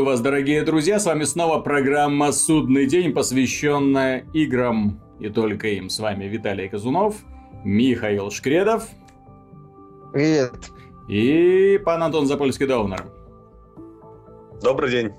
Приветствую 0.00 0.16
вас, 0.16 0.24
дорогие 0.24 0.62
друзья. 0.62 0.98
С 0.98 1.04
вами 1.04 1.24
снова 1.24 1.60
программа 1.60 2.32
«Судный 2.32 2.86
день», 2.86 3.12
посвященная 3.12 4.24
играм 4.32 4.98
и 5.20 5.28
только 5.28 5.68
им. 5.68 5.90
С 5.90 5.98
вами 5.98 6.24
Виталий 6.24 6.70
Казунов, 6.70 7.16
Михаил 7.64 8.30
Шкредов. 8.30 8.88
Привет. 10.10 10.70
И 11.06 11.78
пан 11.84 12.02
Антон 12.02 12.24
Запольский-Доунер. 12.24 13.04
Добрый 14.62 14.90
день. 14.90 15.10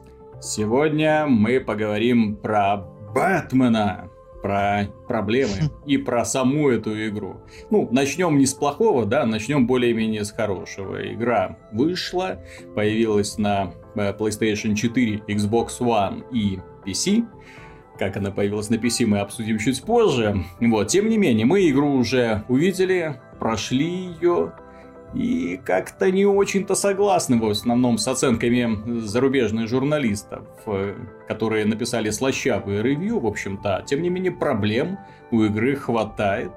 Сегодня 0.42 1.28
мы 1.28 1.60
поговорим 1.60 2.36
про 2.36 2.78
Бэтмена 3.14 4.10
про 4.42 4.88
проблемы 5.08 5.70
и 5.86 5.98
про 5.98 6.26
саму 6.26 6.70
эту 6.70 7.08
игру. 7.08 7.42
Ну, 7.70 7.88
начнем 7.92 8.40
не 8.40 8.48
с 8.48 8.56
плохого, 8.56 9.06
да, 9.06 9.28
начнем 9.28 9.68
более-менее 9.68 10.26
с 10.26 10.32
хорошего. 10.32 11.14
Игра 11.14 11.58
вышла, 11.72 12.40
появилась 12.76 13.38
на 13.38 13.74
PlayStation 13.96 14.76
4, 14.76 15.24
Xbox 15.28 15.80
One 15.80 16.24
и 16.32 16.60
PC. 16.86 17.26
Как 18.00 18.18
она 18.18 18.32
появилась 18.32 18.70
на 18.70 18.76
PC, 18.76 19.06
мы 19.06 19.20
обсудим 19.20 19.60
чуть 19.60 19.82
позже. 19.84 20.44
Вот, 20.60 20.88
тем 20.88 21.10
не 21.10 21.18
менее, 21.18 21.46
мы 21.46 21.70
игру 21.70 21.94
уже 21.94 22.44
увидели, 22.48 23.22
прошли 23.40 24.16
ее, 24.20 24.54
и 25.14 25.60
как-то 25.66 26.10
не 26.10 26.26
очень-то 26.26 26.74
согласны 26.74 27.38
в 27.38 27.50
основном 27.50 27.98
с 27.98 28.08
оценками 28.08 29.00
зарубежных 29.02 29.68
журналистов, 29.68 30.48
э, 30.66 30.96
которые 31.28 31.66
написали 31.66 32.10
слащавые 32.12 32.82
ревью, 32.82 33.20
в 33.20 33.28
общем-то. 33.28 33.84
Тем 33.86 34.02
не 34.02 34.10
менее, 34.10 34.32
проблем 34.32 34.98
у 35.32 35.44
игры 35.44 35.76
хватает. 35.76 36.52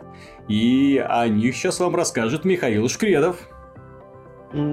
И 0.47 1.05
о 1.05 1.27
них 1.27 1.57
сейчас 1.57 1.81
вам 1.81 1.97
расскажет 1.97 2.45
Михаил 2.45 2.89
Шкредов. 2.89 3.49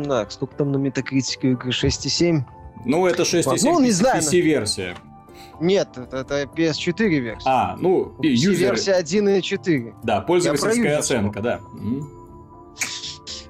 Так, 0.08 0.32
сколько 0.32 0.56
там 0.56 0.72
на 0.72 0.78
метакритике 0.78 1.52
игры? 1.52 1.72
6,7? 1.72 2.42
Ну, 2.86 3.06
это 3.08 3.24
6,7 3.24 3.60
ну, 3.64 3.80
не 3.80 3.92
знаю, 3.92 4.22
PC-версия. 4.22 4.96
Нет, 5.60 5.90
это, 5.96 6.18
это 6.18 6.44
PS4 6.44 7.08
версия. 7.08 7.50
А, 7.50 7.76
ну, 7.80 8.14
юзер... 8.22 8.74
версия 8.74 9.00
1.4. 9.00 9.94
Да, 10.04 10.22
пользовательская 10.22 10.98
оценка, 10.98 11.42
да. 11.42 11.60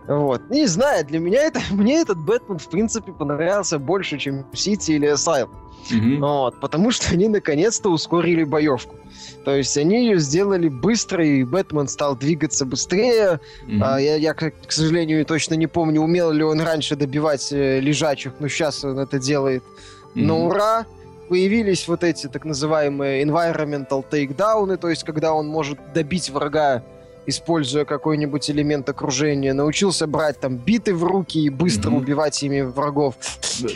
Вот. 0.07 0.49
Не 0.49 0.65
знаю, 0.67 1.05
для 1.05 1.19
меня 1.19 1.43
это, 1.43 1.61
мне 1.71 2.01
этот 2.01 2.17
Бэтмен, 2.17 2.57
в 2.57 2.69
принципе, 2.69 3.13
понравился 3.13 3.79
больше, 3.79 4.17
чем 4.17 4.45
Сити 4.53 4.91
или 4.91 5.11
Asylum. 5.13 5.49
Mm-hmm. 5.89 6.19
Вот, 6.19 6.59
потому 6.59 6.91
что 6.91 7.11
они 7.11 7.27
наконец-то 7.27 7.89
ускорили 7.89 8.43
боевку. 8.43 8.95
То 9.43 9.55
есть 9.55 9.77
они 9.77 10.05
ее 10.05 10.19
сделали 10.19 10.69
быстро, 10.69 11.25
и 11.25 11.43
Бэтмен 11.43 11.87
стал 11.87 12.15
двигаться 12.15 12.65
быстрее. 12.65 13.39
Mm-hmm. 13.67 13.81
А, 13.83 13.99
я, 13.99 14.15
я, 14.15 14.33
к, 14.33 14.53
сожалению, 14.69 15.25
точно 15.25 15.55
не 15.55 15.67
помню, 15.67 16.01
умел 16.01 16.31
ли 16.31 16.43
он 16.43 16.61
раньше 16.61 16.95
добивать 16.95 17.51
э, 17.51 17.79
лежачих, 17.79 18.33
но 18.39 18.47
сейчас 18.47 18.83
он 18.83 18.99
это 18.99 19.19
делает 19.19 19.63
mm-hmm. 19.63 20.25
на 20.25 20.37
ура. 20.37 20.85
Появились 21.29 21.87
вот 21.87 22.03
эти 22.03 22.27
так 22.27 22.45
называемые 22.45 23.23
environmental 23.23 24.03
takedowns, 24.09 24.77
то 24.77 24.89
есть 24.89 25.03
когда 25.03 25.33
он 25.33 25.47
может 25.47 25.79
добить 25.93 26.29
врага 26.29 26.83
используя 27.25 27.85
какой-нибудь 27.85 28.49
элемент 28.49 28.89
окружения, 28.89 29.53
научился 29.53 30.07
брать 30.07 30.39
там 30.39 30.57
биты 30.57 30.93
в 30.93 31.03
руки 31.03 31.39
и 31.39 31.49
быстро 31.49 31.91
mm-hmm. 31.91 31.97
убивать 31.97 32.43
ими 32.43 32.61
врагов. 32.61 33.15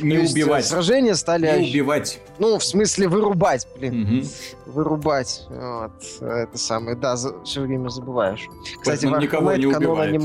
Не 0.01 0.17
То 0.17 0.31
убивать. 0.31 0.59
Есть, 0.61 0.69
сражения 0.69 1.15
стали... 1.15 1.59
Не 1.59 1.69
убивать. 1.69 2.19
Ну, 2.39 2.57
в 2.57 2.63
смысле 2.63 3.07
вырубать, 3.07 3.67
блин. 3.77 3.93
Mm-hmm. 3.93 4.55
Вырубать. 4.65 5.45
Вот. 5.49 5.91
Это 6.21 6.57
самое. 6.57 6.95
Да, 6.95 7.15
за... 7.15 7.41
все 7.43 7.61
время 7.61 7.89
забываешь. 7.89 8.47
Кстати, 8.79 9.05
Поэтому 9.05 9.17
никого 9.21 9.53
не 9.53 9.65
убивает. 9.67 10.11
Не 10.11 10.19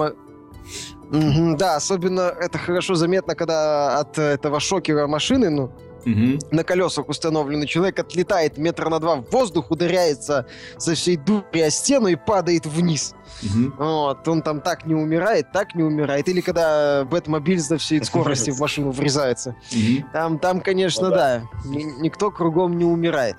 Mm-hmm, 1.11 1.57
да, 1.57 1.75
особенно 1.75 2.21
это 2.21 2.57
хорошо 2.57 2.95
заметно, 2.95 3.35
когда 3.35 3.99
от 3.99 4.17
этого 4.17 4.61
шокера 4.61 5.09
машины, 5.09 5.51
ну, 5.51 5.73
угу. 6.05 6.39
на 6.51 6.65
колесах 6.65 7.09
установленный 7.09 7.67
человек 7.67 7.99
отлетает 7.99 8.59
метра 8.59 8.89
на 8.89 8.99
два 8.99 9.17
в 9.17 9.31
воздух, 9.31 9.71
ударяется 9.71 10.47
со 10.79 10.95
всей 10.95 11.17
дури 11.17 11.61
о 11.61 11.71
стену 11.71 12.09
и 12.09 12.17
падает 12.17 12.67
вниз. 12.67 13.15
Угу. 13.43 13.73
Вот, 13.79 14.29
он 14.29 14.43
там 14.43 14.61
так 14.61 14.87
не 14.87 14.95
умирает, 14.95 15.53
так 15.53 15.75
не 15.75 15.83
умирает. 15.83 16.29
Или 16.29 16.41
когда 16.41 17.05
Бэтмобиль 17.05 17.61
за 17.61 17.79
всей 17.79 18.03
скорости 18.05 18.51
в 18.51 18.61
машину 18.61 18.91
врезается. 18.91 19.57
Угу. 19.73 20.07
Там, 20.13 20.39
там, 20.39 20.61
конечно, 20.61 21.09
ну, 21.09 21.15
да, 21.15 21.43
да. 21.65 21.71
никто 22.01 22.31
кругом 22.31 22.77
не 22.77 22.85
умирает. 22.85 23.37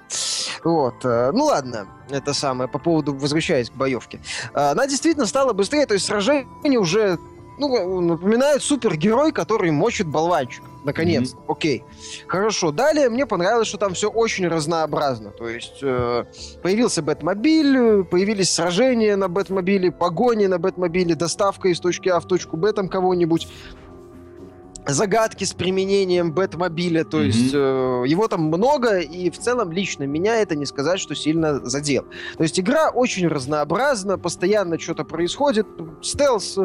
Вот. 0.64 1.06
Э, 1.06 1.31
ну 1.34 1.46
ладно, 1.46 1.88
это 2.09 2.34
самое, 2.34 2.69
по 2.69 2.80
поводу, 2.80 3.14
возвращаясь 3.14 3.69
к 3.69 3.74
боевке. 3.74 4.19
Э, 4.53 4.72
она 4.72 4.88
действительно 4.88 5.25
стала 5.25 5.53
быстрее, 5.53 5.85
то 5.85 5.94
есть 5.94 6.06
сражение 6.06 6.80
уже 6.80 7.18
ну, 7.57 8.01
напоминает 8.01 8.63
супергерой, 8.63 9.31
который 9.31 9.72
мочит 9.72 10.07
болванчик. 10.07 10.63
Наконец, 10.84 11.34
mm-hmm. 11.34 11.44
окей. 11.47 11.84
Хорошо. 12.28 12.72
Далее 12.72 13.09
мне 13.09 13.28
понравилось, 13.28 13.67
что 13.67 13.78
там 13.78 13.94
все 13.94 14.09
очень 14.09 14.47
разнообразно. 14.47 15.29
То 15.29 15.47
есть 15.47 15.79
э, 15.84 16.25
появился 16.63 17.03
Бэтмобиль, 17.03 18.03
появились 18.03 18.50
сражения 18.50 19.16
на 19.16 19.28
Бэтмобиле, 19.28 19.91
погони 19.91 20.47
на 20.47 20.57
Бэтмобиле, 20.57 21.13
доставка 21.13 21.69
из 21.69 21.79
точки 21.79 22.09
А 22.09 22.19
в 22.19 22.25
точку 22.25 22.57
Б 22.57 22.73
там 22.73 22.90
кого-нибудь 22.90 23.47
загадки 24.88 25.44
с 25.44 25.53
применением 25.53 26.31
Бэтмобиля, 26.31 27.03
то 27.03 27.22
mm-hmm. 27.22 27.25
есть 27.25 27.53
э, 27.53 28.03
его 28.08 28.28
там 28.28 28.44
много, 28.44 29.00
и 29.00 29.30
в 29.30 29.38
целом 29.38 29.72
лично 29.72 30.03
меня 30.03 30.38
это 30.38 30.56
не 30.56 30.66
сказать, 30.66 31.00
что 31.00 31.16
сильно 31.16 31.59
задел. 31.66 32.06
То 32.38 32.44
есть 32.44 32.59
игра 32.59 32.90
очень 32.90 33.28
разнообразна, 33.28 34.18
постоянно 34.18 34.80
что-то 34.80 35.03
происходит, 35.03 35.68
стелс 36.02 36.58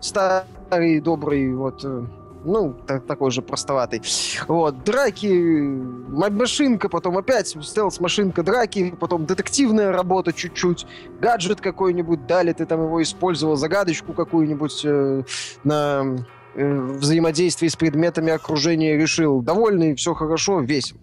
старый, 0.00 1.00
добрый, 1.00 1.52
вот, 1.54 1.84
э, 1.84 2.04
ну, 2.44 2.74
так, 2.86 3.06
такой 3.06 3.30
же 3.30 3.42
простоватый. 3.42 4.02
Вот, 4.46 4.84
драки, 4.84 5.26
машинка, 5.26 6.88
потом 6.88 7.16
опять 7.18 7.48
стелс-машинка, 7.48 8.42
драки, 8.42 8.94
потом 9.00 9.26
детективная 9.26 9.92
работа 9.92 10.32
чуть-чуть, 10.32 10.86
гаджет 11.20 11.60
какой-нибудь 11.60 12.26
дали, 12.26 12.52
ты 12.52 12.66
там 12.66 12.82
его 12.84 13.02
использовал, 13.02 13.56
загадочку 13.56 14.12
какую-нибудь 14.12 14.82
э, 14.84 15.22
на 15.64 16.02
э, 16.04 16.16
взаимодействии 16.54 17.68
с 17.68 17.76
предметами 17.76 18.32
окружения 18.32 18.96
решил. 18.96 19.42
Довольный, 19.42 19.94
все 19.94 20.14
хорошо, 20.14 20.60
весело. 20.60 21.00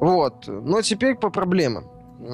Вот. 0.00 0.46
Но 0.46 0.82
теперь 0.82 1.14
по 1.14 1.30
проблемам. 1.30 1.84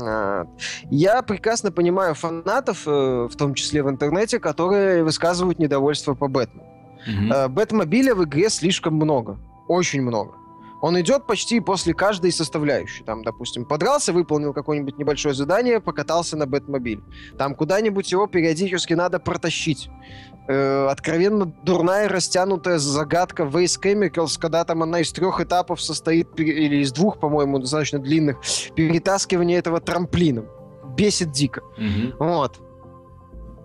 А, 0.01 0.47
я 0.91 1.23
прекрасно 1.23 1.73
понимаю 1.73 2.15
фанатов, 2.15 2.87
э, 2.87 2.91
в 3.31 3.37
том 3.37 3.55
числе 3.55 3.83
в 3.83 3.89
интернете, 3.89 4.39
которые 4.39 5.05
высказывают 5.05 5.59
недовольство 5.59 6.15
по 6.15 6.29
Бэтмену. 6.29 6.65
Mm-hmm. 7.07 7.49
Бэтмобиля 7.49 8.15
в 8.15 8.25
игре 8.25 8.51
слишком 8.51 8.95
много. 8.95 9.39
Очень 9.69 10.03
много. 10.03 10.35
Он 10.81 11.01
идет 11.01 11.27
почти 11.27 11.59
после 11.61 11.93
каждой 11.93 12.31
составляющей. 12.31 13.03
Там, 13.03 13.23
допустим, 13.25 13.65
подрался, 13.65 14.13
выполнил 14.13 14.53
какое-нибудь 14.53 14.99
небольшое 14.99 15.35
задание, 15.35 15.81
покатался 15.81 16.37
на 16.37 16.47
Бэтмобиле. 16.47 17.03
Там 17.37 17.55
куда-нибудь 17.55 18.13
его 18.13 18.27
периодически 18.27 18.95
надо 18.95 19.19
протащить. 19.19 19.91
Э, 20.51 20.89
откровенно 20.91 21.45
дурная 21.63 22.09
растянутая 22.09 22.79
загадка 22.79 23.43
Waze 23.43 23.79
Chemicals, 23.83 24.39
когда 24.41 24.65
там 24.65 24.83
она 24.83 25.01
из 25.01 25.13
трех 25.13 25.43
этапов 25.43 25.83
состоит, 25.83 26.41
или 26.41 26.77
из 26.77 26.91
двух, 26.91 27.21
по-моему, 27.21 27.59
достаточно 27.59 27.99
длинных, 27.99 28.39
перетаскивание 28.75 29.59
этого 29.59 29.79
трамплином. 29.81 30.47
Бесит 30.97 31.33
дико. 31.33 31.61
Mm-hmm. 31.79 32.15
Вот. 32.19 32.61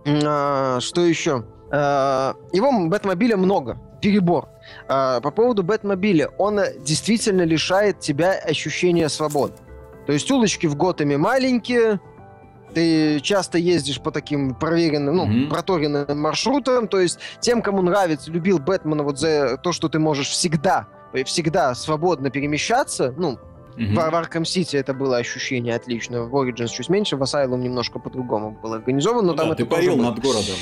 А, 0.05 0.81
что 0.81 1.05
еще? 1.05 1.45
А, 1.71 2.35
его 2.51 2.69
Бэтмобиля 2.89 3.37
много, 3.37 3.79
перебор. 4.01 4.49
А, 4.89 5.21
по 5.21 5.31
поводу 5.31 5.63
Бэтмобиля, 5.63 6.31
он 6.37 6.59
действительно 6.81 7.43
лишает 7.43 8.01
тебя 8.01 8.33
ощущения 8.33 9.07
свободы. 9.07 9.53
То 10.05 10.11
есть 10.11 10.29
улочки 10.29 10.67
в 10.67 10.75
Готэме 10.75 11.17
маленькие, 11.17 12.01
ты 12.73 13.19
часто 13.19 13.57
ездишь 13.57 14.01
по 14.01 14.11
таким 14.11 14.55
проверенным, 14.55 15.15
ну, 15.15 15.27
mm-hmm. 15.27 15.49
проторенным 15.49 16.19
маршрутам, 16.19 16.87
то 16.87 16.99
есть 16.99 17.19
тем, 17.39 17.61
кому 17.61 17.81
нравится, 17.81 18.31
любил 18.31 18.59
Бэтмена 18.59 19.03
вот 19.03 19.19
за 19.19 19.57
то, 19.57 19.71
что 19.71 19.89
ты 19.89 19.99
можешь 19.99 20.29
всегда, 20.29 20.87
всегда 21.25 21.75
свободно 21.75 22.29
перемещаться, 22.29 23.13
ну, 23.17 23.39
Mm-hmm. 23.75 23.95
В, 23.95 24.11
в 24.11 24.13
Arkham 24.13 24.43
City 24.43 24.77
это 24.77 24.93
было 24.93 25.17
ощущение 25.17 25.75
отлично. 25.75 26.21
В 26.23 26.35
Origins 26.35 26.67
чуть 26.67 26.89
меньше, 26.89 27.17
в 27.17 27.23
Asylum 27.23 27.57
немножко 27.57 27.97
по-другому 27.97 28.51
было 28.61 28.75
организовано, 28.75 29.29
но 29.29 29.31
ну, 29.31 29.37
там 29.37 29.47
да, 29.47 29.53
это 29.55 29.63
ты 29.63 29.69
парил 29.69 29.97
над 29.97 30.19
городом. 30.19 30.55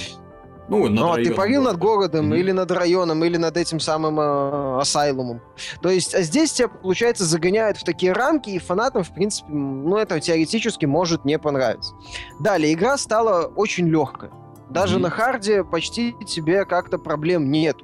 Ну, 0.72 0.88
над 0.88 0.94
ну, 0.94 1.12
а 1.12 1.16
ты 1.18 1.34
парил 1.34 1.64
над 1.64 1.78
городом, 1.78 2.32
mm-hmm. 2.32 2.40
или 2.40 2.52
над 2.54 2.72
районом, 2.72 3.26
или 3.26 3.36
над 3.36 3.58
этим 3.58 3.82
самым 3.82 4.18
э, 4.22 4.80
асайлумом. 4.80 5.42
То 5.82 5.90
есть, 5.90 6.16
а 6.16 6.22
здесь 6.22 6.54
тебя, 6.54 6.70
получается, 6.70 7.26
загоняют 7.26 7.76
в 7.76 7.84
такие 7.84 8.14
рамки, 8.14 8.52
и 8.52 8.58
фанатам, 8.58 9.04
в 9.04 9.14
принципе, 9.14 9.52
ну, 9.52 9.98
это 9.98 10.22
теоретически 10.22 10.86
может 10.86 11.26
не 11.26 11.38
понравиться. 11.38 11.94
Далее, 12.40 12.74
игра 12.74 12.98
стала 12.98 13.48
очень 13.48 13.90
легкой. 13.90 14.30
Даже 14.70 14.96
mm-hmm. 14.96 15.02
на 15.02 15.10
харде 15.10 15.64
почти 15.66 16.16
тебе 16.26 16.64
как-то 16.64 16.98
проблем 16.98 17.52
нет. 17.52 17.76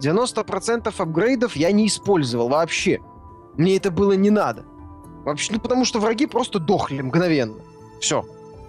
90% 0.00 0.94
апгрейдов 0.98 1.56
я 1.56 1.72
не 1.72 1.86
использовал 1.86 2.50
вообще. 2.50 3.00
Мне 3.56 3.78
это 3.78 3.90
было 3.90 4.12
не 4.12 4.28
надо. 4.28 4.64
Вообще, 5.24 5.54
ну, 5.54 5.60
потому 5.60 5.86
что 5.86 5.98
враги 5.98 6.26
просто 6.26 6.58
дохли 6.58 7.00
мгновенно. 7.00 7.56
Все. 8.00 8.22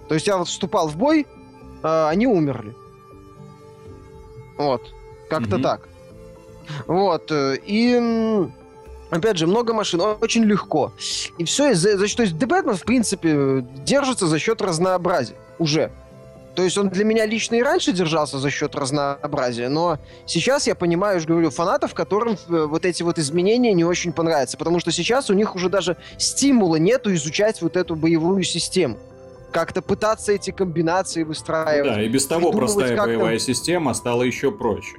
То 0.08 0.14
есть 0.14 0.26
я 0.26 0.38
вот 0.38 0.48
вступал 0.48 0.88
в 0.88 0.96
бой, 0.96 1.26
э, 1.82 2.06
они 2.08 2.26
умерли. 2.26 2.74
Вот. 4.56 4.92
Как-то 5.28 5.56
mm-hmm. 5.56 5.62
так. 5.62 5.88
Вот. 6.86 7.30
Э, 7.30 7.56
и 7.64 8.48
Опять 9.08 9.38
же, 9.38 9.46
много 9.46 9.72
машин, 9.72 10.00
очень 10.00 10.42
легко. 10.42 10.92
И 11.38 11.44
все, 11.44 11.74
за, 11.74 11.96
за, 11.96 12.16
то 12.16 12.22
есть 12.22 12.34
The 12.34 12.48
Batman, 12.48 12.74
в 12.74 12.84
принципе, 12.84 13.64
держится 13.84 14.26
за 14.26 14.38
счет 14.40 14.60
разнообразия 14.60 15.36
уже. 15.58 15.92
То 16.56 16.62
есть 16.62 16.76
он 16.78 16.88
для 16.88 17.04
меня 17.04 17.26
лично 17.26 17.56
и 17.56 17.62
раньше 17.62 17.92
держался 17.92 18.38
за 18.38 18.50
счет 18.50 18.74
разнообразия, 18.74 19.68
но 19.68 19.98
сейчас 20.24 20.66
я 20.66 20.74
понимаю, 20.74 21.18
уже 21.18 21.26
говорю, 21.26 21.50
фанатов, 21.50 21.92
которым 21.92 22.38
э, 22.48 22.64
вот 22.64 22.86
эти 22.86 23.02
вот 23.02 23.18
изменения 23.18 23.74
не 23.74 23.84
очень 23.84 24.10
понравятся, 24.10 24.56
потому 24.56 24.80
что 24.80 24.90
сейчас 24.90 25.28
у 25.28 25.34
них 25.34 25.54
уже 25.54 25.68
даже 25.68 25.98
стимула 26.16 26.76
нету 26.76 27.14
изучать 27.14 27.60
вот 27.60 27.76
эту 27.76 27.94
боевую 27.94 28.42
систему. 28.42 28.98
Как-то 29.52 29.82
пытаться 29.82 30.32
эти 30.32 30.50
комбинации 30.50 31.22
выстраивать. 31.22 31.94
Да, 31.94 32.02
и 32.02 32.08
без 32.08 32.26
того 32.26 32.52
простая 32.52 32.96
боевая 32.96 33.38
система 33.38 33.94
стала 33.94 34.22
еще 34.22 34.50
проще 34.50 34.98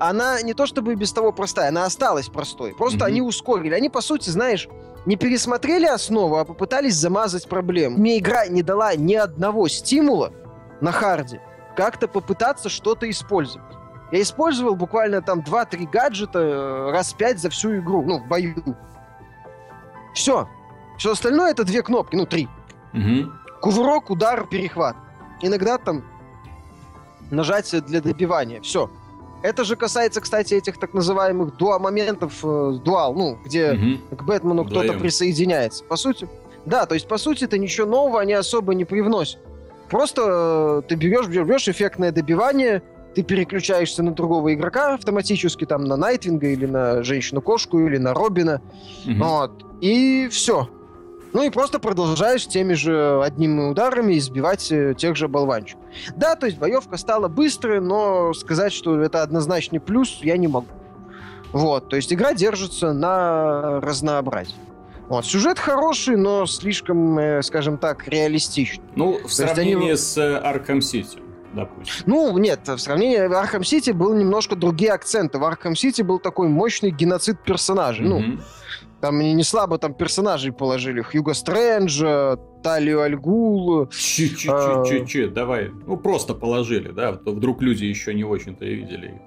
она 0.00 0.42
не 0.42 0.52
то 0.52 0.66
чтобы 0.66 0.96
без 0.96 1.12
того 1.12 1.30
простая, 1.30 1.68
она 1.68 1.84
осталась 1.84 2.28
простой. 2.28 2.74
Просто 2.74 2.98
mm-hmm. 2.98 3.06
они 3.06 3.22
ускорили. 3.22 3.72
Они, 3.72 3.88
по 3.88 4.00
сути, 4.00 4.28
знаешь, 4.28 4.68
не 5.06 5.14
пересмотрели 5.14 5.86
основу, 5.86 6.38
а 6.38 6.44
попытались 6.44 6.96
замазать 6.96 7.48
проблему. 7.48 7.96
Мне 7.96 8.18
игра 8.18 8.46
не 8.48 8.64
дала 8.64 8.96
ни 8.96 9.14
одного 9.14 9.68
стимула 9.68 10.32
на 10.80 10.90
харде 10.90 11.40
как-то 11.76 12.08
попытаться 12.08 12.68
что-то 12.68 13.08
использовать. 13.08 13.66
Я 14.12 14.20
использовал 14.22 14.74
буквально 14.74 15.22
там 15.22 15.40
2-3 15.40 15.88
гаджета 15.90 16.38
э, 16.40 16.90
раз 16.90 17.12
5 17.14 17.38
за 17.38 17.50
всю 17.50 17.78
игру, 17.78 18.02
ну, 18.02 18.18
в 18.18 18.26
бою. 18.26 18.76
Все. 20.14 20.48
Все 20.98 21.12
остальное 21.12 21.52
это 21.52 21.64
две 21.64 21.82
кнопки, 21.82 22.16
ну, 22.16 22.26
три. 22.26 22.48
Угу. 22.92 23.32
Кувырок, 23.60 24.10
удар, 24.10 24.46
перехват. 24.46 24.96
Иногда 25.42 25.78
там 25.78 26.04
нажатие 27.30 27.80
для 27.80 28.00
добивания. 28.00 28.60
Все. 28.60 28.90
Это 29.42 29.64
же 29.64 29.76
касается, 29.76 30.20
кстати, 30.20 30.54
этих 30.54 30.78
так 30.78 30.92
называемых 30.92 31.56
дуа 31.56 31.78
моментов, 31.78 32.40
э, 32.42 32.78
дуал, 32.84 33.14
ну, 33.14 33.38
где 33.44 33.72
угу. 33.72 34.16
к 34.16 34.22
Бэтмену 34.22 34.64
кто-то 34.66 34.94
присоединяется. 34.94 35.82
По 35.84 35.96
сути, 35.96 36.28
да, 36.66 36.84
то 36.84 36.94
есть, 36.94 37.08
по 37.08 37.16
сути, 37.16 37.44
это 37.44 37.56
ничего 37.56 37.86
нового 37.86 38.20
они 38.20 38.34
особо 38.34 38.74
не 38.74 38.84
привносят. 38.84 39.40
Просто 39.88 40.82
э, 40.84 40.88
ты 40.88 40.94
берешь, 40.94 41.26
берешь 41.26 41.68
эффектное 41.68 42.12
добивание, 42.12 42.82
ты 43.14 43.22
переключаешься 43.22 44.02
на 44.02 44.12
другого 44.12 44.52
игрока 44.52 44.94
автоматически, 44.94 45.64
там, 45.64 45.84
на 45.84 45.96
Найтвинга 45.96 46.48
или 46.48 46.66
на 46.66 47.02
Женщину-кошку 47.02 47.78
или 47.80 47.96
на 47.96 48.12
Робина. 48.12 48.60
Угу. 49.06 49.24
Вот. 49.24 49.64
И 49.80 50.28
все. 50.30 50.68
Ну 51.32 51.42
и 51.42 51.50
просто 51.50 51.78
продолжаешь 51.78 52.46
теми 52.46 52.74
же 52.74 53.22
одними 53.22 53.70
ударами 53.70 54.18
избивать 54.18 54.70
э, 54.72 54.94
тех 54.96 55.16
же 55.16 55.28
болванчиков. 55.28 55.82
Да, 56.16 56.34
то 56.34 56.46
есть 56.46 56.58
боевка 56.58 56.96
стала 56.96 57.28
быстрой, 57.28 57.80
но 57.80 58.32
сказать, 58.34 58.72
что 58.72 59.00
это 59.00 59.22
однозначный 59.22 59.80
плюс, 59.80 60.20
я 60.22 60.36
не 60.36 60.48
могу. 60.48 60.66
Вот, 61.52 61.88
то 61.88 61.96
есть 61.96 62.12
игра 62.12 62.34
держится 62.34 62.92
на 62.92 63.80
разнообразии. 63.80 64.54
Вот. 65.08 65.26
Сюжет 65.26 65.58
хороший, 65.58 66.16
но 66.16 66.46
слишком, 66.46 67.18
э, 67.18 67.42
скажем 67.42 67.78
так, 67.78 68.06
реалистичный. 68.06 68.84
Ну, 68.94 69.18
в 69.18 69.22
То 69.22 69.28
сравнении 69.28 69.88
они... 69.88 69.96
с 69.96 70.16
Arkham 70.18 70.80
City 70.80 71.18
допустим. 71.52 72.04
Ну, 72.06 72.38
нет, 72.38 72.60
в 72.68 72.78
сравнении 72.78 73.16
с 73.16 73.32
Arkham 73.32 73.64
City 73.64 73.90
был 73.90 74.14
немножко 74.14 74.56
другие 74.56 74.92
акценты. 74.92 75.38
В 75.38 75.44
Arkham 75.44 75.74
City 75.74 76.02
был 76.02 76.18
такой 76.18 76.48
мощный 76.48 76.90
геноцид 76.90 77.40
персонажей. 77.42 78.06
Mm-hmm. 78.06 78.36
Ну, 78.36 78.38
там 79.00 79.18
не, 79.18 79.32
не 79.34 79.44
слабо 79.44 79.78
там 79.78 79.94
персонажей 79.94 80.52
положили. 80.52 81.02
Хьюго 81.02 81.34
Стрэнджа, 81.34 82.36
Талию 82.62 83.02
Альгул. 83.02 83.88
Че-че-че-че, 83.88 85.28
давай. 85.28 85.70
Ну, 85.86 85.96
просто 85.96 86.34
положили, 86.34 86.90
да? 86.90 87.12
Вдруг 87.12 87.62
люди 87.62 87.84
еще 87.84 88.14
не 88.14 88.24
очень-то 88.24 88.64
и 88.64 88.74
видели 88.74 89.20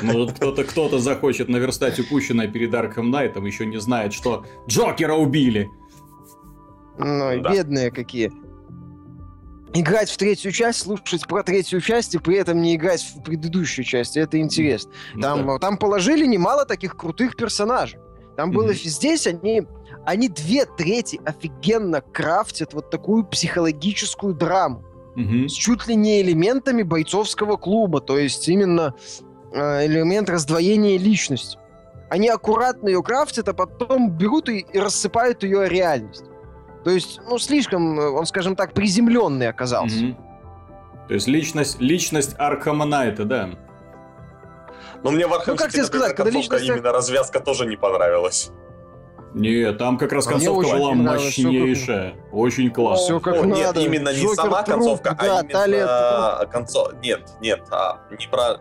может, 0.00 0.32
кто-то 0.32 0.64
кто-то 0.64 0.98
захочет 0.98 1.48
наверстать 1.48 1.98
упущенное 1.98 2.48
перед 2.48 2.74
Арком 2.74 3.10
Найтом, 3.10 3.44
еще 3.44 3.66
не 3.66 3.78
знает, 3.78 4.12
что 4.12 4.44
Джокера 4.68 5.14
убили. 5.14 5.68
Ну, 6.98 7.40
да. 7.40 7.52
бедные 7.52 7.90
какие. 7.90 8.32
Играть 9.74 10.10
в 10.10 10.16
третью 10.18 10.52
часть, 10.52 10.80
слушать 10.80 11.26
про 11.26 11.42
третью 11.42 11.80
часть 11.80 12.14
и 12.14 12.18
при 12.18 12.36
этом 12.36 12.60
не 12.60 12.76
играть 12.76 13.02
в 13.02 13.22
предыдущую 13.22 13.84
часть. 13.84 14.16
Это 14.16 14.38
интересно. 14.38 14.92
Ну 15.14 15.22
там, 15.22 15.46
да. 15.46 15.58
там 15.58 15.78
положили 15.78 16.26
немало 16.26 16.66
таких 16.66 16.96
крутых 16.96 17.36
персонажей. 17.36 17.98
Там 18.36 18.50
mm-hmm. 18.50 18.54
было 18.54 18.72
здесь 18.72 19.26
они 19.26 19.66
они 20.04 20.28
две 20.28 20.64
трети 20.64 21.20
офигенно 21.24 22.00
крафтят 22.00 22.74
вот 22.74 22.90
такую 22.90 23.24
психологическую 23.24 24.34
драму 24.34 24.82
mm-hmm. 25.16 25.48
с 25.48 25.52
чуть 25.52 25.86
ли 25.86 25.94
не 25.94 26.22
элементами 26.22 26.82
бойцовского 26.82 27.56
клуба, 27.56 28.00
то 28.00 28.18
есть 28.18 28.48
именно 28.48 28.94
Э, 29.54 29.84
элемент 29.84 30.30
раздвоения 30.30 30.98
личности. 30.98 31.58
Они 32.08 32.28
аккуратно 32.28 32.88
ее 32.88 33.02
крафтят, 33.02 33.48
а 33.48 33.54
потом 33.54 34.10
берут 34.10 34.48
и, 34.48 34.60
и 34.60 34.78
рассыпают 34.78 35.42
ее 35.42 35.68
реальность. 35.68 36.24
То 36.84 36.90
есть, 36.90 37.20
ну, 37.28 37.38
слишком, 37.38 38.00
э, 38.00 38.08
он, 38.08 38.24
скажем 38.24 38.56
так, 38.56 38.72
приземленный 38.72 39.48
оказался. 39.48 39.96
Mm-hmm. 39.96 40.16
То 41.08 41.14
есть 41.14 41.26
личность, 41.26 41.80
личность 41.80 42.34
Архама 42.38 42.86
Найта, 42.86 43.24
да. 43.24 43.50
Но 45.02 45.10
мне 45.10 45.26
в 45.26 45.34
Arkham 45.34 45.54
ну, 45.54 45.58
как 45.58 45.72
тебе 45.72 45.84
сказать, 45.84 46.14
когда 46.14 46.30
личность... 46.30 46.64
именно 46.64 46.92
развязка 46.92 47.40
тоже 47.40 47.66
не 47.66 47.76
понравилась. 47.76 48.50
Не, 49.34 49.72
там 49.72 49.96
как 49.96 50.12
раз 50.12 50.26
а 50.26 50.32
концовка 50.32 50.76
была 50.76 50.92
мощнейшая. 50.92 52.12
Как... 52.12 52.34
Очень 52.34 52.70
классно. 52.70 53.04
Все 53.04 53.20
как 53.20 53.34
О, 53.36 53.44
надо. 53.44 53.54
Нет, 53.54 53.76
именно 53.86 54.08
Джокер 54.10 54.28
не 54.28 54.34
сама 54.34 54.62
труп, 54.62 54.76
концовка, 54.76 55.16
а 55.18 55.42
да, 55.42 55.62
а 55.62 55.66
именно 55.66 56.46
концов... 56.50 56.92
Нет, 57.02 57.20
нет, 57.40 57.60
а, 57.70 58.00
не 58.18 58.26
про 58.26 58.58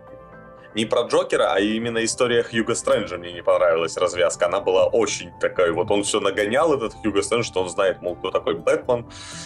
не 0.75 0.85
про 0.85 1.03
Джокера, 1.03 1.53
а 1.53 1.59
именно 1.59 2.03
история 2.03 2.43
Хьюго 2.43 2.75
Стрэнджа 2.75 3.17
мне 3.17 3.33
не 3.33 3.43
понравилась 3.43 3.97
развязка. 3.97 4.45
Она 4.45 4.59
была 4.61 4.85
очень 4.85 5.31
такая, 5.39 5.71
вот 5.71 5.91
он 5.91 6.03
все 6.03 6.19
нагонял, 6.19 6.73
этот 6.73 6.93
Хьюго 6.93 7.21
Стрэндж, 7.21 7.43
что 7.43 7.61
он 7.61 7.69
знает, 7.69 8.01
мол, 8.01 8.15
кто 8.15 8.31
такой 8.31 8.55
Бэтмен, 8.55 9.05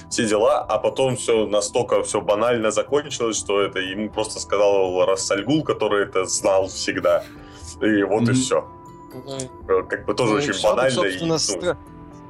все 0.10 0.27
дела, 0.27 0.62
а 0.62 0.77
потом 0.77 1.16
все 1.16 1.45
настолько 1.48 2.04
все 2.04 2.22
банально 2.22 2.72
закончилось, 2.72 3.38
что 3.38 3.62
это 3.62 3.80
ему 3.80 4.10
просто 4.10 4.39
сказал 4.39 5.06
Рас 5.06 5.23
аль 5.23 5.40
Гул, 5.40 5.63
который 5.63 6.04
это 6.04 6.25
знал 6.25 6.68
всегда. 6.68 7.24
И 7.81 8.04
вот 8.04 8.24
mm-hmm. 8.24 8.31
и 8.31 8.33
все. 8.33 8.68
Mm-hmm. 9.13 9.88
Как 9.88 10.06
бы 10.06 10.13
тоже 10.13 10.33
ну, 10.33 10.38
очень 10.38 10.62
банально. 10.63 11.01
И, 11.06 11.25
ну... 11.25 11.75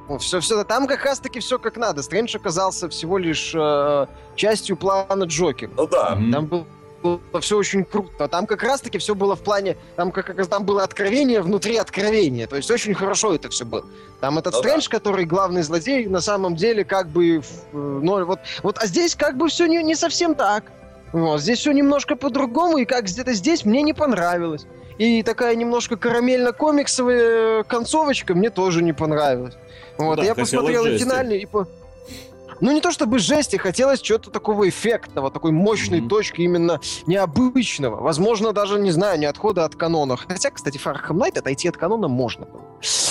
Ну, 0.08 0.18
все, 0.18 0.38
все, 0.38 0.62
там 0.62 0.86
как 0.86 1.04
раз-таки 1.04 1.40
все 1.40 1.58
как 1.58 1.76
надо. 1.76 2.00
Стрэндж 2.00 2.36
оказался 2.36 2.88
всего 2.88 3.18
лишь 3.18 3.52
э, 3.56 4.06
частью 4.36 4.76
плана 4.76 5.24
Джокера. 5.24 5.72
Ну 5.76 5.88
да. 5.88 6.16
Там 6.32 6.46
был 6.46 6.66
было 7.06 7.40
все 7.40 7.56
очень 7.56 7.84
круто. 7.84 8.28
Там 8.28 8.46
как 8.46 8.62
раз-таки 8.62 8.98
все 8.98 9.14
было 9.14 9.36
в 9.36 9.40
плане, 9.40 9.76
там 9.96 10.12
как 10.12 10.28
раз 10.36 10.48
там 10.48 10.64
было 10.64 10.82
откровение 10.82 11.40
внутри 11.40 11.76
откровения. 11.76 12.46
То 12.46 12.56
есть 12.56 12.70
очень 12.70 12.94
хорошо 12.94 13.34
это 13.34 13.48
все 13.48 13.64
было. 13.64 13.84
Там 14.20 14.38
этот 14.38 14.54
ну, 14.54 14.58
Стрэндж, 14.60 14.88
да. 14.90 14.98
который 14.98 15.24
главный 15.24 15.62
злодей, 15.62 16.06
на 16.06 16.20
самом 16.20 16.56
деле 16.56 16.84
как 16.84 17.08
бы... 17.08 17.42
Ну, 17.72 18.24
вот, 18.24 18.40
вот, 18.62 18.78
а 18.78 18.86
здесь 18.86 19.14
как 19.14 19.36
бы 19.36 19.48
все 19.48 19.66
не, 19.66 19.82
не 19.82 19.94
совсем 19.94 20.34
так. 20.34 20.64
Вот, 21.12 21.40
здесь 21.40 21.60
все 21.60 21.72
немножко 21.72 22.16
по-другому, 22.16 22.78
и 22.78 22.84
как 22.84 23.04
где-то 23.04 23.32
здесь 23.32 23.64
мне 23.64 23.82
не 23.82 23.92
понравилось. 23.92 24.66
И 24.98 25.22
такая 25.22 25.54
немножко 25.54 25.96
карамельно-комиксовая 25.96 27.64
концовочка 27.64 28.34
мне 28.34 28.50
тоже 28.50 28.82
не 28.82 28.92
понравилась. 28.92 29.54
Вот, 29.98 30.16
да, 30.16 30.24
я 30.24 30.34
посмотрел 30.34 30.84
финальный 30.84 31.38
и 31.38 31.46
по 31.46 31.68
ну 32.60 32.72
не 32.72 32.80
то 32.80 32.90
чтобы 32.90 33.18
жести, 33.18 33.56
хотелось 33.56 34.00
чего-то 34.00 34.30
такого 34.30 34.68
эффектного, 34.68 35.30
такой 35.30 35.52
мощной 35.52 36.00
mm-hmm. 36.00 36.08
точки 36.08 36.40
именно 36.42 36.80
необычного. 37.06 37.96
Возможно, 38.00 38.52
даже, 38.52 38.78
не 38.78 38.90
знаю, 38.90 39.18
не 39.18 39.26
отхода 39.26 39.64
от 39.64 39.76
канона. 39.76 40.16
Хотя, 40.16 40.50
кстати, 40.50 40.78
Фархам 40.78 41.18
Найт 41.18 41.38
отойти 41.38 41.68
от 41.68 41.76
канона 41.76 42.08
можно. 42.08 42.46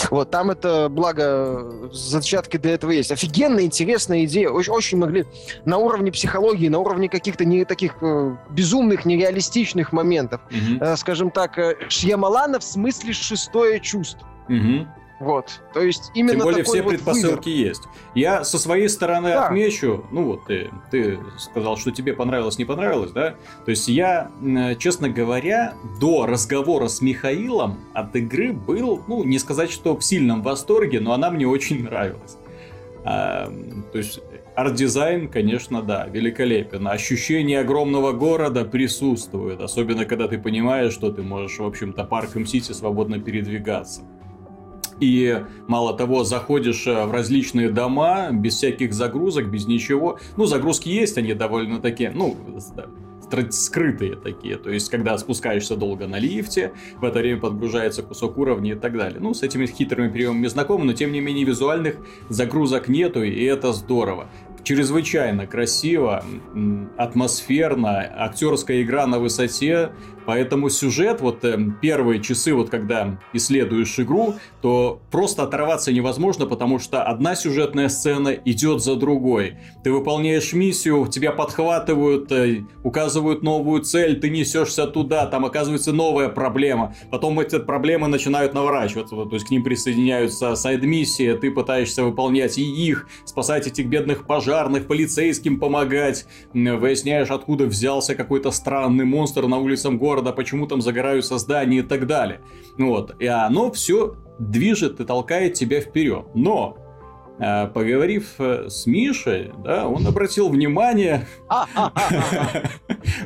Вот, 0.09 0.31
там 0.31 0.51
это, 0.51 0.87
благо, 0.89 1.89
зачатки 1.91 2.57
для 2.57 2.73
этого 2.73 2.91
есть. 2.91 3.11
Офигенная, 3.11 3.63
интересная 3.63 4.25
идея. 4.25 4.49
Очень, 4.49 4.73
очень 4.73 4.97
могли 4.97 5.25
на 5.65 5.77
уровне 5.77 6.11
психологии, 6.11 6.67
на 6.67 6.79
уровне 6.79 7.09
каких-то 7.09 7.45
не 7.45 7.65
таких 7.65 7.95
э, 8.01 8.35
безумных, 8.51 9.05
нереалистичных 9.05 9.91
моментов. 9.91 10.41
Mm-hmm. 10.49 10.77
Э, 10.81 10.97
скажем 10.97 11.31
так, 11.31 11.57
э, 11.57 11.75
Шьямалана 11.89 12.59
в 12.59 12.63
смысле 12.63 13.13
шестое 13.13 13.79
чувство. 13.79 14.27
Mm-hmm. 14.49 14.87
Вот, 15.19 15.62
то 15.74 15.81
есть 15.81 16.12
именно 16.13 16.34
Тем 16.34 16.43
более 16.43 16.63
все 16.65 16.81
вот 16.81 16.89
предпосылки 16.89 17.48
выбор. 17.48 17.67
есть. 17.67 17.84
Я 18.15 18.43
со 18.43 18.57
своей 18.60 18.89
стороны 18.89 19.29
да. 19.29 19.45
отмечу, 19.45 20.03
ну 20.12 20.25
вот 20.25 20.45
ты, 20.45 20.69
ты 20.91 21.19
сказал, 21.38 21.77
что 21.77 21.91
тебе 21.91 22.13
понравилось, 22.13 22.57
не 22.57 22.65
понравилось, 22.65 23.12
да? 23.12 23.36
То 23.63 23.72
есть 23.72 23.88
я, 23.88 24.29
честно 24.77 25.07
говоря, 25.10 25.74
до 26.01 26.25
разговора 26.25 26.89
с 26.89 27.01
Михаилом 27.01 27.77
от 27.93 28.13
игры 28.17 28.51
был, 28.51 29.03
ну 29.07 29.24
не 29.24 29.39
сказать, 29.39 29.72
что 29.72 29.95
в 29.95 30.03
сильном 30.03 30.41
восторге, 30.41 31.00
но 31.00 31.13
она 31.13 31.31
мне 31.31 31.48
очень 31.48 31.84
нравилась. 31.84 32.38
А, 33.05 33.50
то 33.91 33.98
есть 33.98 34.19
арт-дизайн, 34.55 35.29
конечно, 35.29 35.81
да, 35.81 36.07
великолепен. 36.07 36.88
Ощущение 36.88 37.60
огромного 37.60 38.13
города 38.13 38.65
присутствует, 38.65 39.62
особенно 39.62 40.05
когда 40.05 40.27
ты 40.27 40.38
понимаешь, 40.39 40.93
что 40.93 41.12
ты 41.12 41.22
можешь, 41.22 41.60
в 41.60 41.65
общем-то, 41.65 42.03
по 42.03 42.14
Arkham 42.14 42.45
City 42.45 42.71
свободно 42.72 43.19
передвигаться. 43.19 44.01
И 44.99 45.43
мало 45.67 45.95
того, 45.95 46.23
заходишь 46.23 46.87
э, 46.87 47.05
в 47.05 47.11
различные 47.11 47.69
дома 47.69 48.29
без 48.31 48.55
всяких 48.55 48.93
загрузок, 48.93 49.49
без 49.49 49.67
ничего. 49.67 50.19
Ну, 50.37 50.45
загрузки 50.45 50.89
есть, 50.89 51.17
они 51.17 51.33
довольно 51.33 51.79
такие, 51.79 52.11
ну, 52.11 52.37
скрытые 53.49 54.15
такие. 54.15 54.57
То 54.57 54.69
есть, 54.69 54.89
когда 54.89 55.17
спускаешься 55.17 55.75
долго 55.75 56.07
на 56.07 56.19
лифте, 56.19 56.73
в 56.97 57.03
это 57.03 57.19
время 57.19 57.41
подгружается 57.41 58.03
кусок 58.03 58.37
уровня 58.37 58.73
и 58.73 58.75
так 58.75 58.97
далее. 58.97 59.19
Ну, 59.19 59.33
с 59.33 59.43
этими 59.43 59.65
хитрыми 59.65 60.09
приемами 60.09 60.47
знакомы, 60.47 60.85
но 60.85 60.93
тем 60.93 61.11
не 61.11 61.19
менее 61.19 61.45
визуальных 61.45 61.97
загрузок 62.29 62.87
нету, 62.87 63.23
и 63.23 63.43
это 63.43 63.73
здорово 63.73 64.29
чрезвычайно 64.65 65.45
красиво, 65.45 66.25
атмосферно, 66.97 67.99
актерская 67.99 68.81
игра 68.81 69.05
на 69.07 69.19
высоте, 69.19 69.91
Поэтому 70.25 70.70
сюжет, 70.70 71.22
вот 71.22 71.44
э, 71.46 71.58
первые 71.82 72.22
часы, 72.22 72.53
вот 72.53 72.70
когда 72.70 73.20
исследуешь 73.34 74.00
игру, 74.00 74.36
то 74.62 75.01
просто 75.12 75.44
оторваться 75.44 75.91
невозможно, 75.91 76.46
потому 76.46 76.79
что 76.79 77.03
одна 77.03 77.36
сюжетная 77.36 77.89
сцена 77.89 78.29
идет 78.29 78.84
за 78.84 78.96
другой. 78.96 79.58
Ты 79.84 79.91
выполняешь 79.91 80.53
миссию, 80.53 81.08
тебя 81.08 81.32
подхватывают, 81.32 82.32
э, 82.32 82.63
указывают 82.84 83.44
новую 83.44 83.82
цель, 83.82 84.20
ты 84.20 84.29
несешься 84.29 84.88
туда, 84.88 85.25
там 85.27 85.46
оказывается 85.46 85.91
новая 85.91 86.29
проблема. 86.29 86.96
Потом 87.12 87.39
эти 87.39 87.60
проблемы 87.60 88.08
начинают 88.08 88.53
наворачиваться, 88.53 89.15
то 89.15 89.29
есть 89.32 89.48
к 89.48 89.51
ним 89.51 89.63
присоединяются 89.63 90.55
сайд-миссии, 90.55 91.34
ты 91.34 91.51
пытаешься 91.51 92.03
выполнять 92.03 92.58
и 92.58 92.63
их, 92.63 93.08
спасать 93.25 93.67
этих 93.67 93.88
бедных 93.88 94.25
пожарных, 94.25 94.88
полицейским 94.88 95.60
помогать, 95.60 96.25
выясняешь, 96.53 97.29
откуда 97.29 97.65
взялся 97.65 98.15
какой-то 98.15 98.51
странный 98.51 99.05
монстр 99.05 99.48
на 99.48 99.58
улицах 99.58 99.94
города, 99.94 100.14
города, 100.15 100.31
почему 100.31 100.65
там 100.67 100.81
загораются 100.81 101.38
здания 101.38 101.79
и 101.79 101.81
так 101.81 102.07
далее. 102.07 102.39
Вот. 102.77 103.15
И 103.19 103.27
оно 103.27 103.72
все 103.72 104.15
движет 104.39 105.00
и 105.00 105.05
толкает 105.05 105.55
тебя 105.55 105.81
вперед. 105.81 106.25
Но 106.34 106.77
э, 107.38 107.67
поговорив 107.67 108.36
э, 108.39 108.69
с 108.69 108.86
Мишей, 108.86 109.51
да, 109.63 109.88
он 109.88 110.07
обратил 110.07 110.50
внимание... 110.50 111.27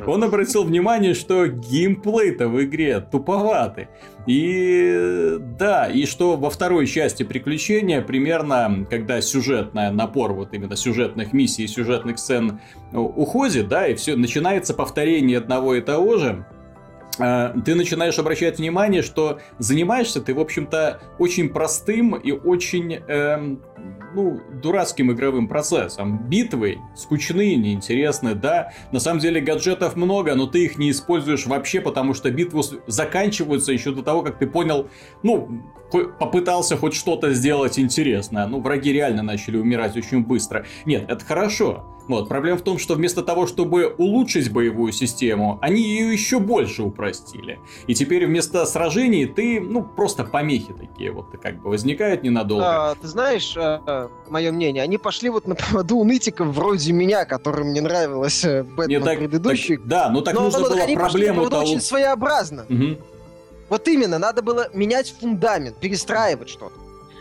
Он 0.06 0.22
обратил 0.22 0.64
внимание, 0.64 1.14
что 1.14 1.46
геймплей-то 1.46 2.48
в 2.48 2.62
игре 2.62 3.00
туповатый. 3.00 3.88
И 4.26 5.36
да, 5.58 5.86
и 5.86 6.04
что 6.04 6.36
во 6.36 6.50
второй 6.50 6.86
части 6.86 7.22
приключения, 7.22 8.02
примерно, 8.02 8.86
когда 8.88 9.20
сюжетная 9.20 9.90
напор 9.90 10.32
вот 10.34 10.52
именно 10.52 10.76
сюжетных 10.76 11.32
миссий 11.32 11.64
и 11.64 11.66
сюжетных 11.66 12.18
сцен 12.18 12.60
э, 12.92 12.96
уходит, 12.98 13.68
да, 13.68 13.88
и 13.88 13.94
все 13.94 14.16
начинается 14.16 14.74
повторение 14.74 15.38
одного 15.38 15.74
и 15.74 15.80
того 15.80 16.18
же, 16.18 16.44
ты 17.64 17.74
начинаешь 17.74 18.18
обращать 18.18 18.58
внимание, 18.58 19.02
что 19.02 19.40
занимаешься 19.58 20.20
ты, 20.20 20.34
в 20.34 20.40
общем-то, 20.40 21.00
очень 21.18 21.48
простым 21.48 22.14
и 22.14 22.32
очень, 22.32 22.94
эм, 22.94 23.62
ну, 24.14 24.40
дурацким 24.62 25.12
игровым 25.12 25.48
процессом. 25.48 26.26
Битвы 26.28 26.78
скучные, 26.96 27.56
неинтересные, 27.56 28.34
да. 28.34 28.72
На 28.92 29.00
самом 29.00 29.20
деле 29.20 29.40
гаджетов 29.40 29.96
много, 29.96 30.34
но 30.34 30.46
ты 30.46 30.64
их 30.64 30.78
не 30.78 30.90
используешь 30.90 31.46
вообще, 31.46 31.80
потому 31.80 32.14
что 32.14 32.30
битвы 32.30 32.62
заканчиваются 32.86 33.72
еще 33.72 33.92
до 33.92 34.02
того, 34.02 34.22
как 34.22 34.38
ты 34.38 34.46
понял, 34.46 34.88
ну, 35.22 35.62
попытался 35.90 36.76
хоть 36.76 36.94
что-то 36.94 37.32
сделать 37.32 37.78
интересное. 37.78 38.46
Ну, 38.46 38.60
враги 38.60 38.92
реально 38.92 39.22
начали 39.22 39.56
умирать 39.56 39.96
очень 39.96 40.24
быстро. 40.24 40.64
Нет, 40.84 41.04
это 41.08 41.24
хорошо. 41.24 41.84
Вот. 42.10 42.28
Проблема 42.28 42.58
в 42.58 42.62
том, 42.62 42.78
что 42.78 42.94
вместо 42.94 43.22
того, 43.22 43.46
чтобы 43.46 43.86
улучшить 43.86 44.50
боевую 44.50 44.90
систему, 44.92 45.60
они 45.62 45.80
ее 45.80 46.12
еще 46.12 46.40
больше 46.40 46.82
упростили. 46.82 47.60
И 47.86 47.94
теперь 47.94 48.26
вместо 48.26 48.66
сражений 48.66 49.26
ты, 49.26 49.60
ну, 49.60 49.84
просто 49.84 50.24
помехи 50.24 50.72
такие 50.72 51.12
вот 51.12 51.26
как 51.40 51.62
бы 51.62 51.70
возникают 51.70 52.24
ненадолго. 52.24 52.90
А, 52.90 52.94
ты 52.96 53.06
знаешь, 53.06 53.54
а, 53.56 54.10
мое 54.28 54.50
мнение, 54.50 54.82
они 54.82 54.98
пошли 54.98 55.28
вот 55.28 55.46
на 55.46 55.54
поводу 55.54 55.98
у 55.98 56.04
нытиков 56.04 56.48
вроде 56.48 56.92
меня, 56.92 57.24
которым 57.24 57.72
не 57.72 57.80
нравилось 57.80 58.44
э, 58.44 58.64
Бэтмен 58.64 59.04
так, 59.04 59.18
предыдущий. 59.18 59.76
Так, 59.76 59.86
да, 59.86 60.10
ну 60.10 60.20
так 60.20 60.34
но, 60.34 60.42
нужно 60.42 60.60
но, 60.60 60.68
было 60.68 60.94
проблему 60.94 61.48
того... 61.48 61.62
очень 61.62 61.80
своеобразно. 61.80 62.66
Угу. 62.68 62.98
Вот 63.70 63.88
именно, 63.88 64.18
надо 64.18 64.42
было 64.42 64.68
менять 64.74 65.14
фундамент, 65.18 65.76
перестраивать 65.76 66.50
что-то. 66.50 66.74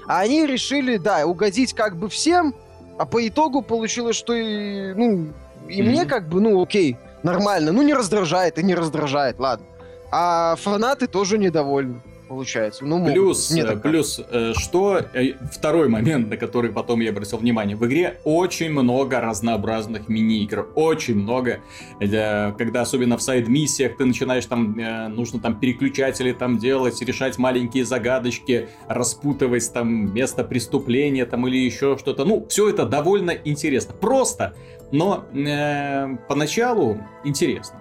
А 0.07 0.19
они 0.19 0.45
решили, 0.45 0.97
да, 0.97 1.25
угодить 1.25 1.73
как 1.73 1.95
бы 1.95 2.09
всем, 2.09 2.53
а 2.97 3.05
по 3.05 3.25
итогу 3.25 3.61
получилось, 3.61 4.17
что 4.17 4.33
и, 4.33 4.93
ну, 4.93 5.27
и 5.67 5.81
mm-hmm. 5.81 5.83
мне 5.83 6.05
как 6.05 6.27
бы, 6.27 6.41
ну, 6.41 6.61
окей, 6.61 6.97
нормально. 7.23 7.71
Ну, 7.71 7.83
не 7.83 7.93
раздражает 7.93 8.57
и 8.57 8.63
не 8.63 8.75
раздражает, 8.75 9.39
ладно. 9.39 9.65
А 10.11 10.55
фанаты 10.57 11.07
тоже 11.07 11.37
недовольны 11.37 12.01
получается. 12.29 12.85
Ну, 12.85 13.03
плюс, 13.05 13.51
Мне 13.51 13.65
так 13.65 13.81
плюс 13.81 14.21
э, 14.29 14.53
что 14.55 15.01
э, 15.13 15.33
второй 15.51 15.89
момент, 15.89 16.29
на 16.29 16.37
который 16.37 16.71
потом 16.71 17.01
я 17.01 17.09
обратил 17.09 17.39
внимание, 17.39 17.75
в 17.75 17.85
игре 17.87 18.19
очень 18.23 18.71
много 18.71 19.19
разнообразных 19.19 20.07
мини-игр, 20.07 20.69
очень 20.75 21.15
много, 21.15 21.59
э, 21.99 22.53
когда 22.53 22.81
особенно 22.81 23.17
в 23.17 23.21
сайд-миссиях 23.21 23.97
ты 23.97 24.05
начинаешь 24.05 24.45
там, 24.45 24.77
нужно 25.15 25.39
там 25.39 25.59
переключатели 25.59 26.31
там 26.31 26.59
делать, 26.59 27.01
решать 27.01 27.37
маленькие 27.37 27.83
загадочки, 27.83 28.69
распутывать 28.87 29.73
там 29.73 30.13
место 30.13 30.43
преступления 30.43 31.25
там 31.25 31.47
или 31.47 31.57
еще 31.57 31.97
что-то, 31.97 32.25
ну, 32.25 32.45
все 32.47 32.69
это 32.69 32.85
довольно 32.85 33.31
интересно, 33.31 33.95
просто, 33.95 34.53
но 34.91 35.25
э, 35.33 36.15
поначалу 36.27 36.99
интересно. 37.23 37.78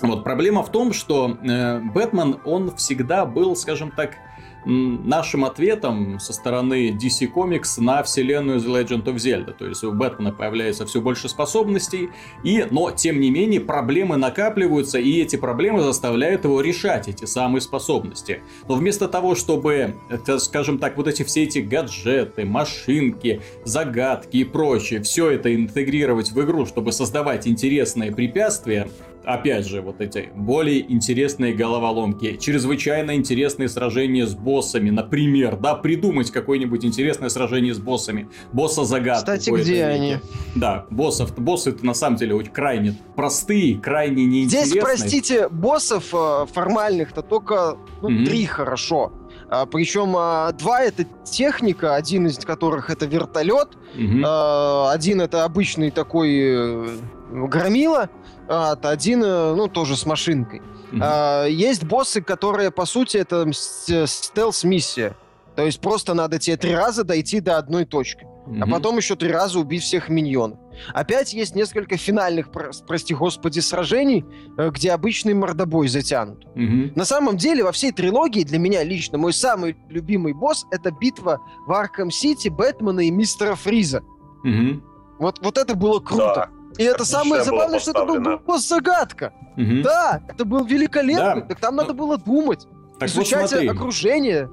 Вот, 0.00 0.24
проблема 0.24 0.62
в 0.62 0.70
том, 0.72 0.92
что 0.92 1.36
э, 1.42 1.80
Бэтмен, 1.80 2.40
он 2.44 2.74
всегда 2.76 3.26
был, 3.26 3.54
скажем 3.54 3.90
так, 3.90 4.16
нашим 4.64 5.44
ответом 5.44 6.18
со 6.20 6.32
стороны 6.32 6.90
DC 6.90 7.32
Comics 7.32 7.80
на 7.80 8.02
вселенную 8.02 8.60
The 8.60 8.82
Legend 8.82 9.04
of 9.04 9.16
Zelda. 9.16 9.52
То 9.52 9.66
есть 9.66 9.82
у 9.84 9.92
Бэтмена 9.92 10.32
появляется 10.32 10.86
все 10.86 11.00
больше 11.00 11.28
способностей, 11.28 12.10
и, 12.44 12.66
но 12.70 12.90
тем 12.90 13.20
не 13.20 13.30
менее 13.30 13.60
проблемы 13.60 14.16
накапливаются, 14.16 14.98
и 14.98 15.20
эти 15.20 15.36
проблемы 15.36 15.82
заставляют 15.82 16.44
его 16.44 16.60
решать 16.60 17.08
эти 17.08 17.24
самые 17.24 17.60
способности. 17.60 18.42
Но 18.68 18.74
вместо 18.74 19.08
того, 19.08 19.34
чтобы, 19.34 19.96
это, 20.08 20.38
скажем 20.38 20.78
так, 20.78 20.96
вот 20.96 21.08
эти 21.08 21.22
все 21.22 21.42
эти 21.42 21.58
гаджеты, 21.58 22.44
машинки, 22.44 23.40
загадки 23.64 24.38
и 24.38 24.44
прочее, 24.44 25.02
все 25.02 25.30
это 25.30 25.54
интегрировать 25.54 26.30
в 26.30 26.40
игру, 26.42 26.66
чтобы 26.66 26.92
создавать 26.92 27.46
интересные 27.46 28.12
препятствия, 28.12 28.88
опять 29.24 29.66
же, 29.66 29.80
вот 29.80 30.00
эти 30.00 30.30
более 30.34 30.90
интересные 30.92 31.54
головоломки, 31.54 32.36
чрезвычайно 32.36 33.14
интересные 33.14 33.68
сражения 33.68 34.26
с 34.26 34.34
боссами, 34.34 34.90
например, 34.90 35.56
да, 35.56 35.74
придумать 35.74 36.30
какое-нибудь 36.30 36.84
интересное 36.84 37.28
сражение 37.28 37.74
с 37.74 37.78
боссами, 37.78 38.28
босса 38.52 38.84
загадку. 38.84 39.32
Кстати, 39.32 39.50
где 39.50 39.84
они? 39.84 40.16
Да, 40.54 40.86
боссов, 40.90 41.34
боссы 41.38 41.70
это 41.70 41.84
на 41.84 41.94
самом 41.94 42.16
деле 42.16 42.34
очень 42.34 42.52
крайне 42.52 42.96
простые, 43.16 43.78
крайне 43.78 44.24
неинтересные. 44.24 44.66
Здесь, 44.66 44.82
простите, 44.82 45.48
боссов 45.48 46.12
э, 46.12 46.46
формальных-то 46.52 47.22
только 47.22 47.76
ну, 48.00 48.10
mm-hmm. 48.10 48.24
три 48.24 48.46
хорошо. 48.46 49.12
А, 49.48 49.66
причем 49.66 50.14
а, 50.16 50.50
два 50.52 50.82
это 50.82 51.04
техника, 51.24 51.94
один 51.94 52.26
из 52.26 52.38
которых 52.38 52.88
это 52.88 53.04
вертолет, 53.04 53.68
mm-hmm. 53.94 54.22
а, 54.24 54.90
один 54.92 55.20
это 55.20 55.44
обычный 55.44 55.90
такой 55.90 56.30
э, 56.40 56.88
громила, 57.32 58.10
а, 58.48 58.72
один, 58.82 59.22
э, 59.24 59.54
ну, 59.54 59.68
тоже 59.68 59.96
с 59.96 60.06
машинкой. 60.06 60.60
Mm-hmm. 60.60 61.00
А, 61.02 61.46
есть 61.46 61.84
боссы, 61.84 62.20
которые, 62.20 62.70
по 62.70 62.84
сути, 62.84 63.16
это 63.16 63.50
стелс-миссия. 63.52 65.16
То 65.56 65.64
есть 65.64 65.80
просто 65.80 66.14
надо 66.14 66.38
тебе 66.38 66.56
три 66.56 66.74
раза 66.74 67.04
дойти 67.04 67.40
до 67.40 67.58
одной 67.58 67.84
точки. 67.84 68.26
Mm-hmm. 68.46 68.62
А 68.62 68.66
потом 68.66 68.96
еще 68.96 69.16
три 69.16 69.30
раза 69.30 69.58
убить 69.58 69.82
всех 69.82 70.08
миньонов. 70.08 70.58
Опять 70.94 71.32
есть 71.32 71.54
несколько 71.54 71.96
финальных, 71.96 72.50
прости 72.50 73.14
господи, 73.14 73.60
сражений, 73.60 74.24
э, 74.58 74.70
где 74.70 74.92
обычный 74.92 75.34
мордобой 75.34 75.88
затянут. 75.88 76.44
Mm-hmm. 76.54 76.92
На 76.94 77.04
самом 77.04 77.36
деле, 77.36 77.64
во 77.64 77.72
всей 77.72 77.92
трилогии, 77.92 78.42
для 78.42 78.58
меня 78.58 78.82
лично, 78.82 79.18
мой 79.18 79.32
самый 79.32 79.76
любимый 79.88 80.32
босс— 80.32 80.66
это 80.70 80.90
битва 80.90 81.40
в 81.66 81.72
Арком-Сити 81.72 82.48
Бэтмена 82.48 83.00
и 83.00 83.10
Мистера 83.10 83.54
Фриза. 83.54 84.02
Mm-hmm. 84.44 84.82
Вот, 85.18 85.38
вот 85.40 85.56
это 85.56 85.76
было 85.76 86.00
круто. 86.00 86.50
Да. 86.50 86.61
И 86.78 86.84
это 86.84 87.04
самое 87.04 87.42
забавное, 87.44 87.78
что 87.78 87.90
это 87.90 88.04
был 88.04 88.38
босс-загадка. 88.38 89.32
Угу. 89.56 89.82
Да, 89.82 90.22
это 90.28 90.44
был 90.44 90.64
великолепный. 90.64 91.42
Да. 91.42 91.46
Так 91.48 91.60
там 91.60 91.76
надо 91.76 91.92
было 91.92 92.16
думать. 92.18 92.66
Так 92.98 93.08
изучать 93.08 93.52
вот 93.52 93.68
окружение. 93.68 94.48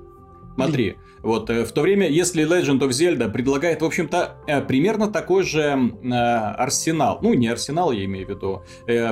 Смотри, 0.65 0.97
вот 1.21 1.49
э, 1.49 1.65
в 1.65 1.71
то 1.71 1.81
время, 1.81 2.07
если 2.07 2.45
Legend 2.45 2.79
of 2.79 2.89
Zelda 2.89 3.29
предлагает, 3.29 3.81
в 3.81 3.85
общем-то, 3.85 4.37
э, 4.47 4.61
примерно 4.61 5.07
такой 5.07 5.43
же 5.43 5.61
э, 5.61 6.13
арсенал, 6.13 7.19
ну 7.21 7.33
не 7.33 7.47
арсенал, 7.47 7.91
я 7.91 8.05
имею 8.05 8.27
в 8.27 8.29
виду, 8.29 8.63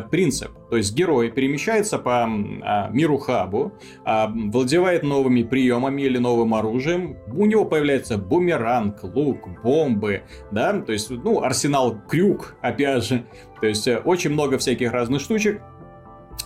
принцип. 0.10 0.51
То 0.70 0.77
есть 0.77 0.94
герой 0.94 1.32
перемещается 1.32 1.98
по 1.98 2.27
миру 2.92 3.18
хабу, 3.18 3.74
а, 4.04 4.27
владевает 4.27 5.04
новыми 5.04 5.44
приемами 5.44 6.01
или 6.01 6.18
новым 6.18 6.54
оружием, 6.54 7.18
у 7.34 7.46
него 7.46 7.63
появляется 7.63 8.18
бумеранг, 8.18 9.04
лук, 9.04 9.48
бомбы, 9.63 10.24
да, 10.51 10.80
то 10.82 10.92
есть, 10.92 11.10
ну, 11.10 11.42
арсенал 11.42 11.98
крюк, 12.10 12.56
опять 12.62 13.06
же, 13.06 13.25
то 13.62 13.68
есть 13.68 13.88
очень 14.04 14.32
много 14.32 14.58
всяких 14.58 14.92
разных 14.92 15.22
штучек, 15.22 15.62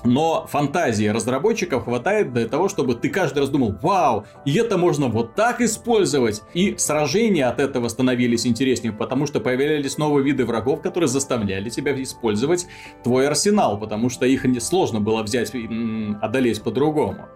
но 0.03 0.45
фантазии 0.47 1.07
разработчиков 1.07 1.85
хватает 1.85 2.33
для 2.33 2.47
того, 2.47 2.69
чтобы 2.69 2.95
ты 2.95 3.09
каждый 3.09 3.39
раз 3.39 3.49
думал, 3.49 3.75
вау, 3.81 4.25
и 4.45 4.53
это 4.55 4.77
можно 4.77 5.07
вот 5.07 5.35
так 5.35 5.61
использовать. 5.61 6.41
И 6.53 6.75
сражения 6.77 7.47
от 7.47 7.59
этого 7.59 7.87
становились 7.87 8.45
интереснее, 8.45 8.93
потому 8.93 9.27
что 9.27 9.39
появлялись 9.39 9.97
новые 9.97 10.23
виды 10.23 10.45
врагов, 10.45 10.81
которые 10.81 11.07
заставляли 11.07 11.69
тебя 11.69 11.91
использовать 12.01 12.67
твой 13.03 13.27
арсенал, 13.27 13.79
потому 13.79 14.09
что 14.09 14.25
их 14.25 14.45
сложно 14.61 14.99
было 14.99 15.23
взять 15.23 15.53
и 15.53 16.15
одолеть 16.21 16.61
по-другому. 16.61 17.27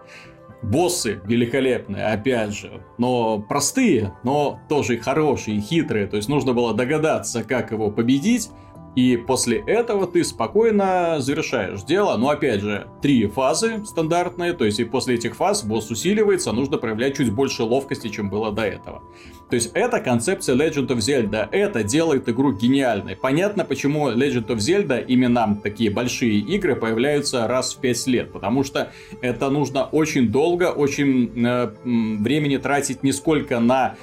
Боссы 0.62 1.20
великолепные, 1.24 2.06
опять 2.06 2.52
же, 2.52 2.80
но 2.98 3.38
простые, 3.38 4.14
но 4.24 4.58
тоже 4.68 4.98
хорошие, 4.98 5.60
хитрые. 5.60 6.06
То 6.06 6.16
есть 6.16 6.28
нужно 6.28 6.54
было 6.54 6.74
догадаться, 6.74 7.44
как 7.44 7.70
его 7.70 7.90
победить, 7.90 8.50
и 8.96 9.18
после 9.18 9.58
этого 9.58 10.06
ты 10.06 10.24
спокойно 10.24 11.16
завершаешь 11.20 11.82
дело. 11.82 12.16
Но 12.16 12.30
опять 12.30 12.62
же, 12.62 12.88
три 13.02 13.26
фазы 13.26 13.84
стандартные. 13.84 14.54
То 14.54 14.64
есть 14.64 14.80
и 14.80 14.84
после 14.84 15.16
этих 15.16 15.36
фаз 15.36 15.62
босс 15.62 15.90
усиливается, 15.90 16.50
нужно 16.52 16.78
проявлять 16.78 17.16
чуть 17.16 17.30
больше 17.30 17.62
ловкости, 17.62 18.08
чем 18.08 18.30
было 18.30 18.50
до 18.50 18.62
этого. 18.62 19.02
То 19.50 19.54
есть 19.54 19.70
это 19.74 20.00
концепция 20.00 20.56
Legend 20.56 20.88
of 20.88 20.96
Zelda. 20.96 21.46
Это 21.52 21.84
делает 21.84 22.28
игру 22.30 22.52
гениальной. 22.52 23.16
Понятно, 23.16 23.66
почему 23.66 24.10
Legend 24.10 24.46
of 24.46 24.56
Zelda 24.56 25.04
именно 25.04 25.60
такие 25.62 25.90
большие 25.90 26.38
игры 26.38 26.74
появляются 26.74 27.46
раз 27.46 27.74
в 27.74 27.80
пять 27.80 28.06
лет. 28.06 28.32
Потому 28.32 28.64
что 28.64 28.92
это 29.20 29.50
нужно 29.50 29.84
очень 29.84 30.28
долго, 30.28 30.70
очень 30.70 31.46
э, 31.46 31.70
времени 31.84 32.56
тратить 32.56 33.02
не 33.02 33.12
сколько 33.12 33.60
на 33.60 33.94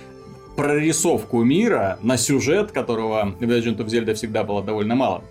прорисовку 0.55 1.43
мира, 1.43 1.97
на 2.01 2.17
сюжет, 2.17 2.71
которого 2.71 3.33
в 3.39 3.41
Legend 3.41 3.77
of 3.77 3.87
Zelda 3.87 4.13
всегда 4.13 4.43
было 4.43 4.63
довольно 4.63 4.95
мало, 4.95 5.23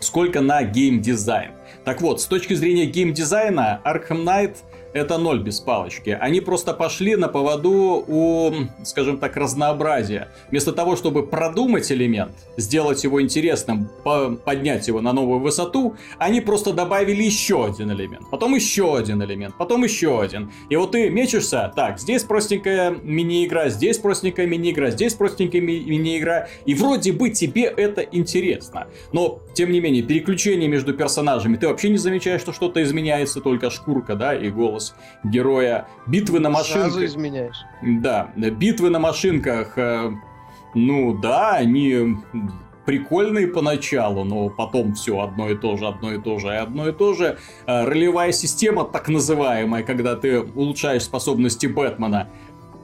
сколько 0.00 0.40
на 0.40 0.62
геймдизайн. 0.62 1.52
Так 1.84 2.00
вот, 2.00 2.20
с 2.20 2.26
точки 2.26 2.54
зрения 2.54 2.86
геймдизайна, 2.86 3.80
Arkham 3.84 4.24
Knight 4.24 4.56
это 4.94 5.18
ноль 5.18 5.42
без 5.42 5.60
палочки. 5.60 6.16
Они 6.18 6.40
просто 6.40 6.72
пошли 6.72 7.16
на 7.16 7.28
поводу 7.28 8.04
у, 8.06 8.52
скажем 8.84 9.18
так, 9.18 9.36
разнообразия. 9.36 10.28
Вместо 10.50 10.72
того, 10.72 10.96
чтобы 10.96 11.26
продумать 11.26 11.90
элемент, 11.90 12.32
сделать 12.56 13.02
его 13.04 13.20
интересным, 13.20 13.90
поднять 14.44 14.86
его 14.86 15.00
на 15.00 15.12
новую 15.12 15.40
высоту, 15.40 15.96
они 16.18 16.40
просто 16.40 16.72
добавили 16.72 17.22
еще 17.22 17.66
один 17.66 17.90
элемент, 17.90 18.30
потом 18.30 18.54
еще 18.54 18.96
один 18.96 19.22
элемент, 19.22 19.56
потом 19.58 19.82
еще 19.84 20.22
один. 20.22 20.52
И 20.70 20.76
вот 20.76 20.92
ты 20.92 21.10
мечешься, 21.10 21.72
так, 21.74 21.98
здесь 21.98 22.22
простенькая 22.22 22.90
мини-игра, 23.02 23.68
здесь 23.68 23.98
простенькая 23.98 24.46
мини-игра, 24.46 24.90
здесь 24.90 25.14
простенькая 25.14 25.60
ми- 25.60 25.84
мини-игра, 25.84 26.48
и 26.66 26.74
вроде 26.74 27.12
бы 27.12 27.30
тебе 27.30 27.64
это 27.64 28.00
интересно. 28.02 28.86
Но, 29.12 29.40
тем 29.54 29.72
не 29.72 29.80
менее, 29.80 30.04
переключение 30.04 30.68
между 30.68 30.94
персонажами, 30.94 31.56
ты 31.56 31.66
вообще 31.66 31.88
не 31.88 31.98
замечаешь, 31.98 32.40
что 32.40 32.52
что-то 32.52 32.80
изменяется, 32.80 33.40
только 33.40 33.70
шкурка, 33.70 34.14
да, 34.14 34.36
и 34.36 34.50
голос 34.50 34.83
голос 34.84 34.94
героя. 35.24 35.86
Битвы 36.06 36.40
на 36.40 36.50
машинках. 36.50 36.92
Сразу 36.92 37.04
изменяешь. 37.04 37.56
Да, 37.82 38.30
битвы 38.36 38.90
на 38.90 38.98
машинках. 38.98 39.78
Э, 39.78 40.10
ну 40.74 41.14
да, 41.14 41.52
они 41.52 42.16
прикольные 42.84 43.46
поначалу, 43.46 44.24
но 44.24 44.50
потом 44.50 44.94
все 44.94 45.20
одно 45.20 45.50
и 45.50 45.56
то 45.56 45.76
же, 45.76 45.86
одно 45.86 46.12
и 46.12 46.20
то 46.20 46.38
же 46.38 46.48
и 46.48 46.56
одно 46.56 46.88
и 46.88 46.92
то 46.92 47.14
же. 47.14 47.38
Э, 47.66 47.84
ролевая 47.84 48.32
система, 48.32 48.84
так 48.84 49.08
называемая, 49.08 49.82
когда 49.82 50.16
ты 50.16 50.40
улучшаешь 50.40 51.02
способности 51.02 51.66
Бэтмена. 51.66 52.28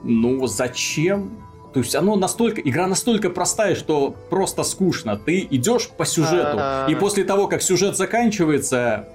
Ну, 0.03 0.47
зачем? 0.47 1.37
То 1.73 1.79
есть 1.79 1.95
оно 1.95 2.15
настолько, 2.15 2.59
игра 2.59 2.87
настолько 2.87 3.29
простая, 3.29 3.75
что 3.75 4.13
просто 4.29 4.63
скучно. 4.63 5.15
Ты 5.15 5.47
идешь 5.51 5.89
по 5.89 6.05
сюжету, 6.05 6.59
и 6.89 6.95
после 6.95 7.23
того, 7.23 7.47
как 7.47 7.61
сюжет 7.61 7.95
заканчивается, 7.95 9.07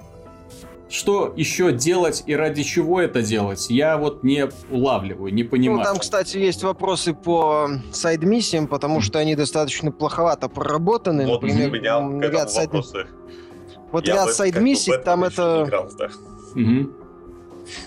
что 0.89 1.33
еще 1.35 1.71
делать 1.71 2.23
и 2.25 2.35
ради 2.35 2.63
чего 2.63 3.01
это 3.01 3.21
делать, 3.21 3.69
я 3.69 3.97
вот 3.97 4.23
не 4.23 4.49
улавливаю, 4.69 5.33
не 5.33 5.43
понимаю. 5.43 5.79
Ну, 5.79 5.83
там, 5.83 5.97
кстати, 5.97 6.37
есть 6.37 6.63
вопросы 6.63 7.13
по 7.13 7.69
сайд-миссиям, 7.91 8.67
потому 8.67 9.01
что 9.01 9.19
они 9.19 9.35
достаточно 9.35 9.91
плоховато 9.91 10.49
проработаны. 10.49 11.25
Вот 11.25 11.41
Например, 11.41 11.69
у 11.99 12.09
меня 12.09 12.29
ряд 12.29 12.51
сайд... 12.51 12.71
Вот 13.91 14.07
ряд 14.07 14.33
сайд-миссий, 14.33 14.93
там 15.03 15.23
это... 15.23 15.65
Играл, 15.65 15.89
да. 15.97 16.09
Угу. 16.55 17.06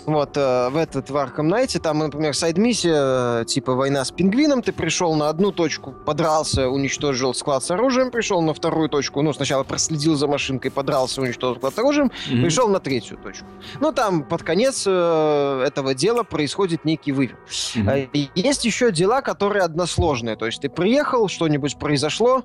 Вот, 0.07 0.37
э, 0.37 0.69
в 0.71 0.77
этот 0.77 1.11
в 1.11 1.16
Arkham 1.16 1.49
Knight, 1.49 1.79
там, 1.81 1.99
например, 1.99 2.35
сайд-миссия, 2.35 3.43
э, 3.43 3.45
типа 3.47 3.75
война 3.75 4.05
с 4.05 4.11
пингвином, 4.11 4.62
ты 4.62 4.73
пришел 4.73 5.14
на 5.14 5.29
одну 5.29 5.53
точку, 5.53 5.93
подрался, 5.93 6.69
уничтожил 6.69 7.35
склад 7.35 7.64
с 7.64 7.71
оружием, 7.71 8.11
пришел 8.11 8.43
на 8.43 8.55
вторую 8.55 8.88
точку, 8.88 9.23
ну, 9.23 9.33
сначала 9.33 9.64
проследил 9.64 10.16
за 10.16 10.27
машинкой, 10.27 10.71
подрался, 10.71 11.23
уничтожил 11.23 11.57
склад 11.57 11.75
с 11.75 11.79
оружием, 11.79 12.11
mm-hmm. 12.11 12.43
пришел 12.43 12.69
на 12.69 12.81
третью 12.81 13.19
точку. 13.19 13.47
Ну, 13.81 13.93
там 13.93 14.25
под 14.25 14.43
конец 14.43 14.85
э, 14.87 15.64
этого 15.66 15.95
дела 15.95 16.23
происходит 16.23 16.85
некий 16.85 17.12
вывер. 17.12 17.38
Mm-hmm. 17.49 18.31
Есть 18.35 18.64
еще 18.64 18.93
дела, 18.93 19.23
которые 19.23 19.62
односложные, 19.62 20.37
то 20.37 20.47
есть 20.47 20.61
ты 20.61 20.69
приехал, 20.69 21.29
что-нибудь 21.29 21.79
произошло, 21.79 22.45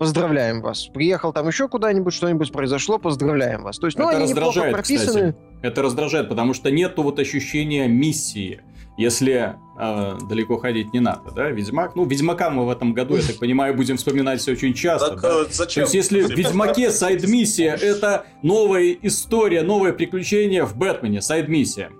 поздравляем 0.00 0.62
вас. 0.62 0.86
Приехал 0.86 1.30
там 1.30 1.46
еще 1.46 1.68
куда-нибудь, 1.68 2.14
что-нибудь 2.14 2.50
произошло, 2.50 2.98
поздравляем 2.98 3.62
вас. 3.62 3.78
То 3.78 3.86
есть, 3.86 3.98
ну, 3.98 4.08
это 4.08 4.16
они 4.16 4.24
раздражает, 4.24 4.72
прописаны. 4.72 5.32
Кстати. 5.32 5.36
Это 5.60 5.82
раздражает, 5.82 6.28
потому 6.30 6.54
что 6.54 6.70
нету 6.70 7.02
вот 7.02 7.18
ощущения 7.18 7.86
миссии. 7.86 8.62
Если 8.96 9.56
э, 9.78 10.18
далеко 10.28 10.56
ходить 10.56 10.94
не 10.94 11.00
надо, 11.00 11.30
да, 11.32 11.50
Ведьмак. 11.50 11.96
Ну, 11.96 12.06
Ведьмака 12.06 12.48
мы 12.48 12.64
в 12.64 12.70
этом 12.70 12.94
году, 12.94 13.16
я 13.16 13.22
так 13.22 13.36
понимаю, 13.40 13.74
будем 13.74 13.98
вспоминать 13.98 14.40
все 14.40 14.52
очень 14.52 14.72
часто. 14.72 15.10
Так, 15.10 15.20
да? 15.20 15.44
зачем? 15.50 15.84
То 15.84 15.92
есть, 15.92 15.94
если 15.94 16.22
в 16.22 16.30
Ведьмаке 16.30 16.90
сайд-миссия 16.90 17.76
это 17.78 18.24
новая 18.42 18.96
история, 19.02 19.62
новое 19.62 19.92
приключение 19.92 20.64
в 20.64 20.76
Бэтмене, 20.78 21.20
сайд-миссия. 21.20 21.90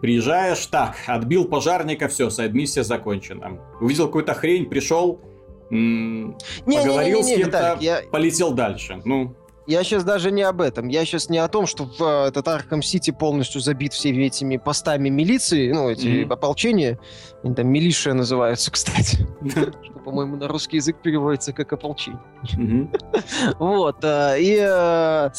Приезжаешь, 0.00 0.64
так, 0.66 0.94
отбил 1.08 1.44
пожарника, 1.46 2.06
все, 2.06 2.30
сайд-миссия 2.30 2.84
закончена. 2.84 3.58
Увидел 3.80 4.06
какую-то 4.06 4.34
хрень, 4.34 4.66
пришел, 4.66 5.20
не, 5.70 6.34
поговорил 6.66 7.20
не, 7.20 7.24
не, 7.24 7.30
не, 7.30 7.36
не, 7.36 7.44
с 7.44 7.50
кем-то, 7.50 7.78
я... 7.80 8.02
полетел 8.10 8.52
дальше. 8.52 9.00
Ну, 9.04 9.34
я 9.68 9.84
сейчас 9.84 10.02
даже 10.02 10.30
не 10.30 10.40
об 10.40 10.62
этом. 10.62 10.88
Я 10.88 11.04
сейчас 11.04 11.28
не 11.28 11.36
о 11.36 11.46
том, 11.46 11.66
что 11.66 11.84
в, 11.84 12.00
э, 12.00 12.28
этот 12.28 12.48
Арkham 12.48 12.80
Сити 12.80 13.10
полностью 13.10 13.60
забит 13.60 13.92
всеми 13.92 14.24
этими 14.24 14.56
постами 14.56 15.10
милиции, 15.10 15.70
ну, 15.70 15.90
эти 15.90 16.06
mm-hmm. 16.06 16.32
ополчения. 16.32 16.98
Они 17.44 17.54
там 17.54 17.68
милиция 17.68 18.14
называются, 18.14 18.70
кстати. 18.72 19.28
Что, 19.46 19.98
по-моему, 20.06 20.36
на 20.36 20.48
русский 20.48 20.78
язык 20.78 20.96
переводится 21.02 21.52
как 21.52 21.70
ополчение. 21.70 22.18
Вот. 23.58 24.02
Э, 24.04 24.40
и 24.40 24.56
э, 24.58 25.30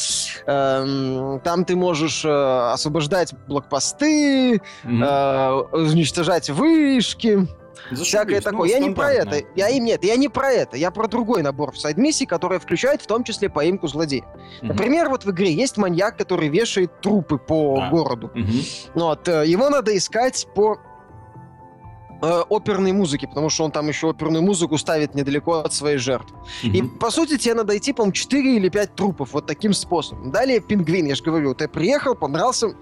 эм, 0.46 1.40
там 1.40 1.66
ты 1.66 1.76
можешь 1.76 2.24
освобождать 2.24 3.34
блокпосты, 3.48 4.62
уничтожать 4.86 6.52
вышки. 6.52 7.48
Зашибись, 7.92 8.08
всякое 8.08 8.42
такое. 8.42 8.60
Ну, 8.60 8.66
я 8.66 8.80
не 8.80 8.90
про 8.92 9.12
это. 9.12 9.42
Я 9.56 9.70
им 9.70 9.86
нет, 9.86 10.04
я 10.04 10.16
не 10.16 10.30
про 10.30 10.52
это. 10.52 10.78
Я 10.78 10.92
про 10.92 11.08
другой 11.08 11.42
набор 11.42 11.78
сайд-миссий, 11.78 12.26
который 12.26 12.60
включает 12.60 13.02
в 13.02 13.08
том 13.08 13.24
числе 13.24 13.50
поимку 13.50 13.88
злодея. 13.88 14.24
Угу. 14.62 14.68
Например, 14.68 15.10
вот 15.10 15.26
в 15.26 15.32
игре 15.32 15.52
есть 15.54 15.78
маньяк, 15.78 16.18
который 16.18 16.50
вешает 16.50 17.02
трупы 17.02 17.38
по 17.38 17.78
да. 17.78 17.90
городу. 17.90 18.28
Угу. 18.28 18.44
Вот, 18.96 19.28
э, 19.28 19.48
его 19.48 19.70
надо 19.70 19.96
искать 19.98 20.48
по 20.56 20.78
э, 22.22 22.44
оперной 22.50 22.92
музыки, 22.92 23.26
потому 23.26 23.50
что 23.50 23.64
он 23.66 23.72
там 23.72 23.88
еще 23.88 24.10
оперную 24.10 24.44
музыку 24.44 24.78
ставит 24.78 25.16
недалеко 25.16 25.60
от 25.60 25.74
своей 25.74 25.98
жертвы. 25.98 26.38
Mm-hmm. 26.64 26.72
И, 26.72 26.82
по 27.00 27.12
сути, 27.12 27.38
тебе 27.38 27.56
надо 27.56 27.78
идти, 27.78 27.94
по-моему, 27.94 28.14
4 28.14 28.56
или 28.56 28.70
5 28.70 28.96
трупов 28.96 29.34
вот 29.34 29.46
таким 29.46 29.74
способом. 29.74 30.32
Далее 30.32 30.60
пингвин, 30.60 31.06
я 31.06 31.16
же 31.16 31.24
говорю, 31.24 31.54
ты 31.56 31.68
приехал, 31.68 32.16
понравился, 32.16 32.76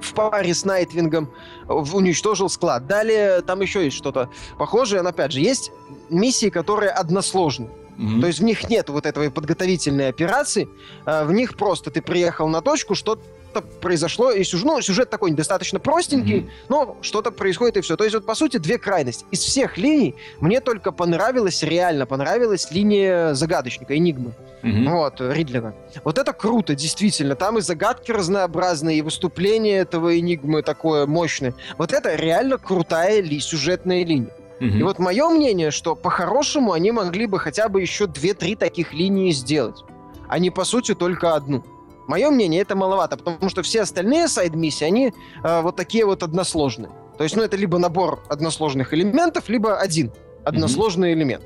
в 0.00 0.14
паре 0.14 0.54
с 0.54 0.64
Найтвингом 0.64 1.30
уничтожил 1.68 2.48
склад. 2.48 2.86
Далее 2.86 3.42
там 3.42 3.60
еще 3.60 3.84
есть 3.84 3.96
что-то 3.96 4.30
похожее, 4.58 5.02
но 5.02 5.10
опять 5.10 5.32
же 5.32 5.40
есть 5.40 5.72
миссии, 6.10 6.50
которые 6.50 6.90
односложны. 6.90 7.68
Mm-hmm. 7.98 8.20
То 8.20 8.26
есть 8.28 8.38
в 8.38 8.44
них 8.44 8.70
нет 8.70 8.88
вот 8.90 9.06
этой 9.06 9.30
подготовительной 9.30 10.08
операции, 10.08 10.68
а 11.04 11.24
в 11.24 11.32
них 11.32 11.56
просто 11.56 11.90
ты 11.90 12.00
приехал 12.00 12.48
на 12.48 12.60
точку, 12.60 12.94
что 12.94 13.18
что-то 13.50 13.66
произошло, 13.80 14.30
и 14.30 14.44
сюжет, 14.44 14.66
ну, 14.66 14.80
сюжет 14.80 15.10
такой 15.10 15.32
достаточно 15.32 15.78
простенький, 15.78 16.40
mm-hmm. 16.40 16.50
но 16.68 16.96
что-то 17.02 17.30
происходит 17.30 17.76
и 17.78 17.80
все. 17.80 17.96
То 17.96 18.04
есть 18.04 18.14
вот, 18.14 18.26
по 18.26 18.34
сути, 18.34 18.58
две 18.58 18.78
крайности. 18.78 19.24
Из 19.30 19.40
всех 19.40 19.78
линий 19.78 20.14
мне 20.40 20.60
только 20.60 20.92
понравилась, 20.92 21.62
реально 21.62 22.06
понравилась 22.06 22.70
линия 22.70 23.34
загадочника, 23.34 23.96
Энигмы. 23.96 24.32
Mm-hmm. 24.62 24.90
Вот, 24.90 25.20
Ридлера. 25.20 25.74
Вот 26.04 26.18
это 26.18 26.32
круто, 26.32 26.74
действительно. 26.74 27.36
Там 27.36 27.58
и 27.58 27.60
загадки 27.60 28.10
разнообразные, 28.10 28.98
и 28.98 29.02
выступление 29.02 29.78
этого 29.78 30.18
Энигмы 30.18 30.62
такое 30.62 31.06
мощное. 31.06 31.54
Вот 31.76 31.92
это 31.92 32.14
реально 32.14 32.58
крутая 32.58 33.20
ли, 33.22 33.40
сюжетная 33.40 34.04
линия. 34.04 34.30
Mm-hmm. 34.60 34.78
И 34.78 34.82
вот 34.82 34.98
мое 34.98 35.28
мнение, 35.28 35.70
что 35.70 35.94
по-хорошему 35.94 36.72
они 36.72 36.90
могли 36.90 37.26
бы 37.26 37.38
хотя 37.38 37.68
бы 37.68 37.80
еще 37.80 38.06
две-три 38.06 38.56
таких 38.56 38.92
линии 38.92 39.30
сделать, 39.30 39.84
а 40.28 40.40
не, 40.40 40.50
по 40.50 40.64
сути, 40.64 40.94
только 40.96 41.34
одну. 41.34 41.64
Мое 42.08 42.30
мнение, 42.30 42.62
это 42.62 42.74
маловато, 42.74 43.18
потому 43.18 43.50
что 43.50 43.62
все 43.62 43.82
остальные 43.82 44.28
сайд-миссии, 44.28 44.84
они 44.84 45.12
э, 45.44 45.60
вот 45.60 45.76
такие 45.76 46.06
вот 46.06 46.22
односложные. 46.22 46.90
То 47.18 47.24
есть, 47.24 47.36
ну, 47.36 47.42
это 47.42 47.56
либо 47.56 47.78
набор 47.78 48.24
односложных 48.30 48.94
элементов, 48.94 49.48
либо 49.50 49.78
один 49.78 50.10
односложный 50.42 51.10
mm-hmm. 51.10 51.14
элемент. 51.14 51.44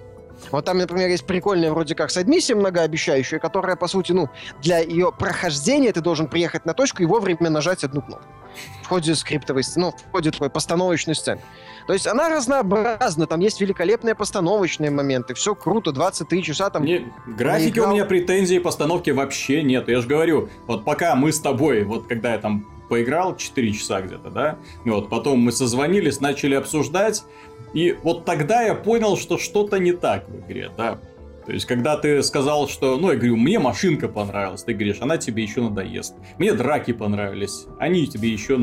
Вот 0.51 0.65
там, 0.65 0.79
например, 0.79 1.09
есть 1.09 1.27
прикольная 1.27 1.71
вроде 1.71 1.95
как 1.95 2.11
садмиссия 2.11 2.57
многообещающая, 2.57 3.39
которая, 3.39 3.77
по 3.77 3.87
сути, 3.87 4.13
ну, 4.13 4.29
для 4.63 4.79
ее 4.79 5.13
прохождения 5.17 5.93
ты 5.93 6.01
должен 6.01 6.29
приехать 6.29 6.65
на 6.65 6.75
точку 6.75 7.03
и 7.03 7.07
вовремя 7.07 7.51
нажать 7.51 7.85
одну 7.85 8.03
кнопку. 8.03 8.27
В 8.83 8.89
ходе 8.89 9.15
скриптовой, 9.15 9.63
ну, 9.77 9.93
в 9.93 10.11
ходе 10.13 10.31
твоей 10.31 10.51
постановочной 10.51 11.15
сцены. 11.15 11.41
То 11.87 11.95
есть 11.95 12.07
она 12.07 12.29
разнообразна, 12.29 13.27
там 13.27 13.41
есть 13.41 13.61
великолепные 13.61 14.15
постановочные 14.15 14.91
моменты, 14.91 15.35
все 15.35 15.55
круто, 15.55 15.93
23 15.93 16.43
часа 16.43 16.71
там... 16.71 16.85
Не, 16.85 17.11
графики 17.27 17.79
наиграл... 17.79 17.91
у 17.91 17.93
меня 17.95 18.05
претензий 18.05 18.59
постановки 18.59 19.11
вообще 19.11 19.63
нет, 19.63 19.89
я 19.89 20.01
же 20.01 20.07
говорю, 20.07 20.49
вот 20.67 20.85
пока 20.85 21.15
мы 21.15 21.33
с 21.33 21.41
тобой, 21.41 21.85
вот 21.85 22.07
когда 22.07 22.33
я 22.33 22.39
там 22.39 22.67
поиграл 22.93 23.39
4 23.39 23.73
часа 23.73 24.03
где-то, 24.03 24.29
да, 24.29 24.59
вот, 24.85 25.09
потом 25.09 25.39
мы 25.39 25.51
созвонились, 25.51 26.21
начали 26.21 26.55
обсуждать, 26.55 27.25
и 27.73 27.97
вот 28.03 28.27
тогда 28.27 28.61
я 28.61 28.75
понял, 28.75 29.17
что 29.17 29.39
что-то 29.39 29.79
не 29.79 29.93
так 29.93 30.29
в 30.29 30.41
игре, 30.41 30.71
да, 30.77 30.99
то 31.47 31.53
есть, 31.53 31.65
когда 31.65 31.97
ты 31.97 32.23
сказал, 32.23 32.69
что, 32.69 32.99
ну, 32.99 33.11
я 33.11 33.17
говорю, 33.17 33.39
мне 33.39 33.59
машинка 33.59 34.09
понравилась, 34.09 34.63
ты 34.63 34.75
говоришь, 34.75 34.99
она 35.01 35.17
тебе 35.17 35.43
еще 35.43 35.63
надоест. 35.63 36.15
Мне 36.39 36.53
драки 36.53 36.93
понравились, 36.93 37.67
они 37.81 38.07
тебе 38.07 38.29
еще 38.29 38.61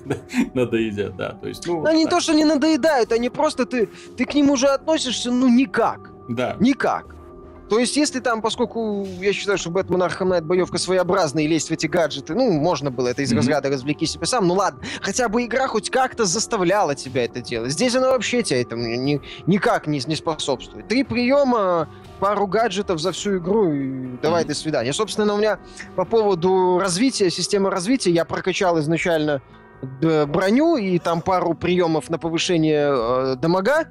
надоедят, 0.54 1.16
да. 1.16 1.30
То 1.32 1.48
есть, 1.48 1.66
ну, 1.66 1.84
они 1.86 2.04
не 2.04 2.06
то, 2.06 2.20
что 2.20 2.34
не 2.34 2.44
надоедают, 2.44 3.12
они 3.12 3.30
просто 3.30 3.64
ты, 3.64 3.88
ты 4.16 4.26
к 4.26 4.34
ним 4.34 4.50
уже 4.50 4.68
относишься, 4.68 5.32
ну, 5.32 5.48
никак. 5.48 6.12
Да. 6.28 6.56
Никак. 6.60 7.16
То 7.70 7.78
есть, 7.78 7.96
если 7.96 8.18
там, 8.18 8.42
поскольку 8.42 9.06
я 9.20 9.32
считаю, 9.32 9.56
что 9.56 9.70
Batman 9.70 10.02
Arkham 10.02 10.30
Knight 10.30 10.44
боевка 10.44 10.76
своеобразная 10.76 11.44
и 11.44 11.46
лезть 11.46 11.68
в 11.68 11.72
эти 11.72 11.86
гаджеты, 11.86 12.34
ну, 12.34 12.50
можно 12.50 12.90
было 12.90 13.06
это 13.06 13.22
из 13.22 13.32
mm-hmm. 13.32 13.36
разряда 13.36 13.70
развлеки 13.70 14.06
себя 14.06 14.26
сам, 14.26 14.48
ну 14.48 14.54
ладно, 14.54 14.80
хотя 15.00 15.28
бы 15.28 15.44
игра 15.44 15.68
хоть 15.68 15.88
как-то 15.88 16.24
заставляла 16.24 16.96
тебя 16.96 17.24
это 17.24 17.40
делать. 17.40 17.70
Здесь 17.70 17.94
она 17.94 18.08
вообще 18.08 18.42
тебя 18.42 18.60
этому 18.60 18.82
ни, 18.82 19.20
никак 19.46 19.86
не, 19.86 20.02
не 20.04 20.16
способствует. 20.16 20.88
Три 20.88 21.04
приема, 21.04 21.88
пару 22.18 22.48
гаджетов 22.48 23.00
за 23.00 23.12
всю 23.12 23.38
игру 23.38 23.72
и 23.72 24.16
давай 24.20 24.42
mm-hmm. 24.42 24.48
до 24.48 24.54
свидания. 24.54 24.92
Собственно, 24.92 25.34
у 25.34 25.38
меня 25.38 25.60
по 25.94 26.04
поводу 26.04 26.80
развития, 26.80 27.30
системы 27.30 27.70
развития, 27.70 28.10
я 28.10 28.24
прокачал 28.24 28.80
изначально 28.80 29.42
броню 30.26 30.76
и 30.76 30.98
там 30.98 31.22
пару 31.22 31.54
приемов 31.54 32.10
на 32.10 32.18
повышение 32.18 32.90
э, 32.92 33.36
дамага, 33.36 33.86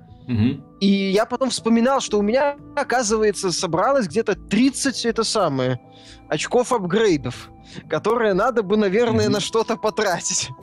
и 0.79 0.87
я 0.87 1.25
потом 1.25 1.49
вспоминал, 1.49 2.01
что 2.01 2.19
у 2.19 2.21
меня, 2.21 2.57
оказывается, 2.75 3.51
собралось 3.51 4.07
где-то 4.07 4.35
30 4.35 5.05
это 5.05 5.23
самое 5.23 5.79
очков 6.27 6.71
апгрейдов, 6.71 7.49
которые 7.89 8.33
надо 8.33 8.61
бы, 8.61 8.77
наверное, 8.77 9.29
на 9.29 9.39
что-то 9.39 9.75
потратить. 9.75 10.49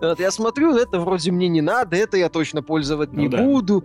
Вот, 0.00 0.18
я 0.18 0.32
смотрю, 0.32 0.74
это 0.74 0.98
вроде 0.98 1.30
мне 1.30 1.46
не 1.46 1.60
надо, 1.60 1.94
это 1.94 2.16
я 2.16 2.28
точно 2.28 2.64
пользоваться 2.64 3.14
ну, 3.14 3.22
не 3.22 3.28
буду. 3.28 3.84